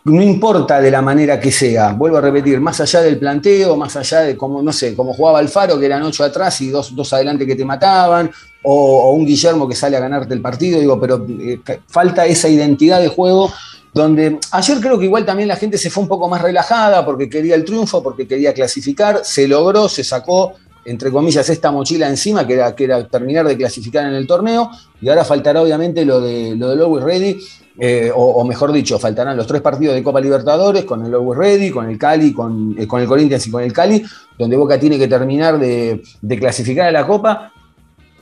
no 0.05 0.21
importa 0.21 0.79
de 0.79 0.89
la 0.89 1.01
manera 1.01 1.39
que 1.39 1.51
sea, 1.51 1.91
vuelvo 1.91 2.17
a 2.17 2.21
repetir, 2.21 2.61
más 2.61 2.79
allá 2.79 3.01
del 3.01 3.19
planteo, 3.19 3.75
más 3.75 3.95
allá 3.97 4.21
de 4.21 4.37
cómo, 4.37 4.61
no 4.61 4.71
sé, 4.71 4.95
cómo 4.95 5.13
jugaba 5.13 5.39
Alfaro, 5.39 5.77
que 5.77 5.85
eran 5.85 6.01
ocho 6.03 6.23
atrás 6.23 6.61
y 6.61 6.69
dos, 6.69 6.95
dos 6.95 7.11
adelante 7.11 7.45
que 7.45 7.55
te 7.55 7.65
mataban, 7.65 8.31
o, 8.63 9.11
un 9.11 9.25
Guillermo 9.25 9.67
que 9.67 9.75
sale 9.75 9.97
a 9.97 9.99
ganarte 9.99 10.33
el 10.33 10.41
partido, 10.41 10.79
digo, 10.79 10.99
pero 10.99 11.25
eh, 11.27 11.59
falta 11.87 12.25
esa 12.25 12.49
identidad 12.49 13.01
de 13.01 13.07
juego 13.07 13.51
donde 13.93 14.39
ayer 14.51 14.79
creo 14.79 14.99
que 14.99 15.05
igual 15.05 15.25
también 15.25 15.47
la 15.47 15.55
gente 15.55 15.77
se 15.77 15.89
fue 15.89 16.03
un 16.03 16.09
poco 16.09 16.29
más 16.29 16.41
relajada 16.41 17.03
porque 17.05 17.29
quería 17.29 17.55
el 17.55 17.65
triunfo, 17.65 18.03
porque 18.03 18.27
quería 18.27 18.53
clasificar, 18.53 19.21
se 19.23 19.47
logró, 19.47 19.89
se 19.89 20.03
sacó 20.03 20.53
entre 20.87 21.11
comillas, 21.11 21.49
esta 21.49 21.69
mochila 21.69 22.07
encima, 22.07 22.47
que 22.47 22.53
era, 22.53 22.73
que 22.73 22.85
era 22.85 23.05
terminar 23.09 23.45
de 23.45 23.57
clasificar 23.57 24.05
en 24.05 24.13
el 24.13 24.25
torneo, 24.25 24.71
y 25.01 25.09
ahora 25.09 25.25
faltará 25.25 25.61
obviamente 25.61 26.05
lo 26.05 26.21
de, 26.21 26.55
lo 26.55 26.69
del 26.69 26.79
Always 26.79 27.03
Ready, 27.03 27.37
eh, 27.77 28.09
o, 28.15 28.43
mejor 28.45 28.71
dicho, 28.71 28.97
faltarán 28.97 29.35
los 29.35 29.45
tres 29.45 29.61
partidos 29.61 29.95
de 29.95 30.01
Copa 30.01 30.21
Libertadores 30.21 30.85
con 30.85 31.05
el 31.05 31.13
Always 31.13 31.37
Ready, 31.37 31.71
con 31.71 31.89
el 31.89 31.97
Cali, 31.97 32.31
con, 32.31 32.73
eh, 32.79 32.87
con 32.87 33.01
el 33.01 33.07
Corinthians 33.07 33.45
y 33.47 33.51
con 33.51 33.63
el 33.63 33.73
Cali, 33.73 34.01
donde 34.39 34.55
Boca 34.55 34.79
tiene 34.79 34.97
que 34.97 35.09
terminar 35.09 35.59
de 35.59 36.01
clasificar 36.39 36.87
a 36.87 36.91
la 36.91 37.05
Copa. 37.05 37.51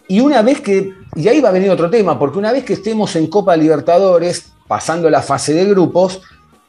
Y 0.08 0.20
una 0.20 0.42
vez 0.42 0.62
que, 0.62 0.94
y 1.16 1.28
ahí 1.28 1.42
va 1.42 1.50
a 1.50 1.54
venir 1.54 1.70
otro 1.70 1.90
tema, 1.90 2.18
porque 2.20 2.38
una 2.38 2.52
vez 2.52 2.64
que 2.64 2.74
estemos 2.74 3.16
en 3.16 3.28
Copa 3.28 3.56
Libertadores, 3.58 4.52
pasando 4.68 5.10
la 5.10 5.22
fase 5.22 5.54
de 5.54 5.66
grupos, 5.66 6.22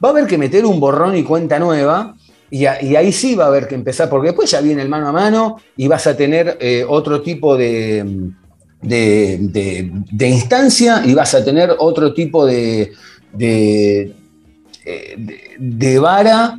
va 0.03 0.09
a 0.09 0.11
haber 0.11 0.27
que 0.27 0.37
meter 0.37 0.65
un 0.65 0.79
borrón 0.79 1.15
y 1.15 1.23
cuenta 1.23 1.59
nueva, 1.59 2.15
y, 2.49 2.65
ahí 2.65 3.11
sí 3.11 3.35
va 3.35 3.45
a 3.45 3.47
haber 3.47 3.67
que 3.67 3.75
empezar, 3.75 4.09
porque 4.09 4.27
después 4.29 4.49
ya 4.49 4.61
viene 4.61 4.81
el 4.81 4.89
mano 4.89 5.09
a 5.09 5.11
mano 5.11 5.57
y 5.75 5.87
vas 5.87 6.07
a 6.07 6.15
tener 6.15 6.57
eh, 6.61 6.85
otro 6.87 7.21
tipo 7.21 7.57
de, 7.57 8.31
de, 8.81 10.27
instancia 10.29 11.03
y 11.05 11.13
vas 11.13 11.35
a 11.35 11.43
tener 11.43 11.75
otro 11.77 12.13
tipo 12.13 12.47
eh, 12.47 12.91
de- 13.33 14.13
de 15.59 15.99
vara 15.99 16.57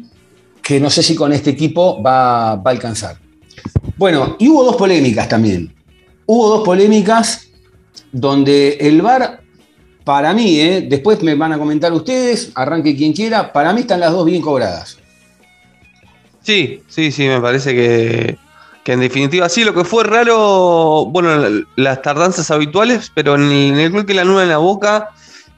que 0.63 0.79
no 0.79 0.91
sé 0.91 1.03
si 1.03 1.15
con 1.15 1.33
este 1.33 1.51
equipo 1.51 2.03
va, 2.03 2.57
va 2.57 2.71
a 2.71 2.75
alcanzar. 2.75 3.17
Bueno, 3.97 4.37
y 4.39 4.49
hubo 4.49 4.65
dos 4.65 4.77
polémicas 4.77 5.27
también. 5.27 5.73
Hubo 6.31 6.49
dos 6.51 6.63
polémicas 6.63 7.49
donde 8.13 8.77
el 8.81 9.01
VAR, 9.01 9.41
para 10.05 10.35
mí, 10.35 10.61
eh, 10.61 10.87
después 10.87 11.23
me 11.23 11.35
van 11.35 11.55
a 11.55 11.59
comentar 11.59 11.91
ustedes, 11.95 12.53
arranque 12.55 12.95
quien 12.95 13.15
quiera, 13.15 13.51
para 13.51 13.73
mí 13.73 13.81
están 13.81 14.01
las 14.01 14.13
dos 14.13 14.27
bien 14.27 14.43
cobradas. 14.43 14.99
Sí, 16.43 16.83
sí, 16.87 17.11
sí, 17.13 17.27
me 17.29 17.41
parece 17.41 17.75
que, 17.75 18.37
que 18.85 18.93
en 18.93 19.01
definitiva 19.01 19.49
sí, 19.49 19.65
lo 19.65 19.73
que 19.73 19.85
fue 19.85 20.05
raro, 20.05 21.07
bueno, 21.07 21.35
la- 21.37 21.63
las 21.77 22.03
tardanzas 22.03 22.51
habituales, 22.51 23.11
pero 23.15 23.35
en 23.37 23.43
el, 23.51 23.79
en 23.81 23.97
el 23.97 24.05
que 24.05 24.13
la 24.13 24.25
nula 24.25 24.43
en 24.43 24.51
la 24.51 24.59
boca, 24.59 25.09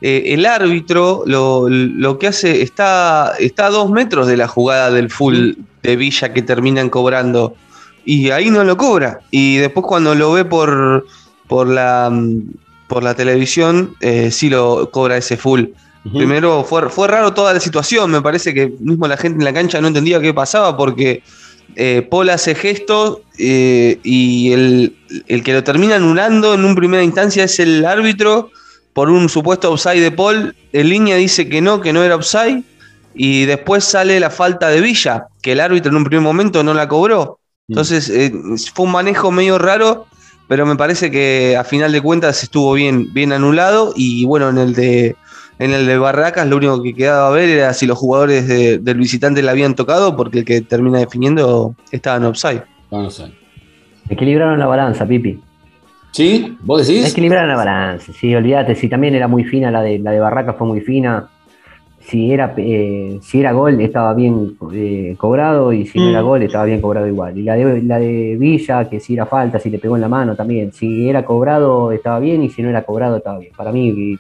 eh, 0.01 0.23
el 0.27 0.47
árbitro 0.47 1.25
lo, 1.27 1.69
lo 1.69 2.17
que 2.19 2.29
hace 2.29 2.63
está, 2.63 3.35
está 3.41 3.67
a 3.67 3.71
dos 3.71 3.91
metros 3.91 4.29
de 4.29 4.37
la 4.37 4.47
jugada 4.47 4.93
del 4.93 5.11
full 5.11 5.55
de 5.83 5.97
Villa 5.97 6.33
que 6.33 6.43
terminan 6.43 6.91
cobrando 6.91 7.57
y 8.05 8.31
ahí 8.31 8.51
no 8.51 8.65
lo 8.65 8.77
cobra. 8.77 9.21
Y 9.31 9.57
después 9.57 9.87
cuando 9.87 10.15
lo 10.15 10.33
ve 10.33 10.45
por, 10.45 11.07
por, 11.49 11.69
la, 11.69 12.11
mm, 12.11 12.43
por 12.89 13.03
la 13.03 13.15
televisión, 13.15 13.95
eh, 14.01 14.31
sí 14.31 14.51
lo 14.51 14.91
cobra 14.91 15.17
ese 15.17 15.37
full. 15.37 15.65
Primero 16.15 16.65
fue, 16.65 16.89
fue 16.89 17.09
raro 17.09 17.35
toda 17.35 17.53
la 17.53 17.61
situación, 17.61 18.11
me 18.11 18.23
parece 18.23 18.55
que 18.55 18.73
mismo 18.81 19.07
la 19.07 19.19
gente 19.19 19.39
en 19.39 19.45
la 19.45 19.53
cancha 19.53 19.83
no 19.83 19.89
entendía 19.89 20.19
qué 20.19 20.33
pasaba 20.33 20.75
porque 20.75 21.23
eh, 21.77 22.07
Paul 22.11 22.31
hace 22.31 22.55
gestos 22.55 23.19
eh, 23.39 23.99
y 24.03 24.51
el, 24.53 24.97
el 25.29 25.43
que 25.43 25.53
lo 25.53 25.63
termina 25.63 25.97
anulando 25.97 26.55
en 26.55 26.65
un 26.65 26.75
primera 26.75 27.03
instancia 27.03 27.45
es 27.45 27.61
el 27.61 27.85
árbitro 27.85 28.51
por 28.93 29.11
un 29.11 29.29
supuesto 29.29 29.73
offside 29.73 30.01
de 30.01 30.11
Paul. 30.11 30.55
En 30.73 30.89
línea 30.89 31.17
dice 31.17 31.49
que 31.49 31.61
no, 31.61 31.81
que 31.81 31.93
no 31.93 32.03
era 32.03 32.17
offside. 32.17 32.63
Y 33.15 33.45
después 33.47 33.85
sale 33.85 34.21
la 34.21 34.31
falta 34.31 34.69
de 34.69 34.81
Villa, 34.81 35.27
que 35.43 35.53
el 35.53 35.61
árbitro 35.61 35.91
en 35.91 35.97
un 35.97 36.05
primer 36.05 36.23
momento 36.23 36.63
no 36.63 36.75
la 36.75 36.89
cobró. 36.89 37.40
Entonces 37.71 38.09
eh, 38.11 38.33
fue 38.75 38.87
un 38.87 38.93
manejo 38.93 39.31
medio 39.31 39.59
raro, 39.59 40.07
pero 40.49 40.67
me 40.67 40.77
parece 40.77 41.11
que 41.11 41.57
a 41.57 41.65
final 41.65 41.93
de 41.93 42.01
cuentas 42.01 42.43
estuvo 42.43 42.73
bien, 42.75 43.13
bien 43.15 43.33
anulado. 43.33 43.93
Y 43.97 44.25
bueno, 44.27 44.49
en 44.51 44.59
el 44.59 44.75
de 44.75 45.17
en 45.59 45.73
el 45.73 45.87
de 45.87 45.99
Barracas 45.99 46.47
lo 46.49 46.57
único 46.57 46.83
que 46.83 46.95
quedaba 46.95 47.29
a 47.29 47.31
ver 47.31 47.49
era 47.51 47.73
si 47.75 47.87
los 47.87 47.99
jugadores 47.99 48.49
de- 48.49 48.79
del 48.79 48.97
visitante 48.97 49.43
la 49.43 49.51
habían 49.53 49.75
tocado, 49.75 50.17
porque 50.17 50.39
el 50.39 50.45
que 50.45 50.63
termina 50.63 50.99
definiendo 50.99 51.75
estaba 51.93 52.17
en 52.17 52.25
offside. 52.25 52.63
Equilibraron 54.09 54.59
la 54.59 54.67
balanza, 54.67 55.07
Pipi. 55.07 55.39
¿Sí? 56.13 56.57
¿Vos 56.63 56.87
decís? 56.89 57.09
Equilibraron 57.13 57.49
la 57.51 57.57
balanza, 57.57 58.13
sí, 58.19 58.35
olvídate. 58.35 58.75
Si 58.75 58.89
también 58.89 59.15
era 59.15 59.29
muy 59.29 59.45
fina 59.45 59.71
la 59.71 59.83
de, 59.83 59.99
la 60.01 60.11
de 60.11 60.19
Barracas, 60.21 60.57
fue 60.59 60.67
muy 60.67 60.81
fina. 60.81 61.29
Si 62.11 62.33
era, 62.33 62.53
eh, 62.57 63.19
si 63.23 63.39
era 63.41 63.53
gol, 63.53 63.81
estaba 63.81 64.13
bien 64.15 64.57
eh, 64.75 65.15
cobrado. 65.17 65.73
Y 65.73 65.87
si 65.87 65.99
no 65.99 66.07
Mm. 66.07 66.09
era 66.09 66.21
gol, 66.23 66.43
estaba 66.43 66.65
bien 66.65 66.81
cobrado 66.81 67.07
igual. 67.07 67.39
Y 67.39 67.43
la 67.43 67.55
de, 67.55 67.83
la 67.83 67.99
de 68.01 68.37
Villa, 68.37 68.89
que 68.89 68.99
si 68.99 69.15
era 69.15 69.27
falta, 69.27 69.61
si 69.61 69.71
le 69.71 69.79
pegó 69.79 69.95
en 69.95 70.01
la 70.03 70.09
mano 70.09 70.35
también. 70.35 70.73
Si 70.73 71.09
era 71.09 71.25
cobrado, 71.25 71.93
estaba 71.93 72.19
bien. 72.19 72.43
Y 72.43 72.51
si 72.51 72.63
no 72.63 72.69
era 72.69 72.83
cobrado, 72.83 73.17
estaba 73.19 73.39
bien. 73.39 73.53
Para 73.57 73.71
mí, 73.71 74.19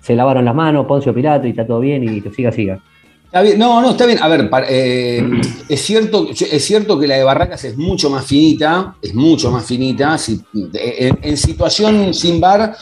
se 0.00 0.16
lavaron 0.16 0.44
las 0.46 0.54
manos, 0.54 0.86
Poncio 0.86 1.12
Pilato, 1.12 1.46
y 1.46 1.50
está 1.50 1.66
todo 1.66 1.80
bien. 1.80 2.04
Y 2.04 2.20
siga, 2.30 2.50
siga. 2.52 2.78
Está 3.26 3.42
bien, 3.42 3.58
no, 3.58 3.82
no, 3.82 3.90
está 3.90 4.06
bien. 4.06 4.18
A 4.22 4.28
ver, 4.28 4.48
eh, 4.70 5.22
es, 5.68 5.80
cierto, 5.82 6.28
es 6.30 6.64
cierto 6.64 6.98
que 6.98 7.06
la 7.06 7.16
de 7.16 7.24
Barracas 7.24 7.64
es 7.64 7.76
mucho 7.76 8.08
más 8.08 8.24
finita, 8.24 8.94
es 9.02 9.14
mucho 9.14 9.50
más 9.50 9.66
finita. 9.66 10.16
Si- 10.16 10.40
en, 10.54 11.18
en 11.20 11.36
situación 11.36 12.14
sin 12.14 12.40
bar 12.40 12.74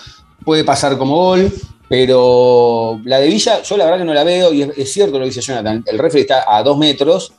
puede 0.45 0.63
pasar 0.63 0.97
como 0.99 1.17
gol, 1.17 1.51
pero 1.89 3.01
la 3.05 3.19
de 3.21 3.29
Villa, 3.29 3.63
yo 3.63 3.77
la 3.77 3.85
verdad 3.85 3.99
que 3.99 4.05
no 4.05 4.15
la 4.15 4.25
veo, 4.25 4.53
y 4.53 4.63
es, 4.63 4.79
es 4.79 4.93
cierto 4.93 5.15
lo 5.19 5.21
que 5.25 5.31
dice 5.31 5.41
Jonathan, 5.41 5.85
el 5.87 5.99
referee 5.99 6.23
está 6.23 6.45
a 6.47 6.63
dos 6.63 6.77
metros, 6.79 7.33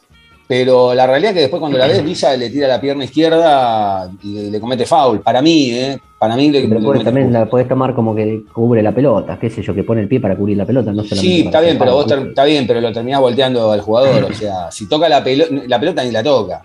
pero 0.47 0.93
la 0.93 1.07
realidad 1.07 1.31
es 1.31 1.35
que 1.35 1.41
después 1.41 1.59
cuando 1.59 1.77
la 1.79 1.87
ves, 1.87 2.03
Villa 2.05 2.37
le 2.37 2.49
tira 2.51 2.67
la 2.67 2.79
pierna 2.79 3.03
izquierda 3.05 4.11
y 4.21 4.51
le 4.51 4.59
comete 4.59 4.85
foul. 4.85 5.21
Para 5.21 5.41
mí, 5.41 5.71
¿eh? 5.71 5.99
Para 6.19 6.35
mí 6.35 6.51
le, 6.51 6.67
Pero 6.67 6.93
le 6.93 7.03
también 7.03 7.33
la 7.33 7.47
podés 7.47 7.67
tomar 7.67 7.95
como 7.95 8.13
que 8.15 8.43
cubre 8.53 8.83
la 8.83 8.91
pelota, 8.93 9.37
qué 9.41 9.49
sé 9.49 9.63
yo, 9.63 9.73
que 9.73 9.83
pone 9.83 10.01
el 10.01 10.07
pie 10.07 10.19
para 10.19 10.35
cubrir 10.35 10.57
la 10.57 10.65
pelota, 10.65 10.91
no 10.91 11.03
solamente 11.03 11.19
Sí, 11.21 11.41
está 11.41 11.59
bien, 11.61 11.77
pero 11.79 11.93
vos 11.93 12.11
está 12.11 12.43
bien, 12.45 12.67
pero 12.67 12.79
lo 12.79 12.91
terminás 12.93 13.21
volteando 13.21 13.71
al 13.71 13.81
jugador. 13.81 14.25
O 14.25 14.33
sea, 14.33 14.71
si 14.71 14.87
toca 14.87 15.09
la, 15.09 15.23
pelo- 15.23 15.47
la 15.67 15.79
pelota 15.79 16.03
ni 16.03 16.11
la 16.11 16.21
toca. 16.21 16.61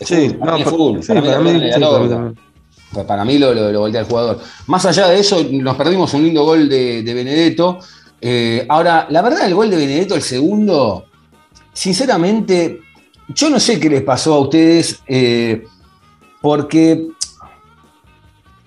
Sí, 0.00 0.28
no, 0.38 0.58
para 1.24 1.40
mí 1.40 1.52
la 1.60 1.78
toca. 1.80 2.32
Pa- 2.92 3.06
Para 3.06 3.24
mí 3.24 3.38
lo, 3.38 3.52
lo- 3.54 3.70
lo 3.72 3.80
voltea 3.80 4.00
el 4.02 4.06
jugador. 4.06 4.40
Más 4.66 4.84
allá 4.86 5.08
de 5.08 5.18
eso, 5.20 5.44
nos 5.50 5.76
perdimos 5.76 6.12
un 6.14 6.22
lindo 6.24 6.44
gol 6.44 6.68
de, 6.68 7.02
de 7.02 7.14
Benedetto. 7.14 7.78
Eh, 8.20 8.64
ahora, 8.68 9.06
la 9.10 9.22
verdad, 9.22 9.46
el 9.46 9.54
gol 9.54 9.70
de 9.70 9.76
Benedetto, 9.76 10.14
el 10.14 10.22
segundo, 10.22 11.04
sinceramente, 11.72 12.80
yo 13.28 13.50
no 13.50 13.60
sé 13.60 13.78
qué 13.78 13.88
les 13.90 14.02
pasó 14.02 14.34
a 14.34 14.40
ustedes, 14.40 15.00
eh, 15.06 15.64
porque 16.40 17.08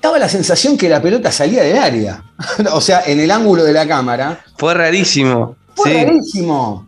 daba 0.02 0.18
la 0.20 0.30
sensación 0.30 0.78
que 0.78 0.90
la 0.90 1.02
pelota 1.02 1.32
salía 1.32 1.64
del 1.64 1.78
área. 1.78 2.24
o 2.74 2.82
sea, 2.82 3.04
en 3.06 3.20
el 3.20 3.32
ángulo 3.32 3.64
de 3.64 3.74
la 3.74 3.88
cámara. 3.88 4.44
Fue 4.58 4.74
rarísimo. 4.74 5.56
Fue 5.76 5.92
sí. 5.92 6.06
rarísimo. 6.06 6.88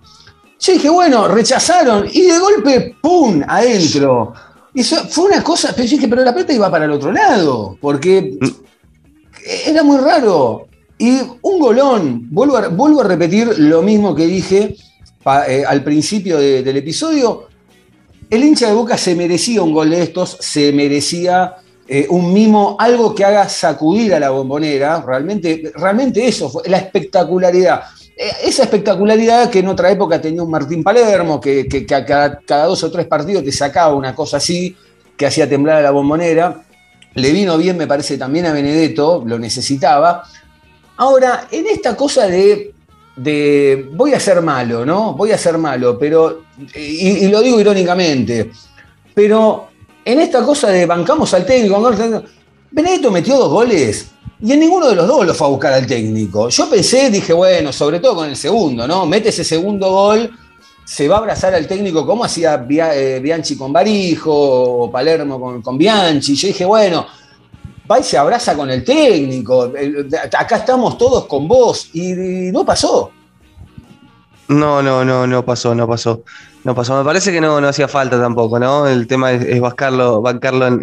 Yo 0.60 0.74
dije, 0.74 0.90
bueno, 0.90 1.28
rechazaron 1.28 2.08
y 2.12 2.22
de 2.22 2.40
golpe, 2.40 2.96
¡pum! 3.02 3.42
adentro. 3.48 4.34
Eso 4.76 4.96
fue 5.08 5.26
una 5.26 5.44
cosa, 5.44 5.72
pero 5.76 5.88
dije, 5.88 6.08
pero 6.08 6.24
la 6.24 6.34
pelota 6.34 6.54
iba 6.54 6.72
para 6.72 6.86
el 6.86 6.92
otro 6.92 7.12
lado, 7.12 7.78
porque 7.80 8.38
era 9.66 9.84
muy 9.84 9.98
raro. 9.98 10.68
Y 10.98 11.20
un 11.42 11.60
golón, 11.60 12.28
vuelvo 12.32 12.58
a, 12.58 12.68
vuelvo 12.70 13.02
a 13.02 13.04
repetir 13.04 13.48
lo 13.60 13.82
mismo 13.82 14.16
que 14.16 14.26
dije 14.26 14.76
eh, 15.48 15.64
al 15.68 15.84
principio 15.84 16.38
de- 16.38 16.64
del 16.64 16.78
episodio. 16.78 17.48
El 18.30 18.44
hincha 18.44 18.68
de 18.68 18.74
Boca 18.74 18.98
se 18.98 19.14
merecía 19.16 19.62
un 19.62 19.74
gol 19.74 19.90
de 19.92 20.02
estos, 20.02 20.38
se 20.40 20.72
merecía 20.72 21.56
eh, 21.88 22.08
un 22.10 22.34
mimo, 22.34 22.76
algo 22.80 23.14
que 23.14 23.26
haga 23.26 23.48
sacudir 23.50 24.14
a 24.14 24.20
la 24.20 24.30
bombonera. 24.32 25.04
Realmente, 25.06 25.72
realmente 25.76 26.26
eso 26.28 26.50
fue 26.50 26.64
la 26.68 26.78
espectacularidad. 26.78 27.82
Eh, 28.16 28.32
esa 28.44 28.64
espectacularidad 28.64 29.50
que 29.50 29.60
en 29.60 29.68
otra 29.68 29.90
época 29.90 30.22
tenía 30.22 30.44
un 30.44 30.52
Martín 30.52 30.84
Palermo, 30.84 31.42
que, 31.42 31.86
a 31.94 32.06
cada, 32.06 32.66
dos 32.66 32.84
o 32.84 32.92
tres 32.92 33.08
partidos 33.08 33.44
te 33.44 33.52
sacaba 33.52 33.96
una 33.96 34.14
cosa 34.14 34.38
así, 34.38 34.76
que 35.18 35.26
hacía 35.26 35.50
temblar 35.50 35.78
a 35.78 35.82
la 35.82 35.92
bombonera. 35.92 36.64
Le 37.16 37.32
vino 37.32 37.58
bien, 37.58 37.78
me 37.78 37.88
parece, 37.88 38.18
también 38.18 38.46
a 38.46 38.54
Benedetto, 38.54 39.24
lo 39.26 39.40
necesitaba. 39.40 40.24
Ahora, 40.98 41.48
en 41.52 41.68
esta 41.68 41.96
cosa 41.96 42.28
de, 42.28 42.74
voy 43.94 44.14
a 44.14 44.20
ser 44.20 44.42
malo, 44.42 44.86
¿no? 44.86 45.14
Voy 45.14 45.32
a 45.32 45.38
ser 45.38 45.58
malo, 45.58 45.98
pero, 45.98 46.44
y, 46.76 47.26
y 47.26 47.28
lo 47.30 47.42
digo 47.42 47.60
irónicamente, 47.60 48.52
pero 49.14 49.70
en 50.06 50.20
esta 50.20 50.44
cosa 50.44 50.70
de 50.70 50.86
bancamos 50.86 51.34
al 51.34 51.46
técnico, 51.46 51.92
Benedetto 52.72 53.12
metió 53.12 53.38
dos 53.38 53.52
goles 53.52 54.13
y 54.46 54.52
en 54.52 54.60
ninguno 54.60 54.90
de 54.90 54.96
los 54.96 55.08
dos 55.08 55.26
lo 55.26 55.34
fue 55.34 55.48
a 55.48 55.50
buscar 55.52 55.72
al 55.72 55.88
técnico. 55.88 56.50
Yo 56.50 56.70
pensé, 56.70 57.10
dije, 57.10 57.32
bueno, 57.32 57.72
sobre 57.72 58.02
todo 58.02 58.16
con 58.16 58.30
el 58.30 58.36
segundo, 58.36 58.86
¿no? 58.86 59.06
Mete 59.06 59.30
ese 59.30 59.46
segundo 59.46 59.90
gol, 59.90 60.30
se 60.84 61.08
va 61.08 61.16
a 61.16 61.20
abrazar 61.20 61.56
al 61.56 61.66
técnico 61.66 62.06
como 62.06 62.26
hacía 62.26 62.62
eh, 62.94 63.22
Bianchi 63.22 63.56
con 63.56 63.72
Barijo 63.72 64.34
o 64.34 64.92
Palermo 64.92 65.40
con, 65.40 65.62
con 65.62 65.78
Bianchi. 65.78 66.36
Yo 66.36 66.50
dije, 66.50 66.66
bueno, 66.66 67.06
va 67.90 68.00
y 68.00 68.04
se 68.04 68.18
abraza 68.18 68.54
con 68.54 68.70
el 68.70 68.84
técnico. 68.84 69.72
Acá 70.38 70.58
estamos 70.58 70.98
todos 70.98 71.26
con 71.26 71.48
vos. 71.48 71.92
Y, 71.94 72.12
no 72.52 72.66
pasó. 72.66 73.12
No, 74.50 74.84
no, 74.84 75.06
no, 75.06 75.26
no 75.26 75.46
pasó, 75.46 75.74
no 75.74 75.88
pasó. 75.88 76.22
No 76.66 76.76
pasó. 76.76 76.98
Me 76.98 77.06
parece 77.06 77.32
que 77.32 77.40
no, 77.40 77.62
no 77.62 77.70
hacía 77.70 77.88
falta 77.88 78.20
tampoco, 78.20 78.60
¿no? 78.60 78.88
El 78.90 79.08
tema 79.08 79.32
es, 79.32 79.46
es 79.46 79.62
bancarlo, 79.62 80.22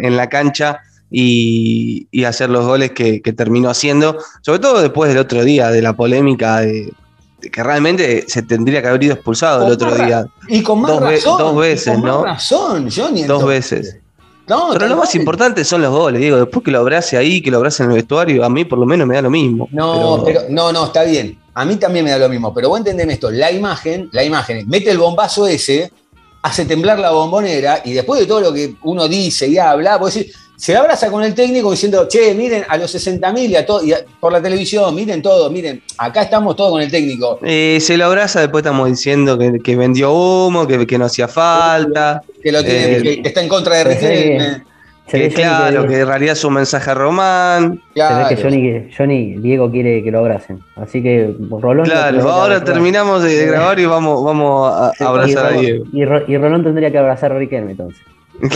en 0.01 0.17
la 0.17 0.29
cancha 0.29 0.81
y, 1.11 2.07
y 2.11 2.23
hacer 2.23 2.49
los 2.49 2.65
goles 2.65 2.91
que, 2.91 3.21
que 3.21 3.33
terminó 3.33 3.69
haciendo. 3.69 4.17
Sobre 4.41 4.59
todo 4.59 4.81
después 4.81 5.09
del 5.09 5.17
otro 5.19 5.43
día, 5.43 5.69
de 5.69 5.81
la 5.81 5.93
polémica 5.93 6.61
de, 6.61 6.91
de 7.41 7.51
que 7.51 7.61
realmente 7.63 8.25
se 8.27 8.41
tendría 8.43 8.81
que 8.81 8.87
haber 8.87 9.03
ido 9.03 9.13
expulsado 9.13 9.67
el 9.67 9.73
otro 9.73 9.89
más 9.91 10.05
día. 10.05 10.25
Y 10.47 10.63
con 10.63 10.81
más 10.81 10.91
Dos 10.91 11.01
ve- 11.01 11.15
razón. 11.17 11.37
dos 11.37 11.55
veces, 11.57 11.93
con 11.93 12.01
más 12.03 12.11
¿no? 12.11 12.23
razón, 12.25 12.89
Johnny. 12.95 13.23
Dos 13.23 13.45
veces. 13.45 13.97
No, 14.47 14.69
Pero 14.73 14.87
lo 14.87 14.97
más 14.97 15.13
importante 15.15 15.63
son 15.63 15.81
los 15.81 15.91
goles, 15.91 16.19
digo, 16.19 16.35
después 16.37 16.65
que 16.65 16.71
lo 16.71 16.79
abrace 16.79 17.15
ahí, 17.15 17.41
que 17.41 17.51
lo 17.51 17.57
abrace 17.57 17.83
en 17.83 17.91
el 17.91 17.95
vestuario, 17.97 18.43
a 18.43 18.49
mí 18.49 18.65
por 18.65 18.79
lo 18.79 18.85
menos 18.85 19.07
me 19.07 19.15
da 19.15 19.21
lo 19.21 19.29
mismo. 19.29 19.69
No, 19.71 20.23
pero, 20.25 20.41
no, 20.49 20.73
no, 20.73 20.85
está 20.85 21.03
bien. 21.03 21.37
A 21.53 21.63
mí 21.63 21.75
también 21.77 22.03
me 22.03 22.11
da 22.11 22.17
lo 22.17 22.27
mismo. 22.27 22.53
Pero 22.53 22.67
vos 22.69 22.79
entendeme 22.79 23.13
esto. 23.13 23.31
La 23.31 23.49
imagen, 23.51 24.09
la 24.11 24.23
imagen, 24.23 24.67
mete 24.67 24.91
el 24.91 24.97
bombazo 24.97 25.47
ese, 25.47 25.91
hace 26.41 26.65
temblar 26.65 26.99
la 26.99 27.11
bombonera 27.11 27.81
y 27.85 27.93
después 27.93 28.19
de 28.19 28.25
todo 28.25 28.41
lo 28.41 28.51
que 28.51 28.75
uno 28.83 29.07
dice 29.07 29.47
y 29.47 29.57
habla, 29.57 29.97
vos 29.97 30.13
decís, 30.15 30.33
se 30.61 30.75
abraza 30.77 31.09
con 31.09 31.23
el 31.23 31.33
técnico 31.33 31.71
diciendo, 31.71 32.07
che, 32.07 32.35
miren 32.35 32.63
a 32.69 32.77
los 32.77 32.93
60.000 32.93 33.49
y, 33.49 33.55
a 33.55 33.65
to- 33.65 33.83
y 33.83 33.93
a- 33.93 34.01
por 34.19 34.31
la 34.31 34.39
televisión, 34.39 34.93
miren 34.93 35.19
todo, 35.19 35.49
miren, 35.49 35.81
acá 35.97 36.21
estamos 36.21 36.55
todos 36.55 36.71
con 36.73 36.81
el 36.83 36.91
técnico. 36.91 37.39
Eh, 37.41 37.79
se 37.81 37.97
lo 37.97 38.05
abraza, 38.05 38.41
después 38.41 38.61
estamos 38.63 38.87
diciendo 38.87 39.39
que, 39.39 39.53
que 39.59 39.75
vendió 39.75 40.11
humo, 40.13 40.67
que, 40.67 40.85
que 40.85 40.97
no 40.99 41.05
hacía 41.05 41.27
falta. 41.27 42.21
Que, 42.43 42.51
lo 42.51 42.63
tiene- 42.63 42.97
Eh, 42.97 43.21
que 43.23 43.27
está 43.29 43.41
en 43.41 43.49
contra 43.49 43.75
de 43.77 43.83
ve 43.85 43.97
que- 45.29 45.29
claro, 45.33 45.87
que- 45.87 45.99
en 46.01 46.07
realidad 46.07 46.33
es 46.33 46.43
un 46.45 46.53
mensaje 46.53 46.91
a 46.91 46.93
Román. 46.93 47.81
Se 47.95 48.01
ve 48.01 48.25
que 48.29 48.41
Johnny, 48.43 48.61
que 48.61 48.89
Johnny, 48.95 49.35
Diego 49.37 49.71
quiere 49.71 50.03
que 50.03 50.11
lo 50.11 50.19
abracen. 50.19 50.59
Así 50.75 51.01
que 51.01 51.33
Rolón. 51.59 51.85
Claro, 51.85 52.29
ahora 52.31 52.63
terminamos 52.63 53.23
de 53.23 53.47
grabar 53.47 53.79
y 53.79 53.85
vamos, 53.87 54.23
vamos 54.23 54.71
a, 54.71 54.87
a 54.89 55.07
abrazar 55.07 55.47
a 55.47 55.51
y, 55.53 55.55
Ro- 55.55 55.61
Diego. 55.61 55.85
y 56.27 56.37
Rolón 56.37 56.63
tendría 56.63 56.91
que 56.91 56.99
abrazar 56.99 57.31
a 57.31 57.39
Riquelme 57.39 57.71
entonces. 57.71 57.99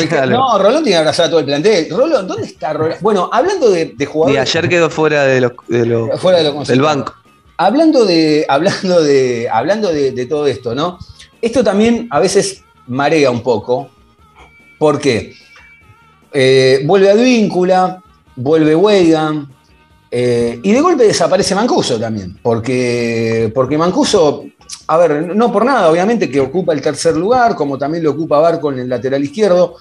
Claro. 0.09 0.32
No, 0.32 0.57
Rolón 0.57 0.84
tiene 0.84 0.91
que 0.95 0.99
abrazar 0.99 1.26
a 1.28 1.30
todo 1.30 1.39
el 1.39 1.45
plantel. 1.45 1.88
Rolón, 1.91 2.28
¿dónde 2.28 2.47
está 2.47 2.73
Rolón? 2.73 2.97
Bueno, 3.01 3.30
hablando 3.32 3.69
de, 3.69 3.86
de 3.95 4.03
Y 4.03 4.07
jugadores. 4.07 4.41
ayer 4.55 4.69
quedó 4.69 4.89
fuera 4.89 5.23
de 5.26 5.41
los, 5.41 5.51
de 5.67 5.86
los- 5.86 6.19
Fuera 6.19 6.39
de 6.39 6.45
lo 6.45 6.63
del 6.63 6.82
banco. 6.82 7.13
Hablando 7.57 8.03
de, 8.05 8.45
hablando 8.49 9.01
de, 9.03 9.47
hablando 9.51 9.91
de, 9.93 10.11
de 10.11 10.26
todo 10.26 10.47
esto, 10.47 10.73
¿no? 10.76 10.97
Esto 11.41 11.63
también 11.63 12.07
a 12.11 12.19
veces 12.19 12.63
marea 12.88 13.30
un 13.32 13.41
poco. 13.41 13.89
¿Por 14.80 14.99
qué? 14.99 15.34
Eh, 16.34 16.82
vuelve 16.86 17.09
Advíncula, 17.11 18.01
vuelve 18.36 18.76
Weigan, 18.76 19.47
eh, 20.11 20.59
y 20.63 20.71
de 20.71 20.82
golpe 20.82 21.03
desaparece 21.03 21.55
Mancuso 21.55 21.99
también. 21.99 22.38
Porque, 22.41 23.51
porque 23.53 23.78
Mancuso, 23.78 24.45
a 24.88 24.97
ver, 24.97 25.36
no 25.36 25.51
por 25.51 25.66
nada, 25.66 25.89
obviamente 25.89 26.30
que 26.30 26.39
ocupa 26.39 26.74
el 26.74 26.82
tercer 26.82 27.16
lugar, 27.16 27.55
como 27.55 27.78
también 27.78 28.03
lo 28.03 28.11
ocupa 28.11 28.39
Barco 28.39 28.72
en 28.72 28.80
el 28.80 28.89
lateral 28.89 29.24
izquierdo. 29.24 29.76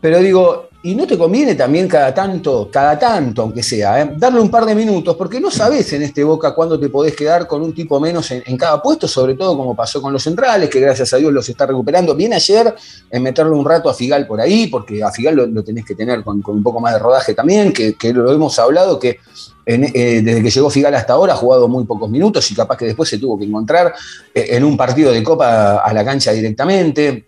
Pero 0.00 0.20
digo, 0.20 0.68
y 0.82 0.94
no 0.94 1.04
te 1.04 1.18
conviene 1.18 1.56
también 1.56 1.88
cada 1.88 2.14
tanto, 2.14 2.68
cada 2.70 2.96
tanto, 2.96 3.42
aunque 3.42 3.62
sea, 3.62 4.00
¿eh? 4.00 4.12
darle 4.16 4.40
un 4.40 4.50
par 4.50 4.64
de 4.64 4.72
minutos, 4.72 5.16
porque 5.16 5.40
no 5.40 5.50
sabes 5.50 5.92
en 5.94 6.02
este 6.02 6.22
Boca 6.22 6.54
cuándo 6.54 6.78
te 6.78 6.88
podés 6.88 7.16
quedar 7.16 7.48
con 7.48 7.60
un 7.60 7.74
tipo 7.74 7.98
menos 7.98 8.30
en, 8.30 8.56
cada 8.56 8.80
puesto, 8.80 9.08
sobre 9.08 9.34
todo 9.34 9.56
como 9.56 9.74
pasó 9.74 10.00
con 10.00 10.12
los 10.12 10.22
centrales, 10.22 10.70
que 10.70 10.78
gracias 10.78 11.12
a 11.12 11.16
Dios 11.16 11.32
los 11.32 11.48
está 11.48 11.66
recuperando. 11.66 12.14
Bien 12.14 12.32
ayer 12.34 12.72
en 13.10 13.22
meterle 13.22 13.52
un 13.52 13.64
rato 13.64 13.88
a 13.88 13.94
Figal 13.94 14.28
por 14.28 14.40
ahí, 14.40 14.68
porque 14.68 15.02
a 15.02 15.10
Figal 15.10 15.34
lo, 15.34 15.46
lo 15.46 15.64
tenés 15.64 15.84
que 15.84 15.96
tener 15.96 16.22
con, 16.22 16.40
con, 16.40 16.56
un 16.56 16.62
poco 16.62 16.78
más 16.78 16.92
de 16.92 17.00
rodaje 17.00 17.34
también, 17.34 17.72
que, 17.72 17.94
que 17.94 18.12
lo 18.12 18.32
hemos 18.32 18.56
hablado, 18.60 19.00
que 19.00 19.18
en, 19.66 19.84
eh, 19.84 20.22
desde 20.22 20.42
que 20.42 20.50
llegó 20.50 20.70
Figal 20.70 20.94
hasta 20.94 21.14
ahora 21.14 21.32
ha 21.32 21.36
jugado 21.36 21.66
muy 21.66 21.84
pocos 21.84 22.08
minutos 22.08 22.48
y 22.50 22.54
capaz 22.54 22.76
que 22.76 22.86
después 22.86 23.08
se 23.08 23.18
tuvo 23.18 23.36
que 23.36 23.44
encontrar 23.44 23.92
eh, 24.32 24.46
en 24.50 24.64
un 24.64 24.76
partido 24.76 25.12
de 25.12 25.22
Copa 25.24 25.78
a 25.78 25.92
la 25.92 26.04
cancha 26.04 26.32
directamente. 26.32 27.24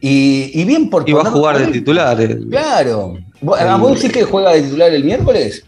Y, 0.00 0.50
y 0.60 0.64
bien 0.64 0.88
por 0.88 1.08
Y 1.08 1.12
va 1.12 1.22
a 1.22 1.30
jugar 1.30 1.58
de 1.58 1.66
titular. 1.66 2.20
El, 2.20 2.48
claro. 2.48 3.18
¿A 3.58 3.76
vos 3.76 3.94
decís 3.94 4.12
que 4.12 4.22
juega 4.22 4.52
de 4.52 4.62
titular 4.62 4.92
el 4.92 5.04
miércoles? 5.04 5.64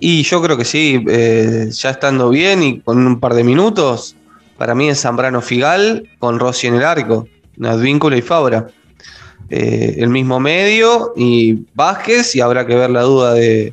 Y 0.00 0.22
yo 0.22 0.40
creo 0.40 0.56
que 0.56 0.64
sí, 0.64 1.04
eh, 1.08 1.68
ya 1.72 1.90
estando 1.90 2.30
bien 2.30 2.62
y 2.62 2.80
con 2.80 3.04
un 3.04 3.18
par 3.18 3.34
de 3.34 3.42
minutos, 3.42 4.14
para 4.56 4.74
mí 4.76 4.88
es 4.88 5.00
Zambrano 5.00 5.42
Figal 5.42 6.08
con 6.20 6.38
Rossi 6.38 6.68
en 6.68 6.74
el 6.74 6.84
arco, 6.84 7.26
Advíncula 7.60 8.16
y 8.16 8.22
Fabra. 8.22 8.68
Eh, 9.50 9.96
el 9.98 10.10
mismo 10.10 10.38
medio 10.38 11.14
y 11.16 11.66
Vázquez, 11.74 12.36
y 12.36 12.40
habrá 12.40 12.66
que 12.66 12.76
ver 12.76 12.90
la 12.90 13.02
duda 13.02 13.34
de 13.34 13.72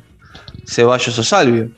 Ceballos 0.66 1.18
o 1.18 1.22
Salvio. 1.22 1.70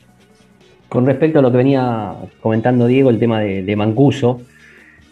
Con 0.89 1.05
respecto 1.05 1.39
a 1.39 1.41
lo 1.41 1.51
que 1.51 1.57
venía 1.57 2.15
comentando 2.41 2.87
Diego, 2.87 3.09
el 3.09 3.19
tema 3.19 3.39
de, 3.41 3.75
Mancuso, 3.75 4.41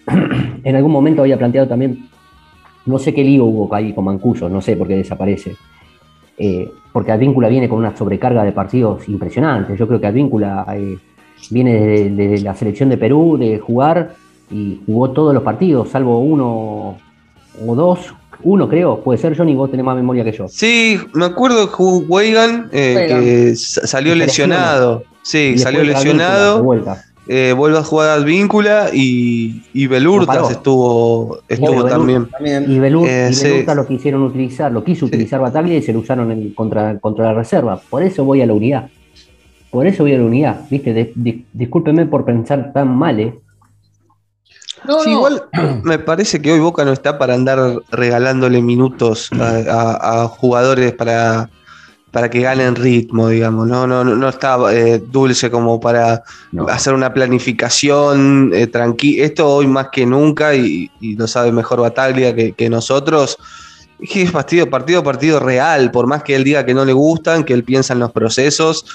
en 0.63 0.75
algún 0.75 0.91
momento 0.91 1.21
había 1.21 1.37
planteado 1.37 1.67
también 1.67 2.09
no 2.87 2.97
sé 2.97 3.13
qué 3.13 3.23
lío 3.23 3.45
hubo 3.45 3.73
ahí 3.75 3.93
con 3.93 4.05
Mancuso, 4.05 4.49
no 4.49 4.61
sé 4.61 4.75
por 4.75 4.87
qué 4.87 4.95
desaparece. 4.95 5.55
Eh, 6.37 6.69
porque 6.91 7.11
Advíncula 7.11 7.47
viene 7.49 7.69
con 7.69 7.79
una 7.79 7.95
sobrecarga 7.95 8.43
de 8.43 8.51
partidos 8.51 9.07
impresionantes. 9.09 9.77
Yo 9.77 9.87
creo 9.87 9.99
que 9.99 10.07
Advíncula 10.07 10.65
eh, 10.75 10.97
viene 11.51 12.09
desde, 12.09 12.41
la 12.41 12.55
selección 12.55 12.89
de 12.89 12.97
Perú 12.97 13.37
de 13.37 13.59
jugar 13.59 14.15
y 14.49 14.81
jugó 14.85 15.11
todos 15.11 15.33
los 15.33 15.43
partidos, 15.43 15.89
salvo 15.89 16.19
uno 16.19 16.97
o 17.65 17.75
dos. 17.75 18.13
Uno 18.43 18.69
creo, 18.69 19.01
puede 19.01 19.17
ser 19.17 19.35
Johnny, 19.35 19.55
vos 19.55 19.69
tenés 19.71 19.85
más 19.85 19.95
memoria 19.95 20.23
que 20.23 20.31
yo. 20.31 20.47
Sí, 20.47 20.99
me 21.13 21.25
acuerdo 21.25 21.71
que 21.71 21.83
Weigan, 21.83 22.69
eh, 22.71 23.05
que 23.07 23.55
salió 23.55 24.15
lesionado. 24.15 25.03
Sí, 25.21 25.57
salió 25.57 25.83
lesionado. 25.83 26.63
Eh, 27.29 27.51
vuelve 27.51 27.77
a 27.77 27.83
jugar 27.83 28.09
Advíncula 28.11 28.89
y, 28.93 29.61
y 29.73 29.87
Belurtas 29.87 30.43
no 30.43 30.49
estuvo, 30.49 31.39
estuvo 31.49 31.73
bueno, 31.73 31.89
también. 31.89 32.29
Y, 32.65 32.79
Belur, 32.79 33.05
eh, 33.05 33.29
y 33.33 33.43
Belurta 33.43 33.71
sí. 33.73 33.77
lo 33.77 33.85
quisieron 33.85 34.23
utilizar, 34.23 34.71
lo 34.71 34.81
quiso 34.81 35.07
utilizar 35.07 35.39
sí. 35.39 35.43
Bataglia 35.43 35.77
y 35.77 35.81
se 35.81 35.91
lo 35.91 35.99
usaron 35.99 36.31
en, 36.31 36.53
contra, 36.53 36.97
contra 36.99 37.25
la 37.25 37.33
reserva. 37.33 37.81
Por 37.89 38.01
eso 38.03 38.23
voy 38.23 38.41
a 38.41 38.45
la 38.45 38.53
unidad. 38.53 38.89
Por 39.71 39.87
eso 39.87 40.03
voy 40.03 40.13
a 40.13 40.17
la 40.19 40.23
unidad. 40.23 40.61
¿Viste? 40.69 40.93
De, 40.93 41.11
de, 41.15 41.43
discúlpeme 41.51 42.05
por 42.05 42.23
pensar 42.23 42.71
tan 42.71 42.95
mal, 42.95 43.19
¿eh? 43.19 43.33
No, 44.85 45.03
sí, 45.03 45.09
no. 45.09 45.17
igual 45.17 45.43
me 45.83 45.99
parece 45.99 46.41
que 46.41 46.51
hoy 46.51 46.59
Boca 46.59 46.85
no 46.85 46.93
está 46.93 47.17
para 47.17 47.33
andar 47.33 47.59
regalándole 47.89 48.61
minutos 48.61 49.29
a, 49.39 49.47
a, 49.49 50.23
a 50.23 50.27
jugadores 50.27 50.93
para, 50.93 51.49
para 52.11 52.29
que 52.29 52.41
ganen 52.41 52.75
ritmo, 52.75 53.29
digamos. 53.29 53.67
No, 53.67 53.85
no, 53.85 54.03
no 54.03 54.29
está 54.29 54.57
eh, 54.73 54.99
dulce 54.99 55.51
como 55.51 55.79
para 55.79 56.23
no. 56.51 56.67
hacer 56.67 56.93
una 56.93 57.13
planificación 57.13 58.51
eh, 58.53 58.67
tranquila. 58.67 59.25
Esto 59.25 59.47
hoy 59.47 59.67
más 59.67 59.89
que 59.91 60.05
nunca, 60.05 60.55
y, 60.55 60.89
y, 60.99 61.15
lo 61.15 61.27
sabe 61.27 61.51
mejor 61.51 61.81
Bataglia 61.81 62.33
que, 62.33 62.53
que 62.53 62.69
nosotros, 62.69 63.37
es 63.99 64.31
partido, 64.31 64.69
partido, 64.69 65.03
partido 65.03 65.39
real, 65.39 65.91
por 65.91 66.07
más 66.07 66.23
que 66.23 66.35
él 66.35 66.43
diga 66.43 66.65
que 66.65 66.73
no 66.73 66.85
le 66.85 66.93
gustan, 66.93 67.43
que 67.43 67.53
él 67.53 67.63
piensa 67.63 67.93
en 67.93 67.99
los 67.99 68.11
procesos. 68.11 68.85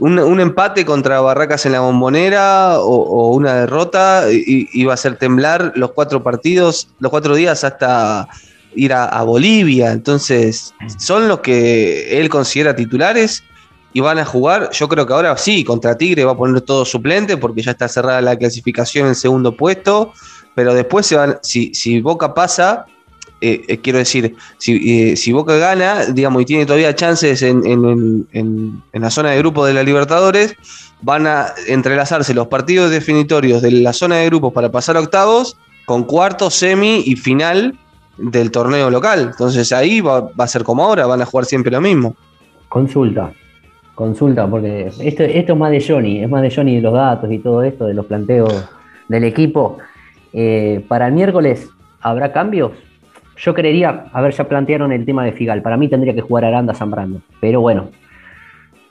Un, 0.00 0.40
empate 0.40 0.84
contra 0.84 1.20
Barracas 1.20 1.64
en 1.64 1.72
la 1.72 1.80
bombonera 1.80 2.80
o, 2.80 3.28
una 3.28 3.54
derrota 3.54 4.24
iba 4.30 4.92
a 4.92 4.94
hacer 4.94 5.16
temblar 5.16 5.72
los 5.76 5.92
cuatro 5.92 6.22
partidos, 6.22 6.88
los 6.98 7.10
cuatro 7.10 7.36
días 7.36 7.62
hasta 7.62 8.28
ir 8.74 8.92
a, 8.92 9.22
Bolivia. 9.22 9.92
Entonces, 9.92 10.74
son 10.98 11.28
los 11.28 11.40
que 11.40 12.20
él 12.20 12.28
considera 12.28 12.74
titulares 12.74 13.44
y 13.92 14.00
van 14.00 14.18
a 14.18 14.24
jugar. 14.24 14.70
Yo 14.72 14.88
creo 14.88 15.06
que 15.06 15.12
ahora 15.12 15.36
sí, 15.36 15.62
contra 15.62 15.96
Tigre 15.96 16.24
va 16.24 16.32
a 16.32 16.36
poner 16.36 16.60
todo 16.62 16.84
suplente 16.84 17.36
porque 17.36 17.62
ya 17.62 17.70
está 17.70 17.86
cerrada 17.88 18.20
la 18.20 18.36
clasificación 18.36 19.06
en 19.06 19.14
segundo 19.14 19.56
puesto. 19.56 20.12
Pero 20.56 20.74
después 20.74 21.14
si, 21.42 21.72
si 21.72 22.00
Boca 22.00 22.34
pasa, 22.34 22.86
eh, 23.40 23.62
eh, 23.68 23.78
quiero 23.78 24.00
decir, 24.00 24.34
si, 24.58 25.10
eh, 25.10 25.16
si, 25.16 25.30
Boca 25.30 25.56
gana, 25.56 26.06
digamos, 26.06 26.42
y 26.42 26.44
tiene 26.44 26.66
todavía 26.66 26.94
chances 26.96 27.40
en, 27.42 27.64
en, 27.64 28.26
en, 28.32 28.82
en, 28.92 29.02
la 29.02 29.10
zona 29.10 29.30
de 29.30 29.38
grupo 29.38 29.64
de 29.64 29.74
la 29.74 29.84
Libertadores, 29.84 30.56
van 31.02 31.28
a 31.28 31.46
entrelazarse 31.68 32.34
los 32.34 32.48
partidos 32.48 32.90
definitorios 32.90 33.62
de 33.62 33.70
la 33.70 33.92
zona 33.92 34.16
de 34.16 34.26
grupos 34.26 34.52
para 34.52 34.72
pasar 34.72 34.96
a 34.96 35.00
octavos 35.00 35.56
con 35.86 36.02
cuarto, 36.02 36.50
semi 36.50 37.04
y 37.06 37.14
final 37.14 37.78
del 38.16 38.50
torneo 38.50 38.90
local. 38.90 39.28
Entonces 39.30 39.70
ahí 39.70 40.00
va, 40.00 40.20
va, 40.20 40.44
a 40.44 40.48
ser 40.48 40.64
como 40.64 40.82
ahora, 40.82 41.06
van 41.06 41.22
a 41.22 41.24
jugar 41.24 41.44
siempre 41.46 41.70
lo 41.70 41.80
mismo. 41.80 42.16
Consulta, 42.68 43.32
consulta, 43.94 44.48
porque 44.48 44.90
esto, 44.98 45.22
esto 45.22 45.52
es 45.52 45.58
más 45.58 45.70
de 45.70 45.84
Johnny, 45.86 46.24
es 46.24 46.28
más 46.28 46.42
de 46.42 46.50
Johnny 46.50 46.74
de 46.74 46.82
los 46.82 46.92
datos 46.92 47.30
y 47.30 47.38
todo 47.38 47.62
esto, 47.62 47.86
de 47.86 47.94
los 47.94 48.06
planteos 48.06 48.52
del 49.06 49.22
equipo. 49.22 49.78
Para 50.88 51.06
el 51.06 51.12
miércoles, 51.12 51.68
¿habrá 52.00 52.32
cambios? 52.32 52.72
Yo 53.38 53.54
creería, 53.54 54.06
a 54.12 54.20
ver, 54.20 54.32
ya 54.32 54.48
plantearon 54.48 54.92
el 54.92 55.04
tema 55.04 55.24
de 55.24 55.32
Figal. 55.32 55.62
Para 55.62 55.76
mí 55.76 55.88
tendría 55.88 56.14
que 56.14 56.20
jugar 56.20 56.44
Aranda 56.44 56.74
Zambrano. 56.74 57.22
Pero 57.40 57.60
bueno, 57.60 57.88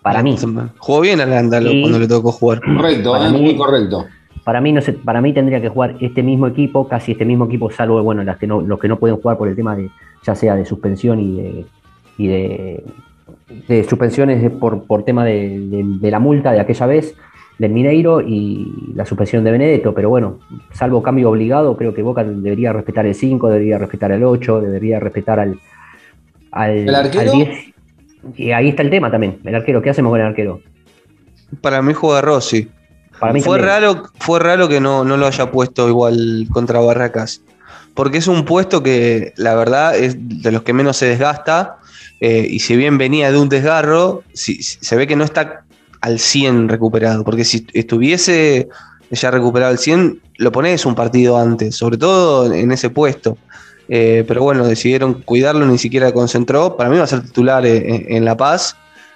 para 0.02 0.24
mí. 0.24 0.36
Jugó 0.78 1.02
bien 1.02 1.20
Aranda 1.20 1.62
y, 1.62 1.82
cuando 1.82 2.00
le 2.00 2.08
tocó 2.08 2.32
jugar. 2.32 2.62
Correcto, 2.62 3.12
para 3.12 3.30
mí, 3.30 3.41
muy 3.41 3.56
correcto. 3.58 4.06
Para 4.45 4.62
mí, 4.62 4.72
no 4.72 4.82
sé, 4.82 4.93
para 4.93 5.20
mí 5.20 5.34
tendría 5.34 5.60
que 5.60 5.68
jugar 5.68 5.95
este 6.00 6.24
mismo 6.24 6.48
equipo, 6.48 6.88
casi 6.88 7.12
este 7.12 7.26
mismo 7.26 7.45
equipo, 7.45 7.70
salvo 7.70 8.02
bueno, 8.02 8.24
las 8.24 8.38
que 8.38 8.48
no, 8.48 8.62
los 8.62 8.80
que 8.80 8.88
no 8.88 8.98
pueden 8.98 9.18
jugar 9.18 9.38
por 9.38 9.50
el 9.50 9.56
tema 9.56 9.76
de, 9.76 9.89
ya 10.26 10.36
sea 10.36 10.56
de 10.56 10.66
suspensión 10.66 11.20
y 11.20 11.36
de, 11.36 11.66
y 12.18 12.28
de, 12.28 12.84
de 13.68 13.84
suspensiones 13.84 14.41
de, 14.41 14.50
por, 14.50 14.84
por 14.84 15.04
tema 15.04 15.26
de, 15.26 15.60
de, 15.60 15.84
de 15.84 16.12
la 16.12 16.20
multa 16.20 16.54
de 16.54 16.62
aquella 16.62 16.86
vez 16.86 17.14
del 17.58 17.72
Mineiro 17.72 18.22
y 18.22 18.91
la 18.93 19.05
suspensión 19.05 19.43
de 19.43 19.51
Benedetto, 19.51 19.93
pero 19.93 20.10
bueno, 20.10 20.39
salvo 20.74 21.01
cambio 21.01 21.30
obligado, 21.30 21.76
creo 21.76 21.93
que 21.93 22.03
Boca 22.03 22.24
debería 22.24 22.72
respetar 22.72 23.05
el 23.05 23.16
5, 23.16 23.49
debería 23.49 23.78
respetar 23.78 24.12
el 24.12 24.24
8, 24.24 24.62
debería 24.62 24.99
respetar 24.99 25.39
al, 25.39 25.60
al, 26.51 26.72
¿El 26.72 26.95
arquero? 26.95 27.32
al 27.32 27.38
10. 27.38 27.74
Y 28.36 28.51
ahí 28.51 28.70
está 28.70 28.84
el 28.84 28.89
tema 28.89 29.10
también, 29.10 29.39
el 29.43 29.55
arquero, 29.55 29.82
¿qué 29.82 29.89
hacemos 29.89 30.12
con 30.12 30.20
el 30.20 30.28
arquero? 30.28 30.62
Para 31.62 31.82
mí 31.82 31.93
juega 31.93 32.22
Rossi. 32.22 32.70
Para 33.20 33.34
mí 33.34 33.41
fue, 33.41 33.58
raro, 33.58 34.03
fue 34.20 34.39
raro 34.39 34.70
que 34.70 34.80
no, 34.80 35.03
no 35.03 35.18
lo 35.18 35.26
haya 35.26 35.49
puesto 35.51 35.89
igual 35.89 36.47
contra 36.51 36.80
Barracas, 36.80 37.41
porque 37.95 38.20
es 38.20 38.28
un 38.28 38.45
puesto 38.45 38.84
que 38.84 39.34
la 39.38 39.55
verdad 39.55 39.97
es 39.97 40.18
de 40.20 40.51
los 40.51 40.62
que 40.62 40.74
menos 40.74 40.97
se 40.97 41.08
desgasta, 41.08 41.78
eh, 42.20 42.45
y 42.47 42.60
si 42.60 42.76
bien 42.76 42.99
venía 42.99 43.32
de 43.32 43.39
un 43.39 43.49
desgarro, 43.49 44.24
si, 44.34 44.62
se 44.62 44.95
ve 44.95 45.08
que 45.08 45.16
no 45.16 45.24
está 45.24 45.64
al 46.02 46.20
100 46.20 46.70
recuperado, 46.70 47.24
porque 47.24 47.43
si 47.43 47.66
estuviese 47.74 48.70
ya 49.12 49.32
recuperado 49.32 49.72
al 49.72 49.80
100, 49.80 50.22
lo 50.38 50.52
pones 50.52 50.86
un 50.86 50.95
partido 50.95 51.38
antes, 51.38 51.76
sobre 51.76 51.98
todo 51.98 52.52
en 52.54 52.72
ese 52.72 52.89
puesto. 52.89 53.38
Eh, 53.89 54.26
pero 54.28 54.43
bueno, 54.43 54.68
decidieron 54.68 55.22
cuidarlo, 55.22 55.66
ni 55.66 55.78
siquiera 55.78 56.12
concentró. 56.12 56.76
Para 56.76 56.89
mí 56.89 56.98
va 56.98 57.06
a 57.06 57.08
ser 57.08 57.24
titular 57.24 57.66
en, 57.66 58.26
La 58.26 58.36
Paz. 58.36 58.76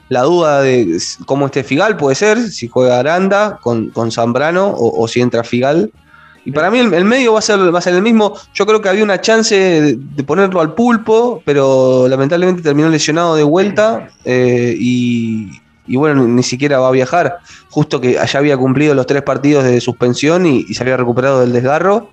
La 0.09 0.23
duda 0.23 0.61
de 0.61 0.97
cómo 1.25 1.45
esté 1.45 1.63
Figal 1.63 1.97
puede 1.97 2.15
ser, 2.15 2.37
si 2.37 2.67
juega 2.67 2.99
Aranda 2.99 3.59
con, 3.61 3.89
con 3.91 4.11
Zambrano 4.11 4.73
o, 4.75 5.07
si 5.07 5.21
entra 5.21 5.43
Figal. 5.43 5.91
Y 6.43 6.51
para 6.51 6.71
mí 6.71 6.79
el, 6.79 7.05
medio 7.05 7.33
va 7.33 7.39
a, 7.39 7.41
ser, 7.41 7.73
va 7.73 7.79
a 7.79 7.81
ser 7.81 7.93
el 7.93 8.01
mismo. 8.01 8.35
Yo 8.53 8.65
creo 8.65 8.81
que 8.81 8.89
había 8.89 9.03
una 9.03 9.21
chance 9.21 9.55
de, 9.55 9.95
de 9.97 10.23
ponerlo 10.23 10.59
al 10.59 10.73
pulpo, 10.73 11.41
pero 11.45 12.07
lamentablemente 12.07 12.61
terminó 12.61 12.89
lesionado 12.89 13.35
de 13.35 13.43
vuelta 13.43 14.09
eh, 14.25 14.75
y, 14.77 15.60
y 15.91 15.97
bueno, 15.97 16.25
ni 16.25 16.41
siquiera 16.41 16.79
va 16.79 16.87
a 16.87 16.91
viajar, 16.91 17.39
justo 17.69 17.99
que 17.99 18.17
allá 18.17 18.39
había 18.39 18.55
cumplido 18.55 18.93
los 18.93 19.05
tres 19.05 19.23
partidos 19.23 19.65
de 19.65 19.81
suspensión 19.81 20.45
y, 20.45 20.63
se 20.73 20.83
había 20.83 20.95
recuperado 20.95 21.41
del 21.41 21.51
desgarro, 21.51 22.11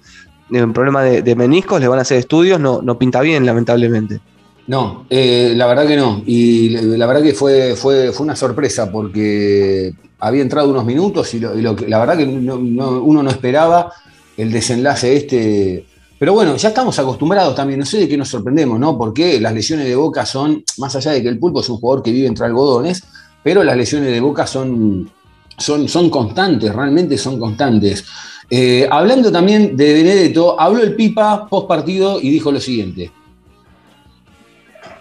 un 0.51 0.73
problema 0.73 1.05
de, 1.05 1.37
meniscos, 1.37 1.81
le 1.81 1.87
van 1.87 2.01
a 2.01 2.03
hacer 2.03 2.19
estudios, 2.19 2.59
no, 2.59 2.83
no 2.83 2.99
pinta 2.99 3.21
bien, 3.21 3.47
lamentablemente. 3.47 4.19
No, 4.67 5.07
eh, 5.09 5.53
la 5.55 5.69
verdad 5.69 5.87
que 5.87 5.97
no, 5.97 6.25
y 6.27 6.71
la 6.71 7.07
verdad 7.07 7.23
que 7.23 7.35
fue, 7.35 7.77
fue, 7.77 8.11
fue 8.13 8.25
una 8.25 8.35
sorpresa 8.35 8.91
porque 8.91 9.93
había 10.19 10.43
entrado 10.43 10.71
unos 10.71 10.85
minutos 10.85 11.33
y, 11.35 11.39
la 11.39 11.99
verdad 12.01 12.17
que 12.17 12.27
no, 12.27 12.59
no, 12.59 13.01
uno 13.01 13.23
no 13.23 13.31
esperaba 13.31 13.93
el 14.37 14.51
desenlace 14.51 15.17
este 15.17 15.87
pero 16.19 16.33
bueno, 16.33 16.57
ya 16.57 16.71
estamos 16.71 16.99
acostumbrados 16.99 17.55
también, 17.55 17.79
no 17.79 17.87
sé 17.87 17.99
de 17.99 18.09
qué 18.09 18.17
nos 18.17 18.29
sorprendemos, 18.29 18.81
¿no? 18.81 18.99
Porque 18.99 19.41
las 19.41 19.55
lesiones 19.55 19.87
de 19.87 19.95
Boca 19.95 20.27
son, 20.27 20.65
más 20.79 20.97
allá 20.97 21.13
de 21.13 21.23
que 21.23 21.29
el 21.29 21.39
pulpo 21.39 21.61
es 21.61 21.69
un 21.69 21.77
jugador 21.77 22.03
que 22.03 22.11
vive 22.11 22.27
entre 22.27 22.47
algodones, 22.47 23.05
pero 23.49 23.65
las 23.65 23.79
lesiones 23.79 24.11
de 24.13 24.21
Boca 24.21 24.47
son, 24.47 25.11
son, 25.57 25.89
son 25.89 26.11
constantes, 26.11 26.71
realmente 26.71 27.17
son 27.17 27.41
constantes. 27.41 28.05
Eh, 28.51 28.87
hablando 28.91 29.33
también 29.33 29.75
de 29.75 29.95
Benedetto, 29.95 30.61
habló 30.61 30.83
el 30.83 30.95
Pipa 30.95 31.47
post 31.49 31.67
partido 31.67 32.21
y 32.21 32.29
dijo 32.29 32.53
lo 32.53 32.61
siguiente. 32.61 33.11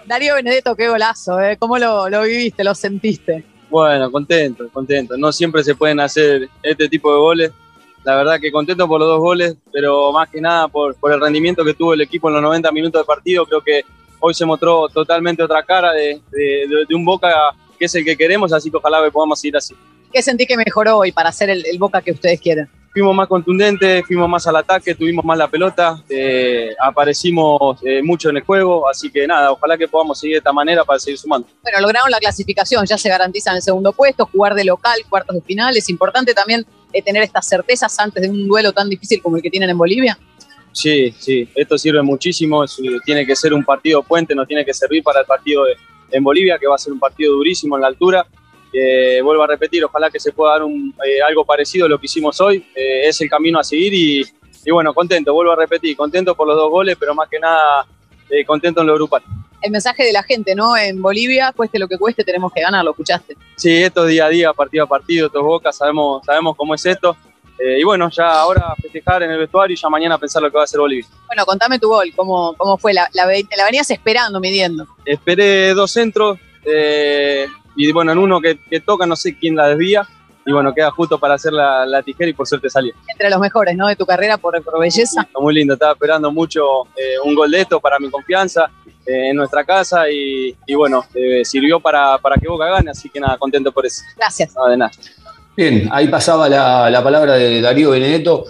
Darío 0.05 0.35
Benedetto, 0.35 0.77
qué 0.77 0.87
golazo, 0.87 1.41
¿eh? 1.41 1.57
¿Cómo 1.59 1.77
lo, 1.77 2.07
lo 2.09 2.21
viviste, 2.23 2.63
lo 2.63 2.73
sentiste? 2.73 3.43
Bueno, 3.69 4.09
contento, 4.09 4.69
contento. 4.71 5.17
No 5.17 5.33
siempre 5.33 5.61
se 5.61 5.75
pueden 5.75 5.99
hacer 5.99 6.47
este 6.63 6.87
tipo 6.87 7.11
de 7.13 7.19
goles. 7.19 7.51
La 8.05 8.15
verdad 8.15 8.39
que 8.39 8.49
contento 8.49 8.87
por 8.87 9.01
los 9.01 9.09
dos 9.09 9.19
goles, 9.19 9.57
pero 9.73 10.13
más 10.13 10.29
que 10.29 10.39
nada 10.39 10.69
por, 10.69 10.95
por 10.95 11.11
el 11.11 11.19
rendimiento 11.19 11.65
que 11.65 11.73
tuvo 11.73 11.93
el 11.95 11.99
equipo 11.99 12.29
en 12.29 12.35
los 12.35 12.43
90 12.43 12.71
minutos 12.71 13.01
de 13.01 13.05
partido. 13.05 13.45
Creo 13.45 13.59
que 13.59 13.81
hoy 14.21 14.33
se 14.33 14.45
mostró 14.45 14.87
totalmente 14.87 15.43
otra 15.43 15.61
cara 15.63 15.91
de, 15.91 16.21
de- 16.31 16.65
de- 16.69 16.85
de 16.87 16.95
un 16.95 17.03
Boca 17.03 17.29
que 17.77 17.85
es 17.85 17.95
el 17.95 18.03
que 18.05 18.15
queremos, 18.17 18.51
así 18.53 18.69
que 18.71 18.77
ojalá 18.77 19.03
que 19.03 19.11
podamos 19.11 19.39
seguir 19.39 19.57
así. 19.57 19.75
¿Qué 20.11 20.21
sentí 20.21 20.45
que 20.45 20.55
mejoró 20.57 20.97
hoy 20.99 21.11
para 21.11 21.29
hacer 21.29 21.49
el, 21.49 21.65
el 21.65 21.77
Boca 21.77 22.01
que 22.01 22.11
ustedes 22.11 22.39
quieren? 22.39 22.67
Fuimos 22.93 23.13
más 23.15 23.27
contundentes, 23.27 24.03
fuimos 24.07 24.27
más 24.27 24.47
al 24.47 24.55
ataque, 24.55 24.95
tuvimos 24.95 25.23
más 25.23 25.37
la 25.37 25.47
pelota, 25.47 26.01
eh, 26.09 26.69
aparecimos 26.81 27.77
eh, 27.83 28.01
mucho 28.01 28.29
en 28.29 28.37
el 28.37 28.43
juego, 28.43 28.89
así 28.89 29.11
que 29.11 29.27
nada, 29.27 29.51
ojalá 29.51 29.77
que 29.77 29.87
podamos 29.87 30.19
seguir 30.19 30.35
de 30.35 30.37
esta 30.39 30.51
manera 30.53 30.83
para 30.83 30.97
seguir 30.97 31.17
sumando. 31.19 31.47
Bueno, 31.61 31.79
lograron 31.81 32.09
la 32.09 32.17
clasificación, 32.19 32.85
ya 32.85 32.97
se 32.97 33.07
garantizan 33.09 33.55
el 33.55 33.61
segundo 33.61 33.93
puesto, 33.93 34.25
jugar 34.25 34.55
de 34.55 34.63
local, 34.65 34.99
cuartos 35.09 35.35
de 35.35 35.41
final. 35.43 35.77
Es 35.77 35.89
importante 35.89 36.33
también 36.33 36.65
eh, 36.91 37.01
tener 37.03 37.21
estas 37.21 37.47
certezas 37.47 37.99
antes 37.99 38.23
de 38.23 38.29
un 38.29 38.47
duelo 38.47 38.71
tan 38.73 38.89
difícil 38.89 39.21
como 39.21 39.35
el 39.37 39.43
que 39.43 39.51
tienen 39.51 39.69
en 39.69 39.77
Bolivia. 39.77 40.17
Sí, 40.71 41.13
sí, 41.19 41.47
esto 41.55 41.77
sirve 41.77 42.01
muchísimo, 42.01 42.63
tiene 43.05 43.25
que 43.25 43.35
ser 43.35 43.53
un 43.53 43.63
partido 43.63 44.03
puente, 44.03 44.33
nos 44.35 44.47
tiene 44.47 44.63
que 44.65 44.73
servir 44.73 45.01
para 45.03 45.19
el 45.21 45.25
partido 45.25 45.65
de- 45.65 45.75
en 46.11 46.23
Bolivia, 46.23 46.57
que 46.57 46.67
va 46.67 46.75
a 46.75 46.77
ser 46.77 46.93
un 46.93 46.99
partido 46.99 47.33
durísimo 47.33 47.75
en 47.75 47.81
la 47.81 47.87
altura. 47.87 48.25
Eh, 48.73 49.21
vuelvo 49.23 49.43
a 49.43 49.47
repetir, 49.47 49.83
ojalá 49.83 50.09
que 50.09 50.19
se 50.19 50.31
pueda 50.33 50.53
dar 50.53 50.63
un, 50.63 50.93
eh, 51.05 51.21
algo 51.21 51.45
parecido 51.45 51.85
a 51.85 51.89
lo 51.89 51.97
que 51.99 52.05
hicimos 52.05 52.39
hoy, 52.41 52.65
Eh, 52.75 53.07
es 53.07 53.19
el 53.21 53.29
camino 53.29 53.59
a 53.59 53.63
seguir 53.63 53.93
y, 53.93 54.25
y 54.65 54.71
bueno, 54.71 54.93
contento, 54.93 55.33
vuelvo 55.33 55.53
a 55.53 55.55
repetir, 55.55 55.95
contento 55.95 56.35
por 56.35 56.47
los 56.47 56.57
dos 56.57 56.69
goles, 56.69 56.97
pero 56.99 57.15
más 57.15 57.29
que 57.29 57.39
nada 57.39 57.85
contento 58.45 58.81
en 58.81 58.87
lo 58.87 58.95
grupal. 58.95 59.23
El 59.61 59.71
mensaje 59.71 60.03
de 60.03 60.11
la 60.11 60.21
gente, 60.21 60.53
¿no? 60.53 60.75
En 60.75 61.01
Bolivia, 61.01 61.53
cueste 61.55 61.79
lo 61.79 61.87
que 61.87 61.97
cueste, 61.97 62.25
tenemos 62.25 62.51
que 62.51 62.61
ganar, 62.61 62.83
lo 62.83 62.91
escuchaste. 62.91 63.35
Sí, 63.55 63.71
esto 63.71 64.03
es 64.05 64.11
día 64.11 64.25
a 64.25 64.29
día, 64.29 64.53
partido 64.53 64.83
a 64.83 64.87
partido, 64.87 65.29
todos 65.29 65.45
Boca, 65.45 65.71
sabemos, 65.71 66.25
sabemos 66.25 66.55
cómo 66.57 66.75
es 66.75 66.85
esto. 66.85 67.15
Eh, 67.59 67.79
y 67.79 67.83
bueno, 67.83 68.09
ya 68.09 68.39
ahora 68.39 68.75
festejar 68.81 69.23
en 69.23 69.31
el 69.31 69.39
vestuario 69.39 69.73
y 69.73 69.77
ya 69.79 69.89
mañana 69.89 70.17
pensar 70.17 70.41
lo 70.43 70.49
que 70.51 70.55
va 70.57 70.61
a 70.61 70.65
hacer 70.65 70.79
Bolivia. 70.79 71.07
Bueno, 71.27 71.45
contame 71.45 71.79
tu 71.79 71.87
gol, 71.89 72.11
¿cómo, 72.15 72.53
cómo 72.55 72.77
fue? 72.77 72.93
La, 72.93 73.09
la, 73.13 73.25
ve- 73.25 73.47
la 73.57 73.65
venías 73.65 73.89
esperando, 73.89 74.39
midiendo. 74.39 74.85
Esperé 75.05 75.73
dos 75.73 75.91
centros 75.91 76.37
eh, 76.65 77.47
y 77.75 77.91
bueno, 77.91 78.11
en 78.11 78.17
uno 78.19 78.39
que, 78.41 78.59
que 78.69 78.79
toca, 78.79 79.05
no 79.05 79.15
sé 79.15 79.35
quién 79.37 79.55
la 79.55 79.69
desvía. 79.69 80.07
Y 80.45 80.51
bueno, 80.53 80.73
queda 80.73 80.89
justo 80.91 81.19
para 81.19 81.33
hacer 81.33 81.51
la, 81.51 81.85
la 81.85 82.01
tijera 82.01 82.29
y 82.29 82.33
por 82.33 82.47
suerte 82.47 82.69
salió. 82.69 82.93
Entre 83.09 83.29
los 83.29 83.37
mejores, 83.37 83.75
¿no? 83.75 83.85
De 83.87 83.97
tu 83.97 84.05
carrera 84.05 84.37
por, 84.37 84.63
por 84.63 84.79
belleza. 84.79 85.23
Está 85.23 85.39
muy 85.41 85.53
lindo, 85.53 85.73
estaba 85.73 85.91
esperando 85.91 86.31
mucho 86.31 86.83
eh, 86.95 87.15
un 87.21 87.35
gol 87.35 87.51
de 87.51 87.59
esto 87.61 87.81
para 87.81 87.99
mi 87.99 88.09
confianza 88.09 88.69
en 89.05 89.35
nuestra 89.35 89.63
casa 89.65 90.09
y, 90.09 90.55
y 90.65 90.75
bueno, 90.75 91.03
sirvió 91.43 91.79
para, 91.81 92.17
para 92.17 92.35
que 92.37 92.47
Boca 92.47 92.65
gane, 92.67 92.91
así 92.91 93.09
que 93.09 93.19
nada, 93.21 93.37
contento 93.37 93.71
por 93.73 93.85
eso. 93.85 94.01
Gracias. 94.17 94.53
No, 94.55 94.67
de 94.67 94.77
nada. 94.77 94.91
Bien, 95.57 95.89
ahí 95.91 96.07
pasaba 96.07 96.47
la, 96.47 96.87
la 96.91 97.03
palabra 97.03 97.33
de 97.33 97.61
Darío 97.61 97.89
Benedetto. 97.89 98.45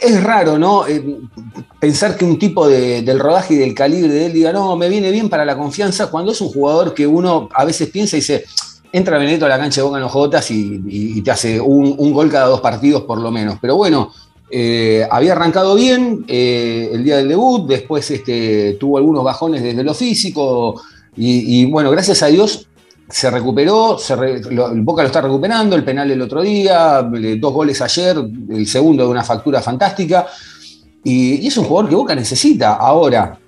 Es 0.00 0.24
raro, 0.24 0.58
¿no? 0.58 0.86
Eh, 0.88 1.18
pensar 1.78 2.16
que 2.16 2.24
un 2.24 2.38
tipo 2.38 2.66
de- 2.66 3.02
del 3.02 3.18
rodaje 3.18 3.52
y 3.52 3.56
del 3.58 3.74
calibre 3.74 4.10
de 4.10 4.24
él 4.24 4.32
diga, 4.32 4.50
no, 4.50 4.74
me 4.74 4.88
viene 4.88 5.10
bien 5.10 5.28
para 5.28 5.44
la 5.44 5.58
confianza, 5.58 6.06
cuando 6.10 6.32
es 6.32 6.40
un 6.40 6.48
jugador 6.48 6.94
que 6.94 7.06
uno 7.06 7.50
a 7.52 7.66
veces 7.66 7.90
piensa 7.90 8.16
y 8.16 8.20
dice, 8.20 8.46
entra 8.90 9.18
Benedetto 9.18 9.44
a 9.44 9.50
la 9.50 9.58
cancha 9.58 9.82
de 9.82 9.86
Boca 9.86 9.98
en 9.98 10.02
los 10.02 10.12
Jotas 10.12 10.50
y, 10.50 11.20
te 11.20 11.30
hace 11.30 11.60
un, 11.60 12.10
gol 12.10 12.30
cada 12.30 12.46
dos 12.46 12.62
partidos 12.62 13.02
por 13.02 13.18
lo 13.18 13.30
menos. 13.30 13.58
Pero 13.60 13.76
bueno, 13.76 14.10
eh, 14.50 15.06
había 15.10 15.32
arrancado 15.32 15.74
bien 15.74 16.24
eh, 16.26 16.88
el 16.90 17.04
día 17.04 17.18
del 17.18 17.28
debut, 17.28 17.68
después 17.68 18.10
este, 18.10 18.78
tuvo 18.80 18.96
algunos 18.96 19.22
bajones 19.22 19.62
desde 19.62 19.84
lo 19.84 19.92
físico 19.92 20.80
y 21.16 21.66
bueno, 21.66 21.90
gracias 21.90 22.22
a 22.22 22.28
Dios 22.28 22.69
se 23.10 23.30
recuperó, 23.30 23.98
se 23.98 24.16
re- 24.16 24.40
lo- 24.52 24.70
el 24.70 24.80
Boca 24.82 25.02
lo 25.02 25.08
está 25.08 25.20
recuperando, 25.20 25.76
el 25.76 25.84
penal 25.84 26.10
el 26.10 26.22
otro 26.22 26.42
día, 26.42 27.02
le- 27.12 27.36
dos 27.36 27.52
goles 27.52 27.80
ayer, 27.82 28.16
el 28.50 28.66
segundo 28.66 29.04
de 29.04 29.10
una 29.10 29.24
factura 29.24 29.60
fantástica. 29.60 30.26
Y, 31.04 31.36
y 31.36 31.46
es 31.46 31.56
un 31.56 31.64
jugador 31.64 31.88
que 31.90 31.96
Boca 31.96 32.14
necesita. 32.14 32.74
Ahora, 32.74 33.38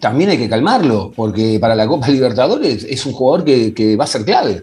también 0.00 0.30
hay 0.30 0.38
que 0.38 0.48
calmarlo, 0.48 1.12
porque 1.14 1.58
para 1.60 1.74
la 1.74 1.86
Copa 1.86 2.08
Libertadores 2.08 2.84
es 2.84 3.04
un 3.06 3.12
jugador 3.12 3.44
que, 3.44 3.72
que 3.74 3.96
va 3.96 4.04
a 4.04 4.08
ser 4.08 4.24
clave. 4.24 4.62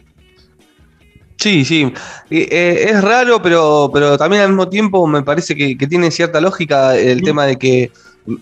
Sí, 1.38 1.66
sí. 1.66 1.92
Eh, 2.30 2.48
eh, 2.52 2.86
es 2.90 3.02
raro, 3.02 3.42
pero, 3.42 3.90
pero 3.94 4.18
también 4.18 4.44
al 4.44 4.50
mismo 4.50 4.70
tiempo 4.70 5.06
me 5.08 5.24
parece 5.24 5.56
que, 5.56 5.78
que 5.78 5.88
tiene 5.88 6.10
cierta 6.12 6.40
lógica 6.40 6.96
el 6.96 7.22
tema 7.22 7.46
de 7.46 7.58
que 7.58 7.92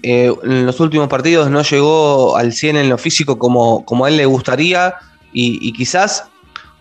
eh, 0.03 0.31
en 0.43 0.65
los 0.65 0.79
últimos 0.79 1.07
partidos 1.07 1.49
no 1.49 1.63
llegó 1.63 2.35
al 2.35 2.53
100 2.53 2.75
en 2.77 2.89
lo 2.89 2.97
físico 2.97 3.39
como, 3.39 3.83
como 3.85 4.05
a 4.05 4.09
él 4.09 4.17
le 4.17 4.25
gustaría 4.25 4.93
y, 5.33 5.71
quizás, 5.73 6.25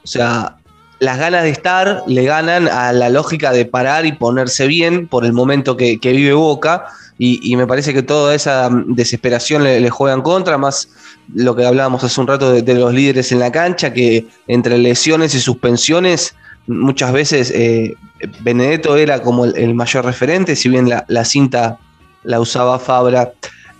o 0.02 0.06
sea, 0.06 0.56
las 0.98 1.18
ganas 1.18 1.44
de 1.44 1.50
estar 1.50 2.02
le 2.06 2.24
ganan 2.24 2.68
a 2.68 2.92
la 2.92 3.08
lógica 3.08 3.52
de 3.52 3.64
parar 3.64 4.06
y 4.06 4.12
ponerse 4.12 4.66
bien 4.66 5.06
por 5.06 5.24
el 5.24 5.32
momento 5.32 5.76
que, 5.76 5.98
vive 6.02 6.34
Boca 6.34 6.86
y, 7.18 7.54
me 7.56 7.66
parece 7.66 7.92
que 7.92 8.02
toda 8.02 8.34
esa 8.34 8.70
desesperación 8.86 9.64
le, 9.64 9.80
le 9.80 9.90
juega 9.90 10.14
en 10.14 10.22
contra, 10.22 10.58
más 10.58 10.88
lo 11.34 11.54
que 11.54 11.64
hablábamos 11.64 12.02
hace 12.04 12.20
un 12.20 12.26
rato 12.26 12.52
de, 12.52 12.74
los 12.74 12.92
líderes 12.92 13.32
en 13.32 13.38
la 13.38 13.52
cancha, 13.52 13.92
que 13.92 14.26
entre 14.46 14.78
lesiones 14.78 15.34
y 15.34 15.40
suspensiones 15.40 16.34
muchas 16.66 17.12
veces 17.12 17.50
eh, 17.50 17.94
Benedetto 18.40 18.96
era 18.96 19.22
como 19.22 19.44
el, 19.44 19.74
mayor 19.74 20.04
referente, 20.04 20.56
si 20.56 20.68
bien 20.68 20.88
la, 20.88 21.04
la 21.08 21.24
cinta 21.24 21.78
la 22.22 22.40
usaba 22.40 22.78
Fabra. 22.78 23.32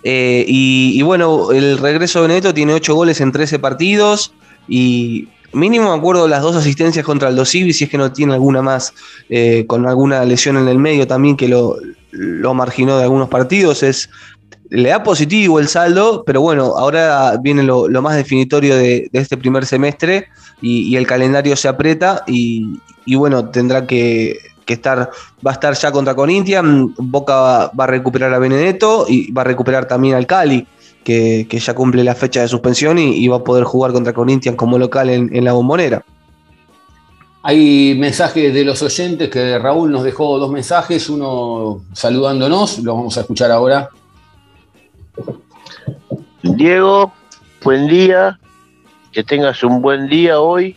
Eh, 0.03 0.45
y, 0.47 0.93
y 0.95 1.01
bueno, 1.03 1.51
el 1.51 1.77
regreso 1.77 2.19
de 2.19 2.27
Benedetto 2.27 2.53
tiene 2.53 2.73
8 2.73 2.95
goles 2.95 3.21
en 3.21 3.31
13 3.31 3.59
partidos 3.59 4.33
y 4.67 5.27
mínimo 5.53 5.91
me 5.91 5.97
acuerdo 5.97 6.27
las 6.27 6.41
dos 6.41 6.55
asistencias 6.55 7.05
contra 7.05 7.29
el 7.29 7.35
Dosivi, 7.35 7.73
si 7.73 7.85
es 7.85 7.89
que 7.89 7.97
no 7.97 8.11
tiene 8.11 8.33
alguna 8.33 8.61
más, 8.61 8.93
eh, 9.29 9.65
con 9.67 9.87
alguna 9.87 10.23
lesión 10.25 10.57
en 10.57 10.67
el 10.67 10.77
medio 10.77 11.07
también 11.07 11.35
que 11.35 11.47
lo, 11.47 11.77
lo 12.11 12.53
marginó 12.53 12.97
de 12.97 13.03
algunos 13.03 13.29
partidos. 13.29 13.83
Es, 13.83 14.09
le 14.69 14.89
da 14.89 15.03
positivo 15.03 15.59
el 15.59 15.67
saldo, 15.67 16.23
pero 16.25 16.41
bueno, 16.41 16.77
ahora 16.77 17.37
viene 17.41 17.63
lo, 17.63 17.89
más 18.01 18.15
definitorio 18.15 18.75
de, 18.75 19.09
este 19.11 19.37
primer 19.37 19.65
semestre 19.65 20.27
y, 20.61 20.95
el 20.95 21.05
calendario 21.05 21.55
se 21.55 21.67
aprieta 21.67 22.23
y, 22.25 22.79
bueno, 23.15 23.49
tendrá 23.49 23.85
que, 23.85 24.37
estar, 24.67 25.09
va 25.45 25.51
a 25.51 25.53
estar 25.53 25.73
ya 25.73 25.91
contra 25.91 26.15
Corinthians, 26.15 26.93
Boca 26.97 27.35
va, 27.35 27.71
va 27.77 27.83
a 27.83 27.87
recuperar 27.87 28.33
a 28.33 28.39
Benedetto 28.39 29.05
y 29.09 29.29
va 29.33 29.41
a 29.41 29.45
recuperar 29.45 29.85
también 29.85 30.15
al 30.15 30.25
Cali, 30.25 30.65
que, 31.03 31.47
que 31.49 31.59
ya 31.59 31.73
cumple 31.73 32.03
la 32.03 32.15
fecha 32.15 32.41
de 32.41 32.47
suspensión 32.47 32.97
y, 32.97 33.15
y 33.17 33.27
va 33.27 33.37
a 33.37 33.43
poder 33.43 33.63
jugar 33.63 33.91
contra 33.91 34.13
Corinthians 34.13 34.57
como 34.57 34.77
local 34.77 35.09
en, 35.09 35.35
en 35.35 35.45
la 35.45 35.53
bombonera. 35.53 36.03
Hay 37.43 37.95
mensajes 37.97 38.53
de 38.53 38.63
los 38.63 38.83
oyentes 38.83 39.29
que 39.29 39.57
Raúl 39.57 39.91
nos 39.91 40.03
dejó 40.03 40.37
dos 40.37 40.51
mensajes, 40.51 41.09
uno 41.09 41.81
saludándonos, 41.91 42.79
lo 42.79 42.93
vamos 42.95 43.17
a 43.17 43.21
escuchar 43.21 43.49
ahora. 43.49 43.89
Diego, 46.43 47.11
buen 47.63 47.87
día, 47.87 48.39
que 49.11 49.23
tengas 49.23 49.63
un 49.63 49.81
buen 49.81 50.07
día 50.07 50.39
hoy, 50.39 50.75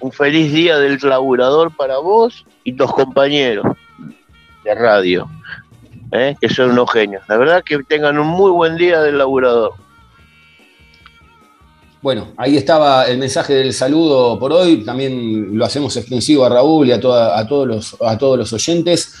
un 0.00 0.12
feliz 0.12 0.52
día 0.52 0.78
del 0.78 0.98
laburador 1.02 1.74
para 1.74 1.98
vos 1.98 2.44
y 2.62 2.74
tus 2.74 2.92
compañeros 2.92 3.64
de 4.64 4.74
radio, 4.74 5.30
¿eh? 6.12 6.36
que 6.40 6.48
son 6.48 6.70
unos 6.70 6.90
genios. 6.92 7.22
La 7.28 7.36
verdad 7.36 7.64
que 7.64 7.82
tengan 7.82 8.18
un 8.18 8.26
muy 8.26 8.50
buen 8.50 8.76
día 8.76 9.00
del 9.00 9.18
laburador. 9.18 9.72
Bueno, 12.02 12.32
ahí 12.36 12.56
estaba 12.56 13.06
el 13.06 13.18
mensaje 13.18 13.54
del 13.54 13.72
saludo 13.72 14.38
por 14.38 14.52
hoy. 14.52 14.84
También 14.84 15.56
lo 15.56 15.64
hacemos 15.64 15.96
extensivo 15.96 16.44
a 16.44 16.48
Raúl 16.48 16.88
y 16.88 16.92
a, 16.92 16.96
a 16.96 17.46
todos, 17.46 17.66
los, 17.66 17.96
a 18.00 18.18
todos 18.18 18.36
los 18.38 18.52
oyentes. 18.52 19.14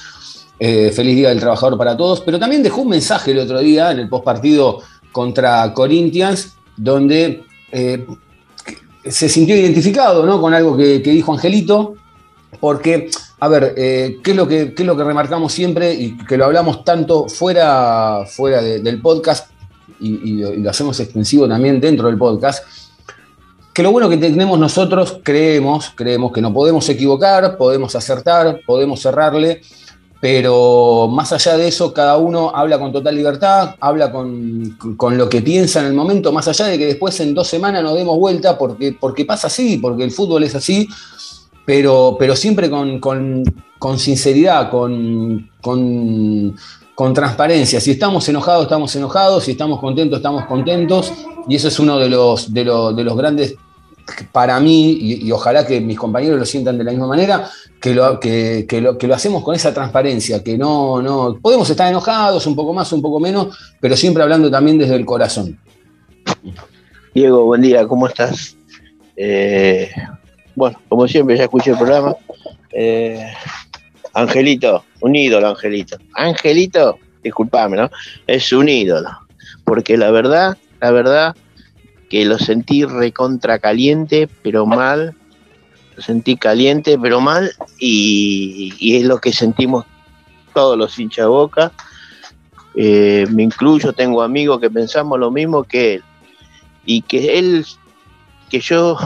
Eh, 0.58 0.90
feliz 0.92 1.16
Día 1.16 1.28
del 1.30 1.40
Trabajador 1.40 1.78
para 1.78 1.96
todos. 1.96 2.20
Pero 2.22 2.38
también 2.38 2.62
dejó 2.62 2.82
un 2.82 2.88
mensaje 2.88 3.30
el 3.30 3.38
otro 3.38 3.60
día 3.60 3.92
en 3.92 4.00
el 4.00 4.08
postpartido 4.08 4.80
contra 5.12 5.72
Corinthians, 5.72 6.54
donde 6.76 7.44
eh, 7.70 8.04
se 9.04 9.28
sintió 9.28 9.56
identificado 9.56 10.26
¿no? 10.26 10.40
con 10.40 10.52
algo 10.52 10.76
que, 10.76 11.00
que 11.02 11.10
dijo 11.10 11.32
Angelito. 11.32 11.94
Porque, 12.58 13.10
a 13.44 13.48
ver, 13.48 13.74
eh, 13.76 14.18
¿qué, 14.22 14.30
es 14.30 14.36
lo 14.36 14.46
que, 14.46 14.72
qué 14.72 14.82
es 14.84 14.86
lo 14.86 14.96
que 14.96 15.02
remarcamos 15.02 15.52
siempre 15.52 15.92
y 15.92 16.16
que 16.16 16.36
lo 16.36 16.44
hablamos 16.44 16.84
tanto 16.84 17.28
fuera, 17.28 18.20
fuera 18.24 18.62
de- 18.62 18.78
del 18.80 19.00
podcast 19.02 19.50
y, 19.98 20.10
y 20.30 20.56
lo 20.62 20.70
hacemos 20.70 21.00
extensivo 21.00 21.48
también 21.48 21.80
dentro 21.80 22.06
del 22.06 22.16
podcast? 22.18 22.64
Que 23.74 23.82
lo 23.82 23.90
bueno 23.90 24.08
que 24.08 24.16
tenemos 24.16 24.60
nosotros, 24.60 25.18
creemos, 25.24 25.90
creemos 25.96 26.30
que 26.30 26.40
no 26.40 26.52
podemos 26.54 26.88
equivocar, 26.88 27.56
podemos 27.56 27.96
acertar, 27.96 28.60
podemos 28.64 29.00
cerrarle, 29.00 29.60
pero 30.20 31.08
más 31.10 31.32
allá 31.32 31.56
de 31.56 31.66
eso, 31.66 31.92
cada 31.92 32.18
uno 32.18 32.52
habla 32.54 32.78
con 32.78 32.92
total 32.92 33.16
libertad, 33.16 33.74
habla 33.80 34.12
con, 34.12 34.78
con 34.96 35.18
lo 35.18 35.28
que 35.28 35.42
piensa 35.42 35.80
en 35.80 35.86
el 35.86 35.94
momento, 35.94 36.30
más 36.30 36.46
allá 36.46 36.66
de 36.66 36.78
que 36.78 36.86
después 36.86 37.18
en 37.18 37.34
dos 37.34 37.48
semanas 37.48 37.82
nos 37.82 37.96
demos 37.96 38.16
vuelta, 38.18 38.56
porque, 38.56 38.96
porque 39.00 39.24
pasa 39.24 39.48
así, 39.48 39.78
porque 39.78 40.04
el 40.04 40.12
fútbol 40.12 40.44
es 40.44 40.54
así, 40.54 40.86
pero, 41.64 42.16
pero 42.18 42.36
siempre 42.36 42.70
con, 42.70 42.98
con- 42.98 43.44
sinceridad, 43.98 44.70
con, 44.70 45.50
con, 45.60 46.54
transparencia. 47.14 47.80
Si 47.80 47.90
estamos 47.90 48.28
enojados, 48.28 48.64
estamos 48.64 48.94
enojados, 48.94 49.44
si 49.44 49.52
estamos 49.52 49.80
contentos, 49.80 50.18
estamos 50.18 50.44
contentos, 50.46 51.12
y 51.48 51.56
eso 51.56 51.68
es 51.68 51.78
uno 51.80 51.98
de 51.98 52.08
los, 52.08 52.54
de 52.54 52.64
los, 52.64 52.94
de 52.94 53.02
los 53.04 53.16
grandes, 53.16 53.56
para 54.30 54.60
mí, 54.60 54.98
y, 55.00 55.32
ojalá 55.32 55.66
que 55.66 55.80
mis 55.80 55.98
compañeros 55.98 56.38
lo 56.38 56.44
sientan 56.44 56.78
de 56.78 56.84
la 56.84 56.92
misma 56.92 57.08
manera, 57.08 57.50
que 57.80 57.92
lo, 57.94 58.20
que 58.20 58.66
lo, 58.80 58.98
que 58.98 59.08
lo 59.08 59.14
hacemos 59.14 59.42
con 59.42 59.54
esa 59.56 59.74
transparencia, 59.74 60.44
que 60.44 60.56
no, 60.56 61.02
no, 61.02 61.38
podemos 61.42 61.68
estar 61.68 61.88
enojados 61.88 62.46
un 62.46 62.54
poco 62.54 62.72
más, 62.72 62.92
un 62.92 63.02
poco 63.02 63.18
menos, 63.18 63.56
pero 63.80 63.96
siempre 63.96 64.22
hablando 64.22 64.48
también 64.50 64.78
desde 64.78 64.94
el 64.94 65.04
corazón. 65.04 65.58
Diego, 67.14 67.44
buen 67.44 67.62
día, 67.62 67.86
¿cómo 67.86 68.06
estás? 68.06 68.56
Eh, 69.16 69.90
bueno, 70.54 70.78
como 70.88 71.08
siempre, 71.08 71.36
ya 71.36 71.44
escuché 71.44 71.70
el 71.70 71.78
programa. 71.78 72.14
Eh, 72.72 73.32
Angelito, 74.14 74.84
un 75.00 75.16
ídolo, 75.16 75.48
Angelito. 75.48 75.96
Angelito, 76.14 76.98
disculpame, 77.22 77.76
¿no? 77.76 77.90
Es 78.26 78.52
un 78.52 78.68
ídolo. 78.68 79.08
Porque 79.64 79.96
la 79.96 80.10
verdad, 80.10 80.56
la 80.80 80.90
verdad, 80.90 81.36
que 82.10 82.24
lo 82.24 82.38
sentí 82.38 82.84
recontra 82.84 83.58
caliente, 83.58 84.28
pero 84.42 84.66
mal. 84.66 85.14
Lo 85.96 86.02
sentí 86.02 86.36
caliente, 86.36 86.98
pero 86.98 87.20
mal. 87.20 87.52
Y, 87.78 88.96
es 88.96 89.04
lo 89.04 89.18
que 89.18 89.32
sentimos 89.32 89.86
todos 90.52 90.76
los 90.76 90.98
hinchas 90.98 91.26
boca. 91.26 91.72
Eh, 92.74 93.26
me 93.30 93.42
incluyo, 93.42 93.92
tengo 93.92 94.22
amigos 94.22 94.60
que 94.60 94.70
pensamos 94.70 95.18
lo 95.18 95.30
mismo 95.30 95.64
que 95.64 95.94
él. 95.94 96.02
Y 96.84 97.02
que 97.02 97.38
él, 97.38 97.64
que 98.50 98.60
yo 98.60 98.98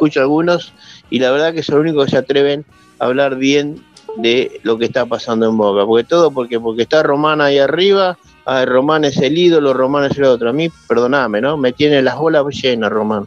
escucho 0.00 0.20
a 0.20 0.22
algunos, 0.22 0.72
y 1.10 1.18
la 1.18 1.30
verdad 1.30 1.52
que 1.52 1.62
son 1.62 1.76
los 1.76 1.82
únicos 1.82 2.06
que 2.06 2.12
se 2.12 2.16
atreven 2.16 2.64
a 2.98 3.04
hablar 3.04 3.36
bien 3.36 3.84
de 4.16 4.58
lo 4.62 4.78
que 4.78 4.86
está 4.86 5.04
pasando 5.04 5.46
en 5.46 5.58
Boca. 5.58 5.84
Porque 5.84 6.04
todo 6.04 6.30
porque, 6.30 6.58
porque 6.58 6.82
está 6.82 7.02
Román 7.02 7.42
ahí 7.42 7.58
arriba, 7.58 8.16
ah, 8.46 8.64
Román 8.64 9.04
es 9.04 9.18
el 9.18 9.36
ídolo, 9.36 9.74
Román 9.74 10.10
es 10.10 10.16
el 10.16 10.24
otro. 10.24 10.48
A 10.48 10.52
mí, 10.54 10.70
perdoname, 10.88 11.42
¿no? 11.42 11.58
Me 11.58 11.72
tiene 11.72 12.00
las 12.00 12.16
bolas 12.16 12.46
llenas, 12.50 12.90
Román. 12.90 13.26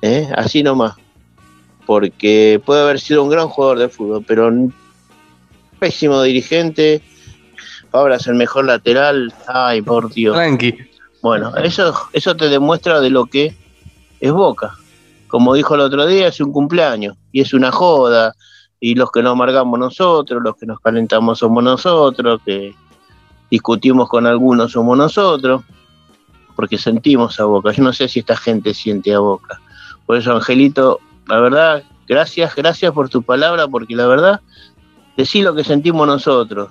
¿Eh? 0.00 0.28
Así 0.36 0.62
nomás. 0.62 0.94
Porque 1.86 2.62
puede 2.64 2.82
haber 2.82 3.00
sido 3.00 3.24
un 3.24 3.30
gran 3.30 3.48
jugador 3.48 3.80
de 3.80 3.88
fútbol, 3.88 4.24
pero 4.24 4.46
un 4.46 4.72
pésimo 5.80 6.22
dirigente. 6.22 7.02
Ahora 7.90 8.16
es 8.16 8.26
el 8.28 8.34
mejor 8.34 8.66
lateral. 8.66 9.34
Ay, 9.48 9.82
por 9.82 10.12
Dios. 10.12 10.36
Tranqui. 10.36 10.76
Bueno, 11.20 11.56
eso, 11.56 11.92
eso 12.12 12.36
te 12.36 12.48
demuestra 12.48 13.00
de 13.00 13.10
lo 13.10 13.26
que 13.26 13.56
es 14.20 14.32
Boca. 14.32 14.74
Como 15.28 15.54
dijo 15.54 15.74
el 15.74 15.82
otro 15.82 16.06
día, 16.06 16.28
es 16.28 16.40
un 16.40 16.52
cumpleaños 16.52 17.16
y 17.32 17.42
es 17.42 17.54
una 17.54 17.70
joda. 17.70 18.34
Y 18.80 18.94
los 18.94 19.10
que 19.10 19.22
nos 19.22 19.32
amargamos 19.32 19.78
nosotros, 19.78 20.42
los 20.42 20.56
que 20.56 20.66
nos 20.66 20.80
calentamos 20.80 21.38
somos 21.38 21.62
nosotros, 21.62 22.40
que 22.44 22.74
discutimos 23.50 24.08
con 24.08 24.26
algunos 24.26 24.72
somos 24.72 24.96
nosotros, 24.96 25.62
porque 26.56 26.78
sentimos 26.78 27.38
a 27.40 27.44
Boca. 27.44 27.72
Yo 27.72 27.82
no 27.82 27.92
sé 27.92 28.08
si 28.08 28.20
esta 28.20 28.36
gente 28.36 28.74
siente 28.74 29.14
a 29.14 29.18
Boca. 29.18 29.60
Por 30.06 30.16
eso, 30.16 30.34
Angelito, 30.34 31.00
la 31.26 31.40
verdad, 31.40 31.82
gracias, 32.06 32.54
gracias 32.54 32.92
por 32.92 33.08
tu 33.08 33.22
palabra, 33.22 33.68
porque 33.68 33.94
la 33.94 34.06
verdad, 34.06 34.40
decís 35.16 35.44
lo 35.44 35.54
que 35.54 35.64
sentimos 35.64 36.06
nosotros 36.06 36.70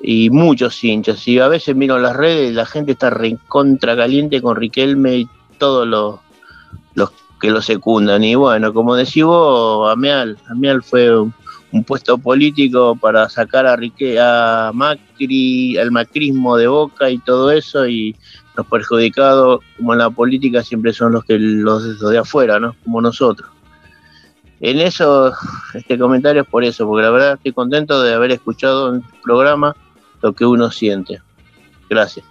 y 0.00 0.30
muchos 0.30 0.82
hinchas. 0.84 1.26
Y 1.26 1.38
a 1.38 1.48
veces 1.48 1.74
miro 1.74 1.98
las 1.98 2.14
redes 2.14 2.50
y 2.50 2.54
la 2.54 2.66
gente 2.66 2.92
está 2.92 3.10
recontra 3.10 3.96
caliente 3.96 4.40
con 4.40 4.56
Riquelme 4.56 5.16
y 5.16 5.28
todos 5.58 5.86
los, 5.86 6.20
los 6.94 7.10
que 7.44 7.50
lo 7.50 7.60
secundan. 7.60 8.24
Y 8.24 8.34
bueno, 8.36 8.72
como 8.72 8.96
decís 8.96 9.22
vos, 9.22 9.92
Ameal, 9.92 10.38
Ameal 10.48 10.82
fue 10.82 11.14
un, 11.14 11.34
un 11.72 11.84
puesto 11.84 12.16
político 12.16 12.96
para 12.96 13.28
sacar 13.28 13.66
a, 13.66 13.76
Rique, 13.76 14.18
a 14.18 14.70
Macri, 14.72 15.76
al 15.76 15.90
macrismo 15.90 16.56
de 16.56 16.68
Boca 16.68 17.10
y 17.10 17.18
todo 17.18 17.50
eso. 17.50 17.86
Y 17.86 18.16
los 18.56 18.66
perjudicados, 18.66 19.60
como 19.76 19.92
en 19.92 19.98
la 19.98 20.08
política, 20.08 20.62
siempre 20.62 20.94
son 20.94 21.12
los 21.12 21.24
que 21.24 21.38
los, 21.38 21.82
los 21.82 22.10
de 22.10 22.16
afuera, 22.16 22.58
¿no? 22.58 22.74
Como 22.82 23.02
nosotros. 23.02 23.50
En 24.60 24.78
eso, 24.80 25.34
este 25.74 25.98
comentario 25.98 26.42
es 26.42 26.48
por 26.48 26.64
eso, 26.64 26.86
porque 26.86 27.02
la 27.02 27.10
verdad 27.10 27.34
estoy 27.34 27.52
contento 27.52 28.00
de 28.00 28.14
haber 28.14 28.30
escuchado 28.30 28.88
en 28.88 28.94
el 28.96 29.20
programa 29.22 29.76
lo 30.22 30.32
que 30.32 30.46
uno 30.46 30.70
siente. 30.70 31.20
Gracias. 31.90 32.24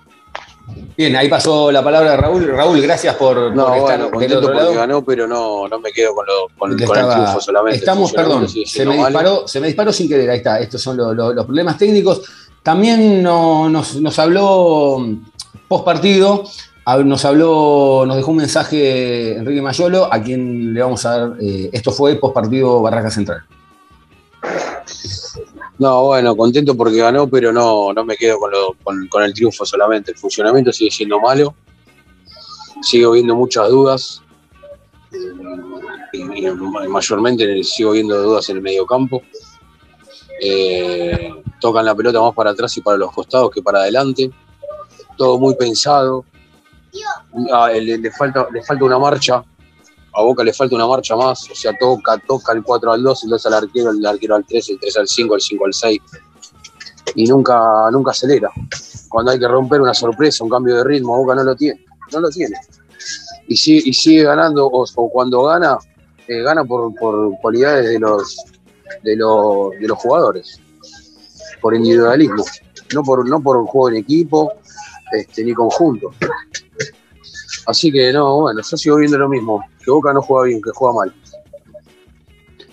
Bien, 0.95 1.15
ahí 1.15 1.27
pasó 1.27 1.71
la 1.71 1.83
palabra 1.83 2.15
Raúl. 2.15 2.47
Raúl, 2.47 2.81
gracias 2.81 3.15
por, 3.15 3.53
No, 3.55 3.67
por 3.67 3.77
estar 3.77 3.97
bueno, 3.99 4.11
contento 4.11 4.41
porque 4.41 4.75
ganó, 4.75 5.03
pero 5.03 5.27
no, 5.27 5.67
no 5.67 5.79
me 5.79 5.91
quedo 5.91 6.13
con, 6.15 6.25
lo, 6.25 6.47
con, 6.57 6.71
el 6.71 6.77
triunfo 6.77 7.41
solamente. 7.41 7.79
Estamos, 7.79 8.13
perdón, 8.13 8.47
se 8.47 8.85
me, 8.85 8.95
disparó, 8.95 9.47
se 9.47 9.59
me 9.59 9.67
disparó 9.67 9.91
sin 9.91 10.07
querer, 10.07 10.29
ahí 10.29 10.37
está, 10.37 10.59
estos 10.59 10.81
son 10.81 10.95
lo- 10.97 11.13
lo- 11.13 11.33
los 11.33 11.45
problemas 11.45 11.77
técnicos. 11.77 12.21
También 12.61 13.21
no- 13.21 13.67
nos, 13.69 13.95
nos 13.95 14.17
habló 14.19 15.05
post 15.67 15.83
partido, 15.83 16.43
nos 17.03 17.25
habló, 17.25 18.03
nos 18.05 18.15
dejó 18.15 18.31
un 18.31 18.37
mensaje 18.37 19.35
Enrique 19.35 19.61
Mayolo, 19.61 20.13
a 20.13 20.21
quien 20.21 20.73
le 20.73 20.81
vamos 20.81 21.05
a 21.05 21.17
dar, 21.17 21.33
eh, 21.41 21.69
esto 21.73 21.91
fue 21.91 22.15
post 22.15 22.33
partido 22.33 22.81
Barraca 22.81 23.09
Central. 23.11 23.43
No, 25.83 26.05
bueno, 26.05 26.33
contento 26.37 26.77
porque 26.77 26.99
ganó, 26.99 27.27
pero 27.27 27.51
no, 27.51 27.91
no 27.91 28.05
me 28.05 28.15
quedo 28.15 28.39
con, 28.39 29.21
el 29.21 29.33
triunfo 29.33 29.65
solamente. 29.65 30.11
El 30.11 30.17
funcionamiento 30.17 30.71
sigue 30.71 30.89
siendo 30.89 31.19
malo. 31.19 31.53
Sigo 32.81 33.11
viendo 33.11 33.35
muchas 33.35 33.67
dudas. 33.67 34.21
Y, 36.13 36.23
mayormente 36.87 37.61
sigo 37.65 37.91
viendo 37.91 38.17
dudas 38.23 38.47
en 38.47 38.55
el 38.55 38.61
mediocampo. 38.63 39.23
Eh, 40.41 41.33
tocan 41.59 41.83
la 41.83 41.93
pelota 41.93 42.21
más 42.21 42.33
para 42.33 42.51
atrás 42.51 42.77
y 42.77 42.81
para 42.81 42.95
los 42.95 43.11
costados 43.11 43.51
que 43.51 43.61
para 43.61 43.79
adelante. 43.79 44.31
Todo 45.17 45.37
muy 45.37 45.53
pensado. 45.57 46.23
Ah, 47.51 47.71
le 47.73 48.09
falta 48.11 48.47
una 48.79 48.99
marcha. 48.99 49.43
A 50.15 50.21
Boca 50.21 50.43
le 50.43 50.53
falta 50.53 50.75
una 50.75 50.87
marcha 50.87 51.15
más. 51.15 51.49
O 51.49 51.55
sea, 51.55 51.75
toca, 51.77 52.17
toca 52.27 52.53
el 52.53 52.63
4 52.63 52.91
al 52.91 53.03
2, 53.03 53.23
el 53.23 53.29
2 53.31 53.45
al 53.47 53.53
arquero, 53.53 53.89
el 53.91 54.05
arquero 54.05 54.35
al 54.35 54.45
3, 54.45 54.69
el 54.69 54.79
3 54.79 54.97
al 54.97 55.07
5, 55.07 55.35
el 55.35 55.41
5 55.41 55.65
al 55.65 55.73
6. 55.73 56.01
Y 57.15 57.25
nunca, 57.27 57.89
nunca 57.91 58.11
acelera. 58.11 58.49
Cuando 59.09 59.31
hay 59.31 59.39
que 59.39 59.47
romper 59.47 59.81
una 59.81 59.93
sorpresa, 59.93 60.43
un 60.43 60.49
cambio 60.49 60.77
de 60.77 60.83
ritmo, 60.83 61.17
Boca 61.17 61.35
no 61.35 61.43
lo 61.43 61.55
tiene. 61.55 61.83
No 62.11 62.19
lo 62.19 62.29
tiene. 62.29 62.55
Y 63.47 63.57
sigue, 63.57 63.81
y 63.85 63.93
sigue 63.93 64.23
ganando, 64.23 64.67
o, 64.67 64.85
o 64.95 65.09
cuando 65.09 65.43
gana, 65.43 65.77
eh, 66.27 66.41
gana 66.41 66.63
por, 66.63 66.93
por 66.95 67.37
cualidades 67.41 67.89
de 67.89 67.99
los, 67.99 68.37
de, 69.03 69.15
los, 69.15 69.71
de 69.71 69.87
los 69.87 69.97
jugadores. 69.97 70.59
Por 71.61 71.75
individualismo. 71.75 72.45
No 72.93 73.03
por, 73.03 73.27
no 73.27 73.41
por 73.41 73.65
juego 73.65 73.89
en 73.89 73.95
equipo, 73.95 74.53
este, 75.11 75.43
ni 75.43 75.53
conjunto. 75.53 76.11
Así 77.65 77.91
que 77.91 78.11
no, 78.11 78.41
bueno, 78.41 78.61
yo 78.69 78.77
sigo 78.77 78.97
viendo 78.97 79.17
lo 79.17 79.29
mismo. 79.29 79.63
Que 79.83 79.91
Boca 79.91 80.13
no 80.13 80.21
juega 80.21 80.47
bien, 80.47 80.61
que 80.61 80.71
juega 80.73 80.93
mal. 80.93 81.13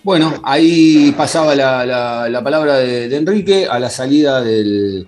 Bueno, 0.02 0.32
ahí 0.44 1.12
pasaba 1.16 1.54
la, 1.54 1.84
la- 1.84 2.28
la 2.28 2.42
palabra 2.42 2.76
de, 2.78 3.14
Enrique 3.14 3.66
a 3.66 3.78
la 3.78 3.90
salida 3.90 4.40
del, 4.42 5.06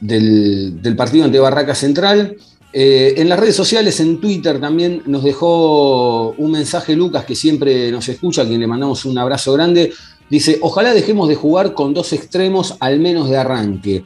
del, 0.00 0.82
del 0.82 0.96
partido 0.96 1.24
ante 1.24 1.38
Barraca 1.38 1.74
Central. 1.74 2.36
Eh, 2.72 3.14
en 3.18 3.28
las 3.28 3.38
redes 3.38 3.54
sociales, 3.54 4.00
en 4.00 4.20
Twitter 4.20 4.60
también 4.60 5.02
nos 5.06 5.22
dejó 5.22 6.30
un 6.30 6.50
mensaje 6.50 6.96
Lucas 6.96 7.24
que 7.24 7.36
siempre 7.36 7.92
nos 7.92 8.08
escucha, 8.08 8.42
a 8.42 8.46
quien 8.46 8.58
le 8.60 8.66
mandamos 8.66 9.04
un 9.04 9.16
abrazo 9.16 9.52
grande. 9.52 9.92
Dice, 10.28 10.58
ojalá 10.60 10.92
dejemos 10.92 11.28
de 11.28 11.36
jugar 11.36 11.72
con 11.72 11.94
dos 11.94 12.12
extremos 12.12 12.76
al 12.80 12.98
menos 12.98 13.30
de 13.30 13.36
arranque. 13.36 14.04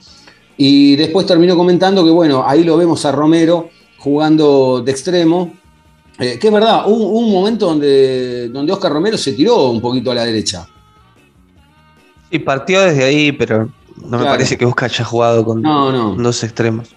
Y 0.59 0.97
después 0.97 1.25
terminó 1.25 1.57
comentando 1.57 2.05
que, 2.05 2.11
bueno, 2.11 2.45
ahí 2.47 2.63
lo 2.63 2.77
vemos 2.77 3.07
a 3.07 3.13
Romero 3.13 3.71
jugando 3.99 4.81
de 4.81 4.91
extremo. 4.91 5.53
Eh, 6.19 6.39
que 6.39 6.49
es 6.49 6.53
verdad, 6.53 6.83
hubo, 6.87 6.97
hubo 7.11 7.19
un 7.21 7.33
momento 7.33 7.67
donde, 7.67 8.49
donde 8.49 8.73
Oscar 8.73 8.93
Romero 8.93 9.17
se 9.17 9.33
tiró 9.35 9.71
un 9.71 9.81
poquito 9.81 10.11
a 10.11 10.15
la 10.17 10.25
derecha. 10.25 10.67
Y 12.31 12.39
partió 12.41 12.81
desde 12.83 13.05
ahí, 13.05 13.33
pero 13.33 13.71
no 14.05 14.19
me 14.19 14.25
parece 14.25 14.59
que 14.59 14.65
Boca 14.65 14.87
haya 14.87 15.05
jugado 15.05 15.45
con 15.45 15.63
No, 15.63 15.91
no. 15.93 16.15
dos 16.23 16.43
extremos. 16.45 16.89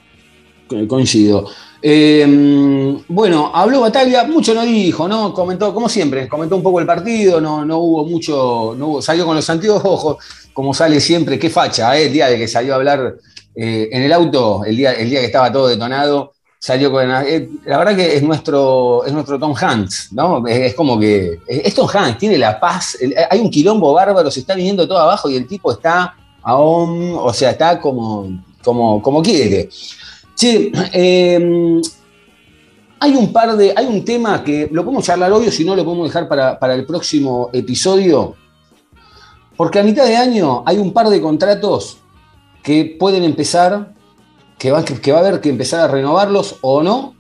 Co- 0.68 0.88
Coincido. 0.88 1.48
Eh, 1.84 2.98
bueno, 3.08 3.52
habló 3.54 3.82
Bataglia, 3.82 4.24
mucho 4.26 4.54
no 4.54 4.64
dijo, 4.64 5.08
¿no? 5.08 5.34
Comentó, 5.34 5.74
como 5.74 5.88
siempre, 5.90 6.28
comentó 6.28 6.56
un 6.56 6.64
poco 6.64 6.80
el 6.80 6.86
partido, 6.86 7.40
no, 7.42 7.66
no 7.66 7.78
hubo 7.80 8.06
mucho, 8.06 8.76
no 8.78 8.88
hubo- 8.88 9.02
salió 9.02 9.26
con 9.26 9.36
los 9.36 9.50
anteojos, 9.50 10.18
como 10.54 10.74
sale 10.74 11.00
siempre, 11.00 11.40
qué 11.40 11.50
facha, 11.50 11.98
¿eh? 11.98 12.06
el 12.08 12.14
día 12.14 12.28
de 12.28 12.38
que 12.38 12.48
salió 12.48 12.74
a 12.74 12.76
hablar 12.78 13.16
eh, 13.56 13.90
en 13.92 14.02
el 14.04 14.14
auto, 14.14 14.64
el 14.66 14.78
día, 14.78 14.94
el 14.94 15.10
día 15.10 15.22
que 15.22 15.26
estaba 15.28 15.52
todo 15.52 15.68
detonado, 15.68 16.34
salió 16.62 16.92
con. 16.92 17.10
eh, 17.26 17.50
la 17.66 17.80
verdad 17.80 17.96
que 17.96 18.16
es 18.16 18.22
nuestro, 18.22 19.04
es 19.04 19.12
nuestro 19.12 19.40
Tom 19.40 19.56
Hanks, 19.60 20.14
¿no? 20.14 20.46
Es, 20.46 20.76
como 20.76 21.00
que. 21.00 21.40
Es, 21.48 21.74
Tom 21.74 21.90
Hanks, 21.92 22.20
tiene 22.20 22.38
la 22.38 22.60
paz. 22.60 22.98
hay 23.30 23.40
un 23.40 23.50
quilombo 23.50 23.92
bárbaro, 23.94 24.30
se 24.30 24.42
está 24.42 24.54
viniendo 24.54 24.88
todo 24.88 25.00
abajo 25.00 25.30
y 25.30 25.36
el 25.36 25.48
tipo 25.48 25.72
está 25.72 26.16
aún, 26.44 27.16
o 27.20 27.34
sea, 27.34 27.52
está 27.52 27.82
como, 27.82 28.44
como, 28.64 29.02
como 29.02 29.24
quiere. 29.24 29.70
Che, 30.36 30.72
eh, 30.94 31.82
hay 33.00 33.16
un 33.16 33.34
par 33.34 33.58
de. 33.58 33.74
Hay 33.76 33.88
un 33.88 34.06
tema 34.06 34.44
que 34.44 34.70
lo 34.72 34.84
podemos 34.84 35.04
charlar 35.04 35.34
hoy 35.34 35.48
o 35.48 35.52
si 35.52 35.66
no 35.66 35.76
lo 35.76 35.84
podemos 35.84 36.10
dejar 36.10 36.28
para, 36.28 36.60
para 36.60 36.76
el 36.76 36.86
próximo 36.86 37.50
episodio. 37.54 38.36
Porque 39.58 39.80
a 39.80 39.84
mitad 39.84 40.06
de 40.06 40.16
año 40.16 40.62
hay 40.66 40.78
un 40.78 40.94
par 40.94 41.10
de 41.10 41.20
contratos 41.20 41.98
que 42.62 42.96
pueden 43.00 43.24
empezar, 43.24 43.94
que 44.62 44.70
va, 44.72 44.78
a 44.78 45.20
haber 45.20 45.42
que 45.42 45.50
empezar 45.50 45.80
a 45.80 45.88
renovarlos 45.88 46.58
o 46.62 46.84
no, 46.84 47.16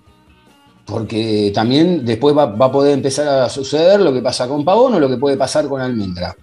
porque 0.86 1.52
también 1.56 2.06
después 2.06 2.38
va, 2.38 2.44
a 2.44 2.72
poder 2.72 2.94
empezar 2.94 3.28
a 3.28 3.50
suceder 3.50 4.00
lo 4.00 4.14
que 4.14 4.22
pasa 4.22 4.48
con 4.48 4.64
Pavón 4.64 4.94
o 4.94 5.00
lo 5.00 5.10
que 5.10 5.18
puede 5.18 5.38
pasar 5.38 5.68
con 5.68 5.82
Almendra. 5.82 6.36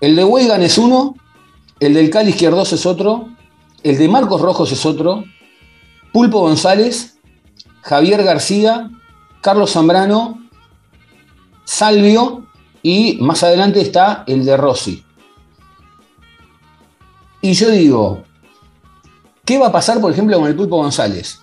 El 0.00 0.14
de 0.14 0.22
Weigan 0.22 0.62
es 0.62 0.78
uno, 0.78 1.16
el 1.80 1.94
del 1.94 2.10
Cali 2.10 2.30
Izquierdos 2.30 2.72
es 2.72 2.86
otro, 2.86 3.26
el 3.82 3.98
de 3.98 4.06
Marcos 4.06 4.40
Rojos 4.40 4.70
es 4.70 4.86
otro, 4.86 5.24
Pulpo 6.12 6.42
González, 6.42 7.18
Javier 7.82 8.22
García, 8.22 8.92
Carlos 9.40 9.72
Zambrano, 9.72 10.48
Salvio 11.64 12.46
y 12.84 13.18
más 13.20 13.42
adelante 13.42 13.80
está 13.80 14.22
el 14.28 14.44
de 14.44 14.56
Rossi. 14.56 15.04
Y 17.40 17.54
yo 17.54 17.70
digo, 17.70 18.22
¿qué 19.44 19.58
va 19.58 19.68
a 19.68 19.72
pasar, 19.72 20.00
por 20.00 20.12
ejemplo, 20.12 20.38
con 20.38 20.48
el 20.48 20.56
Pulpo 20.56 20.76
González? 20.76 21.38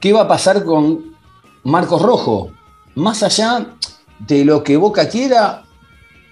¿Qué 0.00 0.12
va 0.12 0.22
a 0.22 0.28
pasar 0.28 0.64
con 0.64 1.14
Marcos 1.62 2.02
Rojo? 2.02 2.50
Más 2.94 3.22
allá 3.22 3.74
de 4.18 4.44
lo 4.44 4.62
que 4.62 4.76
Boca 4.76 5.08
quiera, 5.08 5.64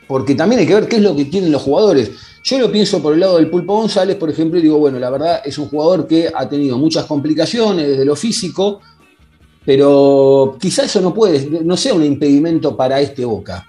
porque 0.07 0.35
también 0.35 0.61
hay 0.61 0.67
que 0.67 0.75
ver 0.75 0.89
qué 0.89 0.97
es 0.97 1.03
lo 1.03 1.17
que 1.17 1.29
quieren 1.29 1.51
los 1.51 1.63
jugadores. 1.63 2.11
Yo 2.45 2.59
lo 2.59 2.73
pienso 2.73 3.01
por 3.01 3.15
el 3.15 3.21
lado 3.21 3.37
del 3.37 3.51
Pulpo 3.51 3.77
González, 3.77 4.17
por 4.17 4.29
ejemplo, 4.29 4.59
y 4.59 4.63
digo, 4.63 4.79
bueno, 4.79 4.99
la 4.99 5.11
verdad 5.11 5.41
es 5.45 5.59
un 5.59 5.69
jugador 5.69 6.07
que 6.07 6.31
ha 6.35 6.49
tenido 6.49 6.77
muchas 6.77 7.07
complicaciones 7.07 7.89
desde 7.89 8.05
lo 8.05 8.17
físico, 8.17 8.81
pero 9.65 10.57
quizá 10.61 10.85
eso 10.85 11.01
no 11.01 11.15
puede, 11.15 11.63
no 11.63 11.77
sea 11.77 11.95
un 11.95 12.05
impedimento 12.05 12.77
para 12.77 13.01
este 13.01 13.25
Boca 13.25 13.67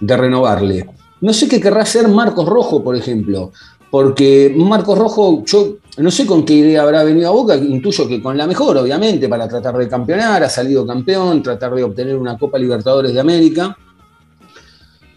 de 0.00 0.16
renovarle. 0.16 0.88
No 1.20 1.32
sé 1.32 1.48
qué 1.48 1.60
querrá 1.60 1.82
hacer 1.82 2.08
Marcos 2.08 2.46
Rojo, 2.46 2.82
por 2.82 2.96
ejemplo, 2.96 3.52
porque 3.90 4.52
Marcos 4.56 4.98
Rojo, 4.98 5.44
yo 5.46 5.76
no 5.98 6.10
sé 6.10 6.26
con 6.26 6.44
qué 6.44 6.54
idea 6.54 6.82
habrá 6.82 7.02
venido 7.04 7.28
a 7.28 7.32
Boca, 7.32 7.56
intuyo 7.56 8.06
que 8.06 8.22
con 8.22 8.36
la 8.36 8.46
mejor, 8.46 8.76
obviamente, 8.76 9.28
para 9.28 9.48
tratar 9.48 9.76
de 9.78 9.88
campeonar, 9.88 10.42
ha 10.44 10.48
salido 10.50 10.86
campeón, 10.86 11.42
tratar 11.42 11.74
de 11.74 11.82
obtener 11.82 12.16
una 12.16 12.36
Copa 12.36 12.58
Libertadores 12.58 13.14
de 13.14 13.20
América. 13.20 13.76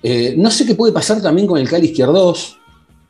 Eh, 0.02 0.36
no 0.38 0.50
sé 0.50 0.66
qué 0.66 0.76
puede 0.76 0.94
pasar 0.94 1.22
también 1.22 1.48
con 1.48 1.60
el 1.60 1.68
Cali 1.68 1.88
Izquierdos. 1.88 2.58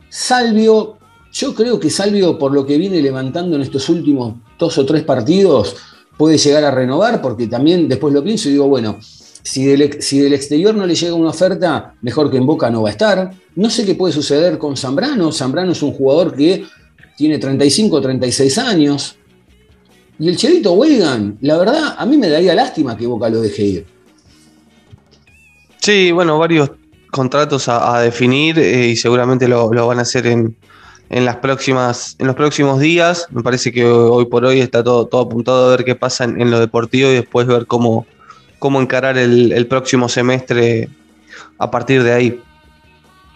Salvio, 0.09 0.97
yo 1.31 1.53
creo 1.53 1.79
que 1.79 1.91
Salvio, 1.91 2.39
por 2.39 2.51
lo 2.51 2.65
que 2.65 2.77
viene 2.77 3.01
levantando 3.01 3.55
en 3.55 3.61
estos 3.61 3.87
últimos 3.89 4.33
dos 4.57 4.75
o 4.79 4.85
tres 4.85 5.03
partidos, 5.03 5.75
puede 6.17 6.39
llegar 6.39 6.63
a 6.63 6.71
renovar, 6.71 7.21
porque 7.21 7.45
también 7.45 7.87
después 7.87 8.13
lo 8.13 8.23
pienso 8.23 8.49
y 8.49 8.53
digo, 8.53 8.67
bueno, 8.67 8.97
si 9.43 9.65
del, 9.65 10.01
si 10.01 10.19
del, 10.19 10.33
exterior 10.33 10.73
no 10.73 10.87
le 10.87 10.95
llega 10.95 11.13
una 11.13 11.29
oferta, 11.29 11.93
mejor 12.01 12.31
que 12.31 12.37
en 12.37 12.47
Boca 12.47 12.69
no 12.71 12.81
va 12.81 12.89
a 12.89 12.91
estar. 12.91 13.31
No 13.55 13.69
sé 13.69 13.85
qué 13.85 13.95
puede 13.95 14.13
suceder 14.13 14.57
con 14.57 14.75
Zambrano. 14.75 15.31
Zambrano 15.31 15.71
es 15.71 15.81
un 15.83 15.91
jugador 15.91 16.35
que 16.35 16.65
tiene 17.19 17.37
35 17.37 17.97
o 17.97 18.01
36 18.01 18.57
años. 18.59 19.17
Y 20.17 20.29
el 20.29 20.37
Chelito 20.37 20.71
Weigan, 20.71 21.37
la 21.41 21.57
verdad, 21.57 21.95
a 21.97 22.05
mí 22.05 22.15
me 22.15 22.29
daría 22.29 22.55
lástima 22.55 22.95
que 22.95 23.07
Boca 23.07 23.27
lo 23.27 23.41
deje 23.41 23.61
ir. 23.61 23.85
Sí, 25.81 26.13
bueno, 26.13 26.39
varios 26.39 26.71
contratos 27.11 27.67
a, 27.67 27.99
definir 27.99 28.57
eh, 28.57 28.87
y 28.87 28.95
seguramente 28.95 29.49
lo, 29.49 29.73
lo, 29.73 29.87
van 29.87 29.99
a 29.99 30.03
hacer 30.03 30.27
en, 30.27 30.55
en, 31.09 31.25
las 31.25 31.35
próximas, 31.35 32.15
en 32.19 32.27
los 32.27 32.37
próximos 32.37 32.79
días. 32.79 33.27
Me 33.31 33.43
parece 33.43 33.73
que 33.73 33.85
hoy 33.85 34.23
por 34.27 34.45
hoy 34.45 34.61
está 34.61 34.81
todo, 34.81 35.05
todo 35.05 35.23
apuntado 35.23 35.67
a 35.67 35.71
ver 35.71 35.83
qué 35.83 35.95
pasa 35.95 36.23
en, 36.23 36.39
en 36.39 36.49
lo 36.49 36.61
deportivo 36.61 37.09
y 37.09 37.15
después 37.15 37.47
ver 37.47 37.65
cómo, 37.65 38.07
cómo 38.59 38.79
encarar 38.79 39.17
el, 39.17 39.67
próximo 39.67 40.07
semestre 40.07 40.87
a 41.57 41.69
partir 41.69 42.01
de 42.01 42.13
ahí. 42.13 42.41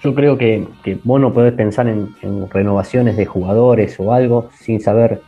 Yo 0.04 0.14
creo 0.14 0.38
que, 0.38 0.68
que 0.84 1.00
vos 1.04 1.22
no 1.22 1.34
podés 1.34 1.54
pensar 1.54 1.88
en, 1.88 2.10
en, 2.22 2.50
renovaciones 2.50 3.16
de 3.16 3.26
jugadores 3.26 3.98
o 4.00 4.14
algo 4.14 4.50
sin 4.60 4.82
saber 4.82 5.22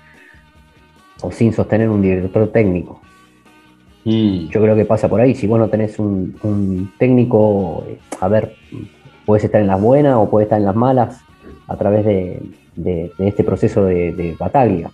o 1.22 1.32
sin 1.32 1.54
sostener 1.54 1.90
un 1.90 2.02
director 2.02 2.52
técnico. 2.52 3.02
Mm. 4.04 4.50
Yo 4.50 4.62
creo 4.62 4.76
que 4.76 4.86
pasa 4.86 5.08
por 5.08 5.22
ahí. 5.22 5.34
Si 5.34 5.48
vos 5.48 5.60
no 5.60 5.70
tenés 5.70 5.98
un, 5.98 6.38
un, 6.44 6.92
técnico, 6.98 7.86
a 8.20 8.28
ver, 8.28 8.56
puedes 9.26 9.46
estar 9.46 9.62
en 9.62 9.68
las 9.68 9.82
buenas 9.82 10.16
o 10.18 10.30
puedes 10.30 10.48
estar 10.48 10.60
en 10.60 10.66
las 10.66 10.76
malas 10.76 11.22
a 11.68 11.78
través 11.78 12.06
de, 12.06 12.42
de, 12.76 13.12
de 13.18 13.28
este 13.28 13.44
proceso 13.44 13.86
de, 13.86 14.12
de 14.12 14.36
batalla 14.38 14.92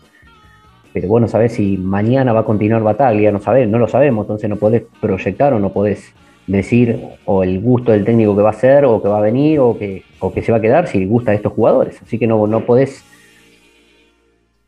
pero 0.94 1.08
vos 1.08 1.22
no 1.22 1.28
sabés 1.28 1.54
si 1.54 1.78
mañana 1.78 2.34
va 2.34 2.42
a 2.42 2.46
continuar 2.46 2.84
Bataglia, 2.84 3.32
no 3.32 3.40
sabés, 3.40 3.68
no 3.68 3.78
lo 3.78 3.88
sabemos, 3.88 4.26
entonces 4.26 4.50
no 4.50 4.58
podés 4.58 4.84
proyectar 5.00 5.54
o 5.54 5.60
no 5.60 5.72
podés 5.72 6.14
decir 6.52 7.00
o 7.26 7.44
el 7.44 7.60
gusto 7.60 7.92
del 7.92 8.06
técnico 8.06 8.36
que 8.36 8.42
va 8.42 8.50
a 8.50 8.54
ser 8.54 8.86
o 8.86 9.02
que 9.02 9.08
va 9.08 9.18
a 9.18 9.22
venir 9.22 9.60
o 9.60 9.78
que, 9.78 10.04
o 10.20 10.34
que 10.34 10.42
se 10.42 10.52
va 10.52 10.58
a 10.58 10.62
quedar 10.62 10.88
si 10.88 11.06
gusta 11.06 11.32
a 11.32 11.34
estos 11.34 11.54
jugadores. 11.54 12.02
Así 12.02 12.18
que 12.20 12.28
no, 12.28 12.46
no 12.48 12.66
podés 12.66 13.04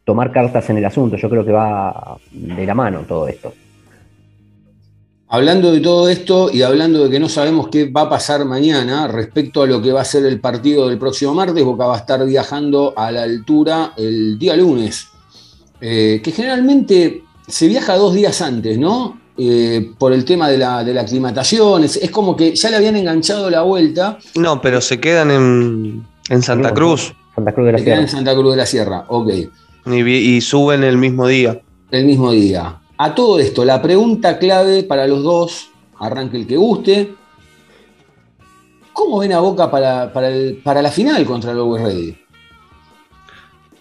tomar 0.04 0.32
cartas 0.32 0.70
en 0.70 0.78
el 0.78 0.86
asunto, 0.86 1.16
yo 1.16 1.30
creo 1.30 1.46
que 1.46 1.52
va 1.52 2.18
de 2.32 2.66
la 2.66 2.74
mano 2.74 3.02
todo 3.08 3.28
esto. 3.28 3.54
Hablando 5.30 5.72
de 5.72 5.80
todo 5.80 6.10
esto 6.10 6.52
y 6.54 6.62
hablando 6.62 7.06
de 7.06 7.10
que 7.10 7.20
no 7.20 7.28
sabemos 7.28 7.70
qué 7.70 7.90
va 7.90 8.02
a 8.02 8.10
pasar 8.10 8.46
mañana 8.46 9.08
respecto 9.08 9.64
a 9.64 9.68
lo 9.68 9.82
que 9.82 9.92
va 9.92 10.02
a 10.02 10.06
ser 10.06 10.26
el 10.26 10.40
partido 10.40 10.90
del 10.90 11.00
próximo 11.00 11.34
martes, 11.34 11.64
Boca 11.64 11.88
va 11.88 11.96
a 11.96 12.00
estar 12.00 12.24
viajando 12.26 12.94
a 12.96 13.12
la 13.12 13.24
altura 13.24 13.94
el 13.98 14.38
día 14.38 14.56
lunes 14.56 15.08
eh, 15.82 16.22
que 16.24 16.32
generalmente 16.32 17.24
se 17.48 17.68
viaja 17.68 17.98
dos 17.98 18.14
días 18.14 18.42
antes, 18.42 18.78
¿no? 18.78 19.20
Eh, 19.36 19.92
por 19.98 20.14
el 20.14 20.26
tema 20.26 20.48
de 20.48 20.60
la, 20.60 20.84
de 20.84 20.94
la 20.94 21.02
aclimatación, 21.02 21.84
es, 21.84 21.96
es, 21.98 22.12
como 22.12 22.36
que 22.36 22.56
ya 22.56 22.70
le 22.70 22.76
habían 22.78 22.96
enganchado 22.96 23.50
la 23.50 23.64
vuelta. 23.64 24.20
No, 24.36 24.62
pero 24.62 24.80
se 24.80 25.00
quedan 25.00 25.32
en, 25.32 26.06
en 26.30 26.42
Santa 26.44 26.70
no, 26.70 26.76
Cruz. 26.76 27.16
Santa 27.34 27.52
Cruz 27.52 27.66
de 27.66 27.72
la 27.72 27.78
se 27.80 27.84
Sierra. 27.84 27.96
quedan 27.96 28.10
en 28.10 28.12
Santa 28.12 28.34
Cruz 28.36 28.52
de 28.52 28.58
la 28.58 28.66
Sierra, 28.66 29.06
ok. 29.08 29.30
Y, 29.88 30.02
y 30.02 30.42
suben 30.42 30.84
el 30.84 30.98
mismo 30.98 31.28
día. 31.28 31.62
El 31.90 32.06
mismo 32.06 32.32
día. 32.32 32.80
A 32.98 33.16
todo 33.16 33.40
esto, 33.40 33.66
la 33.66 33.82
pregunta 33.82 34.38
clave 34.38 34.84
para 34.84 35.08
los 35.08 35.24
dos, 35.24 35.70
arranque 36.00 36.38
el 36.38 36.46
que 36.48 36.58
guste. 36.58 37.16
¿Cómo 38.94 39.18
ven 39.18 39.34
a 39.34 39.40
Boca 39.40 39.72
para, 39.72 40.14
para, 40.14 40.30
el, 40.30 40.58
para 40.64 40.82
la 40.84 40.92
final 40.92 41.26
contra 41.26 41.52
el 41.52 41.58
Always 41.58 41.84
Ready? 41.84 42.18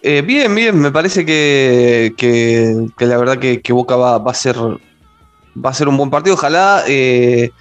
Eh, 0.01 0.21
bien, 0.21 0.53
bien, 0.53 0.77
me 0.79 0.91
parece 0.91 1.25
que, 1.25 2.13
que, 2.17 2.87
que 2.97 3.05
la 3.05 3.17
verdad 3.17 3.37
que, 3.37 3.61
que 3.61 3.71
Boca 3.71 3.95
va, 3.95 4.17
va, 4.17 4.31
a 4.31 4.33
ser, 4.33 4.57
va 5.55 5.69
a 5.69 5.73
ser 5.73 5.87
un 5.87 5.97
buen 5.97 6.09
partido. 6.09 6.35
Ojalá 6.35 6.83
eh, 6.87 7.51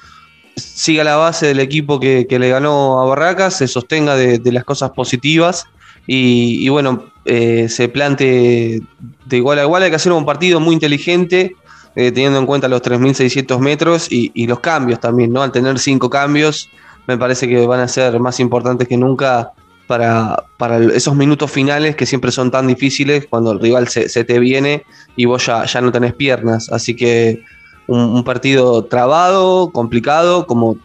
siga 0.56 1.04
la 1.04 1.16
base 1.16 1.46
del 1.46 1.60
equipo 1.60 2.00
que, 2.00 2.26
le 2.28 2.48
ganó 2.48 3.00
a 3.00 3.06
Barracas, 3.06 3.56
se 3.56 3.68
sostenga 3.68 4.16
de, 4.16 4.52
las 4.52 4.64
cosas 4.64 4.90
positivas 4.90 5.66
y, 6.06 6.68
bueno, 6.68 7.04
eh, 7.24 7.68
se 7.68 7.88
plante 7.88 8.82
de 9.26 9.36
igual 9.36 9.58
a 9.58 9.62
igual. 9.62 9.82
Hay 9.82 9.90
que 9.90 9.96
hacer 9.96 10.12
un 10.12 10.26
partido 10.26 10.60
muy 10.60 10.74
inteligente, 10.74 11.56
eh, 11.94 12.10
teniendo 12.10 12.38
en 12.38 12.46
cuenta 12.46 12.68
los 12.68 12.82
3.600 12.82 13.58
metros 13.60 14.10
y, 14.10 14.30
y, 14.34 14.46
los 14.46 14.60
cambios 14.60 15.00
también, 15.00 15.32
¿no? 15.32 15.42
Al 15.42 15.52
tener 15.52 15.78
cinco 15.78 16.10
cambios, 16.10 16.68
me 17.06 17.18
parece 17.18 17.48
que 17.48 17.66
van 17.66 17.80
a 17.80 17.88
ser 17.88 18.18
más 18.20 18.40
importantes 18.40 18.88
que 18.88 18.96
nunca 18.96 19.52
para, 19.86 20.44
para, 20.56 20.78
esos 20.94 21.14
minutos 21.14 21.50
finales 21.50 21.96
que 21.96 22.06
siempre 22.06 22.30
son 22.32 22.50
tan 22.50 22.66
difíciles 22.66 23.26
cuando 23.28 23.52
el 23.52 23.60
rival 23.60 23.88
se, 23.88 24.08
se 24.08 24.24
te 24.24 24.38
viene 24.38 24.84
y 25.16 25.26
vos 25.26 25.44
ya, 25.44 25.64
ya, 25.64 25.80
no 25.80 25.92
tenés 25.92 26.14
piernas. 26.14 26.70
Así 26.70 26.94
que 26.94 27.42
un, 27.86 28.24
partido 28.24 28.84
trabado, 28.84 29.70
complicado, 29.70 30.46
como 30.46 30.76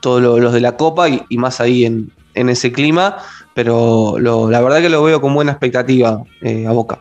todos 0.00 0.22
lo, 0.22 0.38
los 0.38 0.52
de 0.52 0.60
la 0.60 0.76
Copa 0.76 1.08
y, 1.08 1.36
más 1.36 1.60
ahí 1.60 1.84
en, 1.84 2.10
en, 2.34 2.48
ese 2.48 2.72
clima, 2.72 3.16
pero 3.54 4.16
lo, 4.18 4.50
la 4.50 4.60
verdad 4.60 4.80
que 4.80 4.88
lo 4.88 5.02
veo 5.02 5.20
con 5.20 5.34
buena 5.34 5.52
expectativa 5.52 6.22
eh, 6.42 6.66
a 6.66 6.72
Boca. 6.72 7.00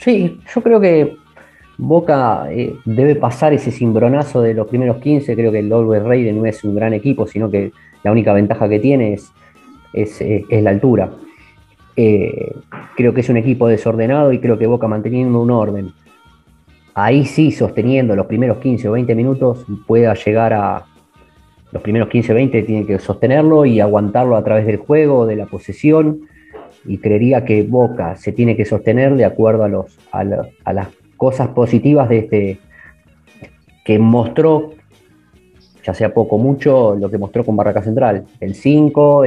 Sí, 0.00 0.40
yo 0.54 0.62
creo 0.62 0.80
que 0.80 1.16
Boca 1.78 2.46
eh, 2.50 2.74
debe 2.84 3.14
pasar 3.14 3.52
ese 3.52 3.70
cimbronazo 3.70 4.40
de 4.42 4.54
los 4.54 4.66
primeros 4.66 4.98
15. 4.98 5.34
Creo 5.34 5.52
que 5.52 5.60
el 5.60 5.72
Always 5.72 6.02
Ready 6.02 6.32
no 6.32 6.44
es 6.46 6.64
un 6.64 6.74
gran 6.74 6.92
equipo, 6.92 7.26
sino 7.26 7.50
que 7.50 7.72
la 8.02 8.12
única 8.12 8.32
ventaja 8.32 8.68
que 8.68 8.80
tiene 8.80 9.14
es, 9.14 9.32
es 9.92 10.62
la 10.62 10.70
altura. 10.70 11.10
Eh, 11.94 12.54
creo 12.96 13.12
que 13.12 13.20
es 13.20 13.28
un 13.28 13.36
equipo 13.36 13.68
desordenado 13.68 14.32
y 14.32 14.38
creo 14.38 14.58
que 14.58 14.66
Boca 14.66 14.88
manteniendo 14.88 15.40
un 15.40 15.50
orden. 15.50 15.92
Ahí 16.94 17.24
sí, 17.24 17.52
sosteniendo 17.52 18.14
los 18.14 18.26
primeros 18.26 18.58
15 18.58 18.88
o 18.88 18.92
20 18.92 19.14
minutos, 19.14 19.64
pueda 19.86 20.14
llegar 20.14 20.52
a. 20.52 20.84
Los 21.70 21.82
primeros 21.82 22.10
15 22.10 22.32
o 22.32 22.34
20 22.34 22.62
tiene 22.64 22.86
que 22.86 22.98
sostenerlo 22.98 23.64
y 23.64 23.80
aguantarlo 23.80 24.36
a 24.36 24.44
través 24.44 24.66
del 24.66 24.76
juego, 24.76 25.24
de 25.24 25.36
la 25.36 25.46
posesión. 25.46 26.28
Y 26.84 26.98
creería 26.98 27.46
que 27.46 27.62
Boca 27.62 28.16
se 28.16 28.32
tiene 28.32 28.56
que 28.56 28.66
sostener 28.66 29.14
de 29.14 29.24
acuerdo 29.24 29.64
a, 29.64 29.68
los, 29.68 29.98
a, 30.10 30.24
la, 30.24 30.48
a 30.64 30.72
las 30.74 30.88
cosas 31.16 31.48
positivas 31.48 32.10
de 32.10 32.18
este. 32.18 32.58
que 33.84 33.98
mostró 33.98 34.72
ya 35.84 35.94
sea 35.94 36.14
poco 36.14 36.36
o 36.36 36.38
mucho, 36.38 36.94
lo 36.94 37.10
que 37.10 37.18
mostró 37.18 37.44
con 37.44 37.56
Barraca 37.56 37.82
Central. 37.82 38.24
El 38.38 38.54
5, 38.54 39.24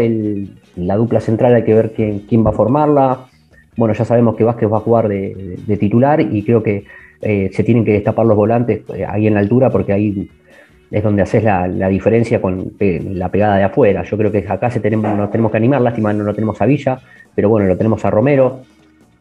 la 0.78 0.96
dupla 0.96 1.20
central 1.20 1.54
hay 1.54 1.64
que 1.64 1.74
ver 1.74 1.92
quién, 1.92 2.20
quién, 2.20 2.46
va 2.46 2.52
a 2.52 2.54
formarla. 2.54 3.26
Bueno, 3.76 3.94
ya 3.94 4.06
sabemos 4.06 4.38
que 4.38 4.46
Vázquez 4.46 4.72
va 4.72 4.78
a 4.78 4.82
jugar 4.82 5.10
de 5.10 5.78
titular 5.78 6.22
y 6.22 6.44
creo 6.44 6.64
que 6.64 6.86
eh, 7.22 7.50
se 7.54 7.64
tienen 7.64 7.86
que 7.86 7.94
destapar 7.94 8.26
los 8.26 8.36
volantes 8.36 8.82
eh, 8.94 9.06
ahí 9.08 9.28
en 9.28 9.34
la 9.34 9.40
altura 9.40 9.70
porque 9.70 9.94
ahí 9.94 10.30
es 10.92 11.04
donde 11.04 11.22
haces 11.22 11.44
la, 11.44 11.68
diferencia 11.90 12.42
con 12.42 12.74
eh, 12.80 13.02
la 13.04 13.30
pegada 13.30 13.58
de 13.58 13.64
afuera. 13.64 14.04
Yo 14.04 14.18
creo 14.18 14.32
que 14.32 14.46
acá 14.48 14.70
se 14.70 14.80
tenemos, 14.80 15.18
nos 15.18 15.32
tenemos 15.32 15.52
que 15.52 15.58
animar, 15.58 15.82
lástima 15.82 16.14
no 16.14 16.24
lo 16.24 16.34
tenemos 16.34 16.62
a 16.62 16.66
Villa, 16.66 17.00
pero 17.34 17.50
bueno, 17.50 17.68
lo 17.68 17.76
tenemos 17.76 18.06
a 18.06 18.12
Romero, 18.12 18.62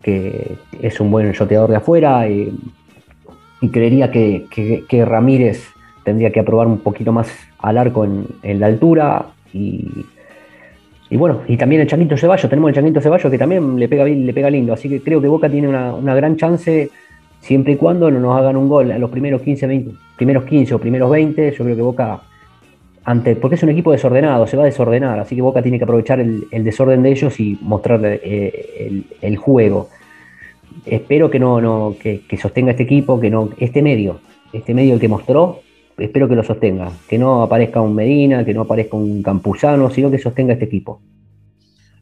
que 0.03 0.57
es 0.80 1.01
un 1.01 1.11
buen 1.11 1.32
shoteador 1.32 1.70
de 1.70 1.76
afuera, 1.76 2.28
y 2.28 2.53
creería 3.72 4.11
que, 4.11 4.45
que- 4.51 5.05
Ramírez 5.05 5.64
tendría 6.05 6.30
que 6.30 6.40
aprobar 6.40 6.66
un 6.66 6.78
poquito 6.78 7.12
más 7.12 7.28
al 7.59 7.78
arco 7.78 8.05
en, 8.05 8.61
la 8.61 8.66
altura, 8.66 9.26
y, 9.53 9.88
y 11.09 11.16
bueno, 11.16 11.40
y 11.49 11.57
también 11.57 11.80
el 11.80 11.88
Changuito 11.88 12.16
Ceballos, 12.16 12.49
tenemos 12.51 12.68
el 12.68 12.74
Changuito 12.74 13.01
Ceballos 13.01 13.30
que 13.30 13.38
también 13.38 13.78
le 13.78 13.88
pega, 13.88 14.05
le 14.05 14.34
pega 14.34 14.51
lindo, 14.51 14.74
así 14.74 14.88
que 14.88 15.01
creo 15.01 15.20
que 15.20 15.28
Boca 15.28 15.49
tiene 15.49 15.68
una 15.68 16.14
gran 16.14 16.36
chance 16.36 16.90
siempre 17.45 17.74
y 17.74 17.76
cuando 17.76 18.11
no 18.11 18.20
nos 18.20 18.36
hagan 18.38 18.57
un 18.57 18.68
gol 18.68 18.90
a 18.90 18.99
los 18.99 19.11
primeros 19.11 19.42
15, 19.42 19.66
20, 19.66 19.90
primeros 20.16 20.45
15 20.45 20.74
o 20.74 20.78
primeros 20.78 21.11
20, 21.11 21.53
yo 21.53 21.64
creo 21.64 21.76
que 21.76 21.82
Boca, 21.82 22.22
ante, 23.05 23.36
porque 23.36 23.57
es 23.57 23.62
un 23.62 23.68
equipo 23.68 23.92
desordenado, 23.92 24.47
se 24.47 24.57
va 24.57 24.62
a 24.62 24.66
desordenar, 24.66 25.18
así 25.18 25.36
que 25.36 25.42
Boca 25.42 25.61
tiene 25.61 25.76
que 25.76 25.84
aprovechar 25.84 26.20
el, 26.20 26.49
desorden 26.51 27.03
de 27.03 27.11
ellos 27.11 27.38
y 27.38 27.59
mostrar 27.61 28.01
eh, 28.03 29.05
el, 29.20 29.36
juego. 29.36 29.90
Espero 30.86 31.30
que 31.30 31.38
no, 31.38 31.61
no 31.61 31.97
que, 32.01 32.22
que 32.26 32.38
sostenga 32.38 32.70
este 32.70 32.84
equipo, 32.84 33.20
que 33.20 33.28
no 33.28 33.51
este 33.59 33.82
medio, 33.82 34.20
este 34.55 34.72
medio 34.72 34.99
que 34.99 35.09
mostró, 35.09 35.61
espero 35.99 36.26
que 36.26 36.36
lo 36.36 36.45
sostenga, 36.45 36.92
que 37.07 37.18
no 37.18 37.42
aparezca 37.42 37.82
un 37.82 37.95
Medina, 37.95 38.42
que 38.42 38.55
no 38.55 38.62
aparezca 38.62 38.97
un 38.97 39.22
Campuzano, 39.22 39.90
sino 39.90 40.11
que 40.11 40.18
sostenga 40.18 40.55
este 40.55 40.64
equipo. 40.64 40.99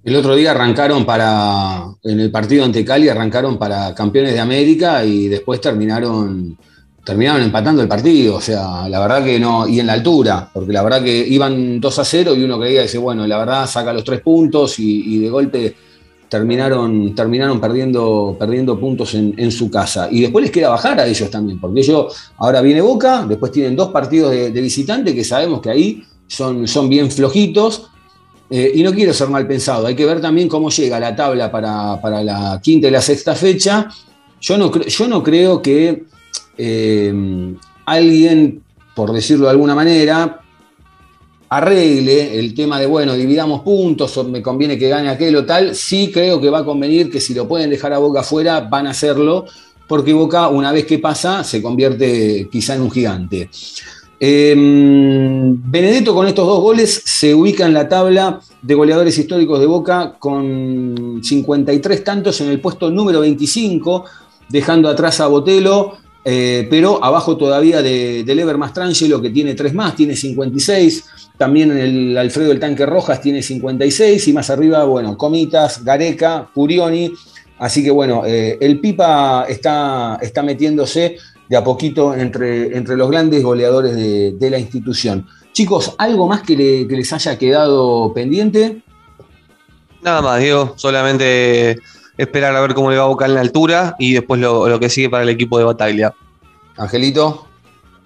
El 0.05 0.17
otro 0.17 0.35
día 0.35 0.51
arrancaron 0.51 1.05
para, 1.07 1.85
en 2.03 2.19
el 2.19 2.31
partido 2.33 2.65
ante 2.65 2.85
Cali, 2.85 3.09
arrancaron 3.09 3.57
para 3.57 3.95
campeones 3.95 4.33
de 4.33 4.41
América 4.41 5.05
y 5.05 5.29
después 5.29 5.61
terminaron, 5.61 6.59
terminaron 7.05 7.41
empatando 7.41 7.83
el 7.83 7.89
partido. 7.89 8.35
O 8.35 8.41
sea, 8.41 8.89
la 8.89 8.99
verdad 8.99 9.25
que 9.25 9.39
no, 9.39 9.69
y 9.69 9.79
en 9.79 9.87
la 9.87 9.93
altura, 9.93 10.51
porque 10.53 10.73
la 10.73 10.83
verdad 10.83 11.05
que 11.05 11.25
iban 11.29 11.81
2 11.81 11.99
a 12.01 12.05
0 12.05 12.35
y 12.35 12.43
uno 12.43 12.59
creía, 12.59 12.83
dice, 12.83 12.99
bueno, 12.99 13.25
la 13.29 13.39
verdad 13.39 13.65
saca 13.69 13.93
los 13.93 14.03
tres 14.03 14.21
puntos 14.23 14.77
y, 14.81 15.19
de 15.19 15.31
golpe 15.31 15.77
terminaron, 16.29 17.15
terminaron 17.15 17.61
perdiendo, 17.61 18.35
perdiendo 18.37 18.81
puntos 18.81 19.15
en, 19.15 19.35
en 19.37 19.53
su 19.53 19.71
casa. 19.71 20.09
Y 20.11 20.23
después 20.23 20.43
les 20.43 20.51
queda 20.51 20.71
bajar 20.71 20.99
a 20.99 21.07
ellos 21.07 21.31
también, 21.31 21.61
porque 21.61 21.79
ellos 21.79 22.33
ahora 22.39 22.61
viene 22.61 22.81
Boca, 22.81 23.25
después 23.29 23.53
tienen 23.53 23.77
dos 23.77 23.91
partidos 23.91 24.33
de, 24.33 24.51
de 24.51 24.61
visitante 24.61 25.15
que 25.15 25.23
sabemos 25.23 25.61
que 25.61 25.71
ahí 25.71 26.03
son, 26.27 26.67
son 26.67 26.89
bien 26.89 27.09
flojitos. 27.09 27.92
Eh, 28.55 28.71
y 28.75 28.83
no 28.83 28.93
quiero 28.93 29.15
ser 29.15 29.31
mal 29.31 29.47
pensado, 29.47 29.87
hay 29.87 29.95
que 29.95 30.05
ver 30.05 30.21
también 30.21 30.47
cómo 30.47 30.69
llega 30.69 31.01
la 31.01 31.17
tabla 31.17 31.51
para, 31.51 31.99
para 32.03 32.23
la 32.23 32.61
quinta 32.63 32.87
y 32.87 32.91
la 32.91 33.01
sexta 33.01 33.35
fecha. 33.35 33.89
Yo 34.43 34.59
no, 34.59 34.71
yo 34.71 35.09
no 35.09 35.23
creo 35.23 35.63
que 35.63 36.05
eh, 36.59 37.55
alguien, 37.87 38.63
por 38.95 39.11
decirlo 39.11 39.47
de 39.47 39.53
alguna 39.53 39.75
manera, 39.75 40.43
arregle 41.49 42.39
el 42.39 42.53
tema 42.53 42.79
de, 42.79 42.85
bueno, 42.85 43.15
dividamos 43.15 43.63
puntos 43.63 44.15
o 44.19 44.25
me 44.25 44.43
conviene 44.43 44.77
que 44.77 44.91
gane 44.91 45.09
aquel 45.09 45.35
o 45.37 45.47
tal. 45.47 45.75
Sí 45.75 46.11
creo 46.13 46.39
que 46.39 46.51
va 46.51 46.59
a 46.59 46.65
convenir 46.67 47.11
que 47.11 47.23
si 47.23 47.33
lo 47.33 47.49
pueden 47.49 47.71
dejar 47.71 47.95
a 47.95 47.99
Boca 47.99 48.21
afuera, 48.21 48.61
van 48.61 48.87
a 48.87 48.91
hacerlo, 48.91 49.47
porque 49.89 50.13
Boca, 50.13 50.49
una 50.49 50.73
vez 50.73 50.85
que 50.85 50.99
pasa, 50.99 51.43
se 51.43 51.63
convierte 51.63 52.51
quizá 52.53 52.75
en 52.75 52.83
un 52.83 52.91
gigante. 52.91 53.49
Eh, 54.25 54.55
Benedetto 54.57 56.15
con 56.15 56.29
estos 56.29 56.47
dos 56.47 56.61
goles 56.61 57.03
se 57.05 57.35
ubica 57.35 57.67
en 57.67 57.75
la 57.75 57.89
tabla 57.89 58.41
de 58.63 58.75
goleadores 58.75 59.19
históricos 59.19 59.59
de 59.59 59.67
Boca 59.67 60.15
con 60.17 61.19
53 61.21 62.05
tantos 62.05 62.41
en 62.41 62.49
el 62.51 62.61
puesto 62.61 62.89
número 62.89 63.19
25, 63.19 64.05
dejando 64.49 64.89
atrás 64.89 65.19
a 65.19 65.27
Botelo, 65.27 65.97
eh, 66.25 66.69
pero 66.71 67.03
abajo 67.03 67.37
todavía 67.37 67.83
de, 67.83 68.23
del 68.23 68.39
Ever 68.39 68.59
Mastrangelo 68.59 69.21
que 69.21 69.31
tiene 69.31 69.57
tres 69.57 69.75
más, 69.75 69.97
tiene 69.97 70.15
56. 70.15 71.05
También 71.37 71.77
el 71.77 72.17
Alfredo 72.17 72.51
del 72.51 72.61
Tanque 72.61 72.87
Rojas 72.87 73.21
tiene 73.21 73.43
56 73.43 74.29
y 74.29 74.33
más 74.33 74.51
arriba, 74.51 74.85
bueno, 74.85 75.19
Comitas, 75.19 75.83
Gareca, 75.83 76.49
Purioni. 76.55 77.13
Así 77.59 77.83
que 77.83 77.91
bueno, 77.91 78.23
eh, 78.25 78.57
el 78.61 78.79
Pipa 78.79 79.47
está, 79.49 80.17
está 80.23 80.45
metiéndose 80.45 81.17
de 81.53 81.59
a 81.59 81.63
poquito 81.63 82.15
entre, 82.15 82.75
entre 82.75 82.97
los 82.97 83.11
grandes 83.11 83.43
goleadores 83.43 83.95
de, 83.95 84.33
de 84.33 84.49
la 84.49 84.59
institución. 84.59 85.27
Chicos, 85.53 85.95
¿algo 85.99 86.27
más 86.27 86.41
que, 86.41 86.57
le- 86.57 86.89
que 86.89 86.97
les 86.97 87.13
haya 87.13 87.37
quedado 87.37 88.11
pendiente? 88.15 88.81
Nada 90.03 90.23
más, 90.23 90.41
Diego. 90.41 90.73
Solamente 90.77 91.77
esperar 92.17 92.57
a 92.57 92.61
ver 92.63 92.73
cómo 92.73 92.91
le 92.91 92.97
va 92.97 93.05
a 93.05 93.09
Boca 93.09 93.27
en 93.27 93.35
la 93.35 93.43
altura 93.43 93.97
y 93.99 94.15
después 94.15 94.41
lo, 94.41 94.67
lo 94.67 94.81
que 94.81 94.89
sigue 94.89 95.11
para 95.11 95.25
el 95.25 95.29
equipo 95.29 95.59
de 95.59 95.65
Bataglia. 95.65 96.15
Angelito. 96.79 97.47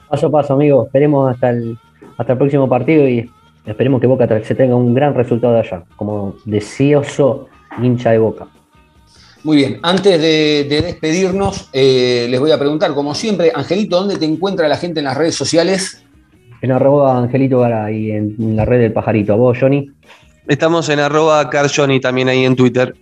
Paso 0.09 0.27
a 0.27 0.31
paso, 0.33 0.55
amigo. 0.55 0.87
Esperemos 0.87 1.33
hasta 1.33 1.51
el, 1.51 1.79
hasta 2.19 2.33
el 2.33 2.39
próximo 2.39 2.69
partido 2.69 3.09
y 3.09 3.31
esperemos 3.65 4.01
que 4.01 4.09
Boca 4.09 4.27
se 4.43 4.57
tenga 4.57 4.75
un 4.75 4.93
gran 4.93 5.15
resultado 5.15 5.55
de 5.55 5.61
allá, 5.61 5.85
como 5.95 6.35
deseoso 6.47 7.47
hincha 7.81 8.11
de 8.11 8.19
Boca. 8.19 8.49
Muy 9.45 9.59
bien, 9.59 9.78
antes 9.82 10.20
de, 10.20 10.66
de 10.68 10.82
despedirnos, 10.82 11.68
eh, 11.72 12.26
les 12.28 12.41
voy 12.41 12.51
a 12.51 12.59
preguntar, 12.59 12.95
como 12.95 13.14
siempre, 13.14 13.53
Angelito, 13.55 13.99
¿dónde 13.99 14.16
te 14.16 14.24
encuentra 14.24 14.66
la 14.66 14.76
gente 14.76 15.01
en 15.01 15.05
las 15.05 15.16
redes 15.16 15.37
sociales? 15.37 16.03
En 16.62 16.72
arroba 16.72 17.16
Angelito 17.16 17.61
Garay, 17.61 18.11
en, 18.11 18.34
en 18.39 18.57
la 18.57 18.64
red 18.64 18.80
del 18.80 18.93
pajarito. 18.93 19.34
¿A 19.34 19.37
vos, 19.37 19.57
Johnny? 19.61 19.91
Estamos 20.49 20.89
en 20.89 21.01
arroba 21.01 21.49
carjohnny 21.49 22.01
también 22.01 22.28
ahí 22.28 22.45
en 22.45 22.57
Twitter. 22.57 22.95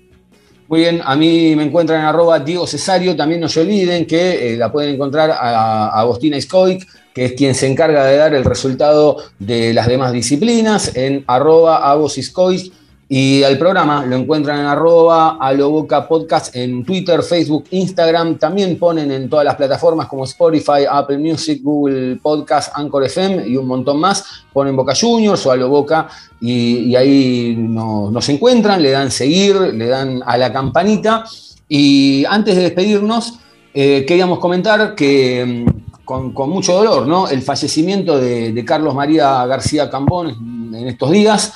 Muy 0.66 0.80
bien, 0.80 1.01
a 1.05 1.14
mí 1.14 1.55
me 1.57 1.62
encuentran 1.62 2.01
en 2.01 2.07
arroba 2.07 2.39
Diego 2.41 2.66
Cesario, 2.66 3.14
también 3.14 3.41
no 3.41 3.49
se 3.49 3.61
olviden 3.61 4.07
que 4.07 4.55
eh, 4.55 4.57
la 4.57 4.72
pueden 4.72 4.95
encontrar 4.95 5.30
a, 5.30 5.89
a 5.89 6.01
Agostina 6.01 6.41
Skoik, 6.41 6.87
que 7.14 7.26
es 7.26 7.32
quien 7.32 7.55
se 7.55 7.66
encarga 7.66 8.05
de 8.07 8.16
dar 8.16 8.35
el 8.35 8.45
resultado 8.45 9.18
de 9.39 9.72
las 9.72 9.87
demás 9.87 10.12
disciplinas, 10.12 10.97
en 10.97 11.22
arroba 11.26 11.89
Agos 11.89 12.14
Skoik, 12.20 12.72
y 13.09 13.43
al 13.43 13.59
programa 13.59 14.05
lo 14.07 14.17
encuentran 14.17 14.61
en 14.61 14.67
arroba 14.67 15.37
Aloboca 15.41 16.09
Podcast 16.09 16.57
en 16.57 16.85
Twitter, 16.85 17.23
Facebook, 17.23 17.65
Instagram, 17.71 18.39
también 18.39 18.79
ponen 18.79 19.13
en 19.13 19.29
todas 19.29 19.45
las 19.45 19.57
plataformas 19.57 20.07
como 20.09 20.25
Spotify, 20.25 20.85
Apple 20.91 21.19
Music, 21.19 21.61
Google 21.63 22.17
Podcast, 22.23 22.73
Anchor 22.75 23.05
FM 23.05 23.47
y 23.47 23.57
un 23.57 23.67
montón 23.67 24.01
más, 24.01 24.25
ponen 24.53 24.75
Boca 24.75 24.95
Juniors 24.99 25.45
o 25.47 25.51
Aloboca 25.53 26.09
y, 26.41 26.79
y 26.91 26.97
ahí 26.97 27.55
no- 27.59 28.11
nos 28.11 28.29
encuentran, 28.31 28.83
le 28.83 28.91
dan 28.91 29.11
seguir, 29.11 29.55
le 29.57 29.87
dan 29.87 30.23
a 30.25 30.39
la 30.39 30.53
campanita. 30.53 31.25
Y 31.69 32.25
antes 32.27 32.57
de 32.57 32.63
despedirnos, 32.63 33.39
eh, 33.73 34.05
queríamos 34.07 34.39
comentar 34.39 34.95
que 34.95 35.65
mm, 35.67 36.05
con, 36.05 36.33
mucho 36.51 36.75
dolor, 36.75 37.07
¿no? 37.07 37.29
El 37.29 37.43
fallecimiento 37.43 38.19
de, 38.19 38.53
de 38.53 38.65
Carlos 38.65 38.95
María 38.95 39.45
García 39.47 39.89
Cambón 39.91 40.73
en 40.75 40.89
estos 40.89 41.11
días, 41.11 41.53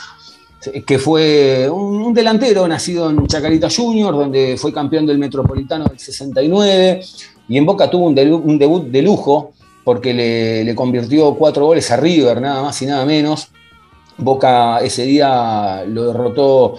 que 0.87 0.99
fue 0.99 1.69
un, 1.71 2.13
delantero 2.15 2.67
nacido 2.67 3.11
en 3.11 3.27
Chacarita 3.27 3.69
Junior, 3.71 4.15
donde 4.15 4.57
fue 4.57 4.73
campeón 4.73 5.07
del 5.07 5.19
Metropolitano 5.19 5.85
del 5.85 5.99
69, 5.99 7.01
y 7.49 7.57
en 7.57 7.67
Boca 7.67 7.91
tuvo 7.91 8.07
un, 8.07 8.15
debut 8.15 8.85
de 8.85 9.03
lujo, 9.03 9.53
porque 9.85 10.13
le, 10.13 10.65
le 10.65 10.75
convirtió 10.75 11.35
cuatro 11.35 11.67
goles 11.67 11.91
a 11.91 11.97
River, 11.97 12.41
nada 12.41 12.63
más 12.63 12.81
y 12.83 12.87
nada 12.87 13.05
menos. 13.05 13.51
Boca 14.19 14.81
ese 14.81 15.05
día 15.05 15.85
lo 15.87 16.09
derrotó 16.09 16.75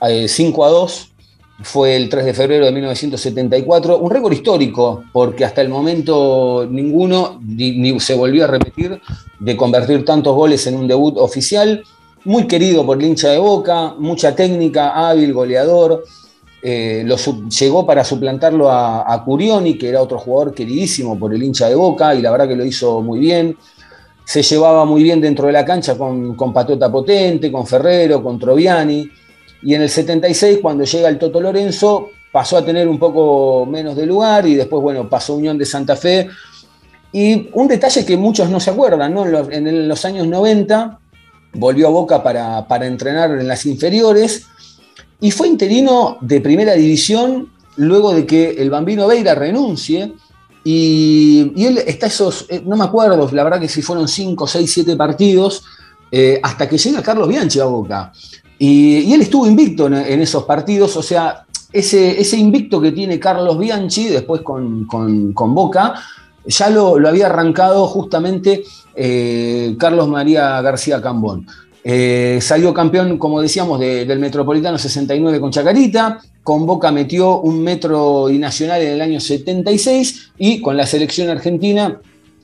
eh, 0.00 0.28
5 0.28 0.64
a 0.64 0.68
2. 0.70 1.12
Fue 1.60 1.96
el 1.96 2.08
3 2.08 2.24
de 2.24 2.34
febrero 2.34 2.66
de 2.66 2.72
1974. 2.72 3.98
Un 3.98 4.10
récord 4.10 4.32
histórico, 4.32 5.02
porque 5.12 5.44
hasta 5.44 5.60
el 5.60 5.68
momento 5.68 6.66
ninguno 6.70 7.40
ni, 7.44 7.72
ni 7.72 7.98
se 7.98 8.14
volvió 8.14 8.44
a 8.44 8.46
repetir 8.46 9.00
de 9.40 9.56
convertir 9.56 10.04
tantos 10.04 10.36
goles 10.36 10.64
en 10.68 10.76
un 10.76 10.86
debut 10.86 11.16
oficial. 11.18 11.82
Muy 12.28 12.46
querido 12.46 12.84
por 12.84 12.98
el 12.98 13.06
hincha 13.06 13.30
de 13.30 13.38
Boca, 13.38 13.94
mucha 13.96 14.36
técnica, 14.36 14.90
hábil, 14.90 15.32
goleador. 15.32 16.04
Eh, 16.60 17.02
lo 17.06 17.16
llegó 17.16 17.86
para 17.86 18.04
suplantarlo 18.04 18.70
a, 18.70 19.22
Curioni, 19.24 19.78
que 19.78 19.88
era 19.88 20.02
otro 20.02 20.18
jugador 20.18 20.52
queridísimo 20.52 21.18
por 21.18 21.32
el 21.32 21.42
hincha 21.42 21.70
de 21.70 21.74
Boca, 21.74 22.14
y 22.14 22.20
la 22.20 22.30
verdad 22.30 22.46
que 22.46 22.54
lo 22.54 22.66
hizo 22.66 23.00
muy 23.00 23.18
bien 23.18 23.56
se 24.26 24.42
llevaba 24.42 24.84
muy 24.84 25.02
bien 25.02 25.22
dentro 25.22 25.46
de 25.46 25.54
la 25.54 25.64
cancha 25.64 25.96
con, 25.96 26.52
Patota 26.52 26.92
Potente, 26.92 27.50
con 27.50 27.66
Ferrero, 27.66 28.22
con 28.22 28.38
Troviani. 28.38 29.08
Y 29.62 29.72
en 29.72 29.80
el 29.80 29.88
76, 29.88 30.58
cuando 30.60 30.84
llega 30.84 31.08
el 31.08 31.18
Toto 31.18 31.40
Lorenzo, 31.40 32.10
pasó 32.30 32.58
a 32.58 32.62
tener 32.62 32.88
un 32.88 32.98
poco 32.98 33.64
menos 33.64 33.96
de 33.96 34.04
lugar 34.04 34.46
y 34.46 34.54
después, 34.54 34.82
bueno, 34.82 35.08
pasó 35.08 35.34
Unión 35.34 35.56
de 35.56 35.64
Santa 35.64 35.96
Fe. 35.96 36.28
Y 37.10 37.48
un 37.54 37.68
detalle 37.68 38.04
que 38.04 38.18
muchos 38.18 38.50
no 38.50 38.60
se 38.60 38.68
acuerdan, 38.68 39.14
¿no? 39.14 39.24
En 39.50 39.88
los 39.88 40.04
años 40.04 40.26
90 40.26 40.97
volvió 41.54 41.88
a 41.88 41.90
Boca 41.90 42.22
para, 42.22 42.66
para 42.68 42.86
entrenar 42.86 43.30
en 43.32 43.46
las 43.48 43.66
inferiores 43.66 44.44
y 45.20 45.30
fue 45.30 45.48
interino 45.48 46.18
de 46.20 46.40
primera 46.40 46.74
división 46.74 47.48
luego 47.76 48.12
de 48.14 48.26
que 48.26 48.50
el 48.50 48.70
Bambino 48.70 49.06
Veira 49.06 49.34
renuncie. 49.34 50.12
Y, 50.64 51.52
y 51.56 51.64
él 51.66 51.78
está 51.86 52.06
esos, 52.08 52.44
eh, 52.48 52.62
no 52.64 52.76
me 52.76 52.84
acuerdo, 52.84 53.28
la 53.32 53.44
verdad 53.44 53.60
que 53.60 53.68
si 53.68 53.80
fueron 53.80 54.06
5, 54.06 54.46
6, 54.46 54.70
7 54.70 54.96
partidos, 54.96 55.64
eh, 56.10 56.38
hasta 56.42 56.68
que 56.68 56.76
llega 56.76 57.02
Carlos 57.02 57.28
Bianchi 57.28 57.60
a 57.60 57.64
Boca. 57.64 58.12
Y, 58.58 58.98
y 58.98 59.12
él 59.14 59.22
estuvo 59.22 59.46
invicto 59.46 59.86
en, 59.86 59.94
en 59.94 60.20
esos 60.20 60.44
partidos, 60.44 60.96
o 60.96 61.02
sea, 61.02 61.46
ese, 61.72 62.20
ese 62.20 62.36
invicto 62.36 62.80
que 62.80 62.92
tiene 62.92 63.18
Carlos 63.18 63.58
Bianchi 63.58 64.08
después 64.08 64.42
con, 64.42 64.84
con- 64.86 65.32
con 65.32 65.54
Boca, 65.54 65.94
ya 66.48 66.70
lo, 66.70 66.98
lo 66.98 67.08
había 67.08 67.26
arrancado 67.26 67.86
justamente 67.86 68.64
eh, 68.96 69.76
Carlos 69.78 70.08
María 70.08 70.60
García 70.62 71.00
Cambón. 71.00 71.46
Eh, 71.84 72.38
salió 72.42 72.74
campeón, 72.74 73.16
como 73.18 73.40
decíamos, 73.40 73.78
de- 73.80 74.04
del 74.04 74.18
Metropolitano 74.18 74.76
69 74.76 75.40
con 75.40 75.50
Chacarita, 75.52 76.18
con 76.42 76.66
Boca 76.66 76.90
metió 76.90 77.38
un 77.40 77.62
metro 77.62 78.28
y 78.28 78.38
nacional 78.38 78.82
en 78.82 78.92
el 78.94 79.00
año 79.00 79.20
76 79.20 80.32
y 80.38 80.60
con 80.60 80.76
la 80.76 80.86
selección 80.86 81.28
argentina 81.30 82.00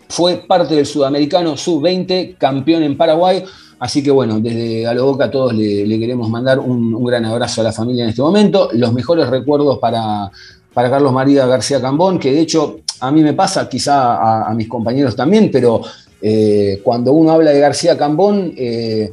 fue 0.08 0.36
parte 0.46 0.74
del 0.76 0.86
Sudamericano 0.86 1.56
Sub-20, 1.56 2.36
campeón 2.38 2.82
en 2.84 2.96
Paraguay. 2.96 3.42
Así 3.80 4.02
que 4.02 4.10
bueno, 4.10 4.38
desde 4.38 4.86
a 4.86 4.94
lo 4.94 5.06
Boca 5.06 5.30
todos 5.30 5.52
le, 5.52 5.84
le 5.86 5.98
queremos 5.98 6.30
mandar 6.30 6.58
un, 6.60 6.94
un 6.94 7.04
gran 7.04 7.24
abrazo 7.24 7.60
a 7.60 7.64
la 7.64 7.72
familia 7.72 8.04
en 8.04 8.10
este 8.10 8.22
momento. 8.22 8.68
Los 8.72 8.92
mejores 8.92 9.28
recuerdos 9.28 9.78
para, 9.78 10.30
para 10.72 10.90
Carlos 10.90 11.12
María 11.12 11.46
García 11.46 11.80
Cambón, 11.80 12.18
que 12.18 12.32
de 12.32 12.40
hecho 12.40 12.76
a 13.00 13.10
mí 13.10 13.22
me 13.22 13.34
pasa, 13.34 13.68
quizá 13.68 14.48
a, 14.48 14.54
mis 14.54 14.68
compañeros 14.68 15.16
también, 15.16 15.50
pero 15.50 15.82
eh, 16.20 16.80
cuando 16.82 17.12
uno 17.12 17.32
habla 17.32 17.50
de 17.50 17.60
García 17.60 17.96
Cambón, 17.96 18.52
eh, 18.56 19.12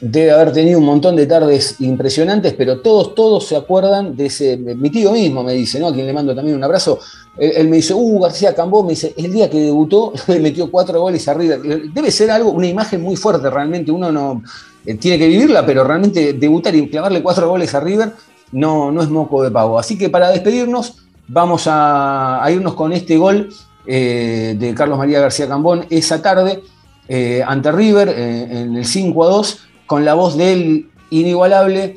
debe 0.00 0.30
haber 0.30 0.52
tenido 0.52 0.78
un 0.78 0.84
montón 0.84 1.16
de 1.16 1.26
tardes 1.26 1.76
impresionantes, 1.80 2.54
pero 2.54 2.80
todos, 2.80 3.14
todos 3.14 3.46
se 3.46 3.56
acuerdan 3.56 4.16
de 4.16 4.26
ese. 4.26 4.56
Mi 4.56 4.90
tío 4.90 5.12
mismo 5.12 5.42
me 5.42 5.54
dice, 5.54 5.80
¿no? 5.80 5.88
A 5.88 5.92
quien 5.92 6.06
le 6.06 6.12
mando 6.12 6.34
también 6.34 6.56
un 6.56 6.64
abrazo. 6.64 6.98
Él, 7.38 7.68
me 7.68 7.76
dice, 7.76 7.94
uh, 7.94 8.20
García 8.20 8.54
Cambó, 8.54 8.82
me 8.82 8.90
dice, 8.90 9.14
el 9.16 9.32
día 9.32 9.48
que 9.48 9.58
debutó, 9.58 10.12
le 10.28 10.40
metió 10.40 10.70
cuatro 10.70 11.00
goles 11.00 11.26
arriba. 11.28 11.56
Debe 11.56 12.10
ser 12.10 12.30
algo, 12.30 12.50
una 12.50 12.66
imagen 12.66 13.00
muy 13.00 13.16
fuerte, 13.16 13.48
realmente. 13.50 13.90
Uno 13.90 14.12
no 14.12 14.42
eh, 14.84 14.94
tiene 14.94 15.18
que 15.18 15.28
vivirla, 15.28 15.64
pero 15.64 15.82
realmente 15.84 16.34
debutar 16.34 16.74
y 16.74 16.88
clavarle 16.88 17.22
cuatro 17.22 17.48
goles 17.48 17.74
a 17.74 17.80
River 17.80 18.12
no, 18.52 18.92
no 18.92 19.02
es 19.02 19.08
moco 19.08 19.42
de 19.42 19.50
pavo. 19.50 19.78
Así 19.78 19.98
que 19.98 20.08
para 20.08 20.30
despedirnos, 20.30 21.05
vamos 21.28 21.64
a, 21.66 22.44
irnos 22.50 22.74
con 22.74 22.92
este 22.92 23.16
gol 23.16 23.48
eh, 23.86 24.54
de 24.58 24.74
Carlos 24.74 24.98
María 24.98 25.20
García 25.20 25.48
Cambón 25.48 25.86
esa 25.90 26.20
tarde 26.20 26.62
eh, 27.08 27.42
ante 27.46 27.72
River 27.72 28.08
eh, 28.08 28.48
en 28.50 28.76
el 28.76 28.84
5 28.84 29.24
a 29.24 29.28
2 29.28 29.58
con 29.86 30.04
la 30.04 30.14
voz 30.14 30.36
del 30.36 30.90
inigualable 31.10 31.96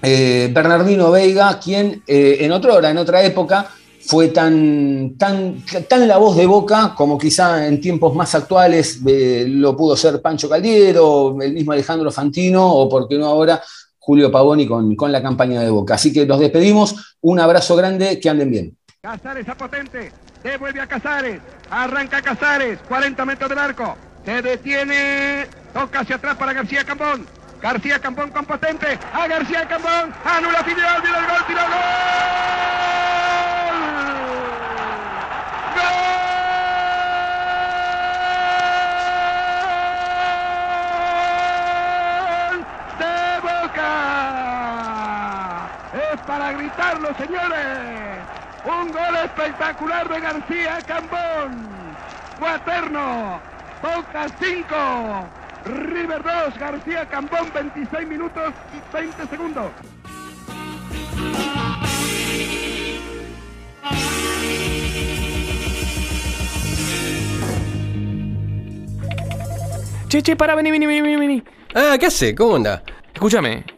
Bernardino 0.00 1.10
Veiga, 1.10 1.58
quien 1.58 2.04
en 2.06 2.52
otra 2.52 2.74
hora, 2.74 2.88
en 2.88 2.98
otra 2.98 3.20
época, 3.24 3.68
fue 4.00 4.28
tan, 4.28 5.16
tan, 5.18 5.64
tan 5.88 6.06
la 6.06 6.18
voz 6.18 6.36
de 6.36 6.46
boca 6.46 6.94
como 6.96 7.18
quizá 7.18 7.66
en 7.66 7.80
tiempos 7.80 8.14
más 8.14 8.32
actuales 8.36 9.00
lo 9.02 9.76
pudo 9.76 9.96
ser 9.96 10.22
Pancho 10.22 10.48
Caldiero, 10.48 11.36
el 11.42 11.52
mismo 11.52 11.72
Alejandro 11.72 12.12
Fantino 12.12 12.74
o, 12.74 12.88
por 12.88 13.08
qué 13.08 13.18
no 13.18 13.26
ahora, 13.26 13.60
Julio 14.08 14.32
Pavoni 14.32 14.66
con, 14.66 14.96
con 14.96 15.12
la 15.12 15.20
campaña 15.20 15.60
de 15.60 15.68
boca. 15.68 15.96
Así 15.96 16.14
que 16.14 16.24
nos 16.24 16.40
despedimos, 16.40 17.18
un 17.20 17.38
abrazo 17.40 17.76
grande, 17.76 18.18
que 18.18 18.30
anden 18.30 18.50
bien. 18.50 18.74
Casares 19.02 19.46
a 19.46 19.54
potente, 19.54 20.10
devuelve 20.42 20.80
a 20.80 20.86
Casares, 20.86 21.42
arranca 21.68 22.22
Casares, 22.22 22.78
40 22.88 23.26
metros 23.26 23.50
del 23.50 23.58
arco, 23.58 23.98
se 24.24 24.40
detiene, 24.40 25.46
toca 25.74 26.00
hacia 26.00 26.16
atrás 26.16 26.38
para 26.38 26.54
García 26.54 26.84
Cambón, 26.84 27.26
García 27.60 27.98
Cambón 27.98 28.30
con 28.30 28.46
potente, 28.46 28.98
a 29.12 29.28
García 29.28 29.68
Cambón, 29.68 30.14
anula 30.24 30.64
Fidel, 30.64 31.02
viene 31.02 31.18
el 31.18 31.26
gol, 31.26 31.46
tira 31.46 31.62
gol 31.64 32.78
de 42.98 43.40
Boca. 43.42 43.88
Es 45.92 46.20
para 46.38 46.52
gritarlo, 46.52 47.08
señores. 47.16 47.66
Un 48.64 48.92
gol 48.92 49.16
espectacular 49.24 50.08
de 50.08 50.20
García 50.20 50.78
Cambón. 50.86 51.68
Cuaterno. 52.38 53.40
Boca 53.82 54.26
5. 54.38 55.28
River 55.64 56.22
2. 56.22 56.58
García 56.58 57.06
Cambón 57.06 57.50
26 57.52 58.08
minutos 58.08 58.52
y 58.72 58.96
20 58.96 59.26
segundos. 59.26 59.66
Che, 70.08 70.22
che, 70.22 70.36
para, 70.36 70.54
vení, 70.54 70.70
vení, 70.70 70.86
vení, 70.86 71.16
vení. 71.16 71.42
Ah, 71.74 71.96
¿qué 71.98 72.06
hace? 72.06 72.34
¿Cómo 72.34 72.56
anda? 72.56 72.82
Escúchame. 73.12 73.77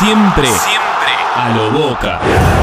Siempre. 0.00 0.46
Siempre. 0.46 1.12
A 1.36 1.50
lo 1.50 1.70
boca. 1.72 2.59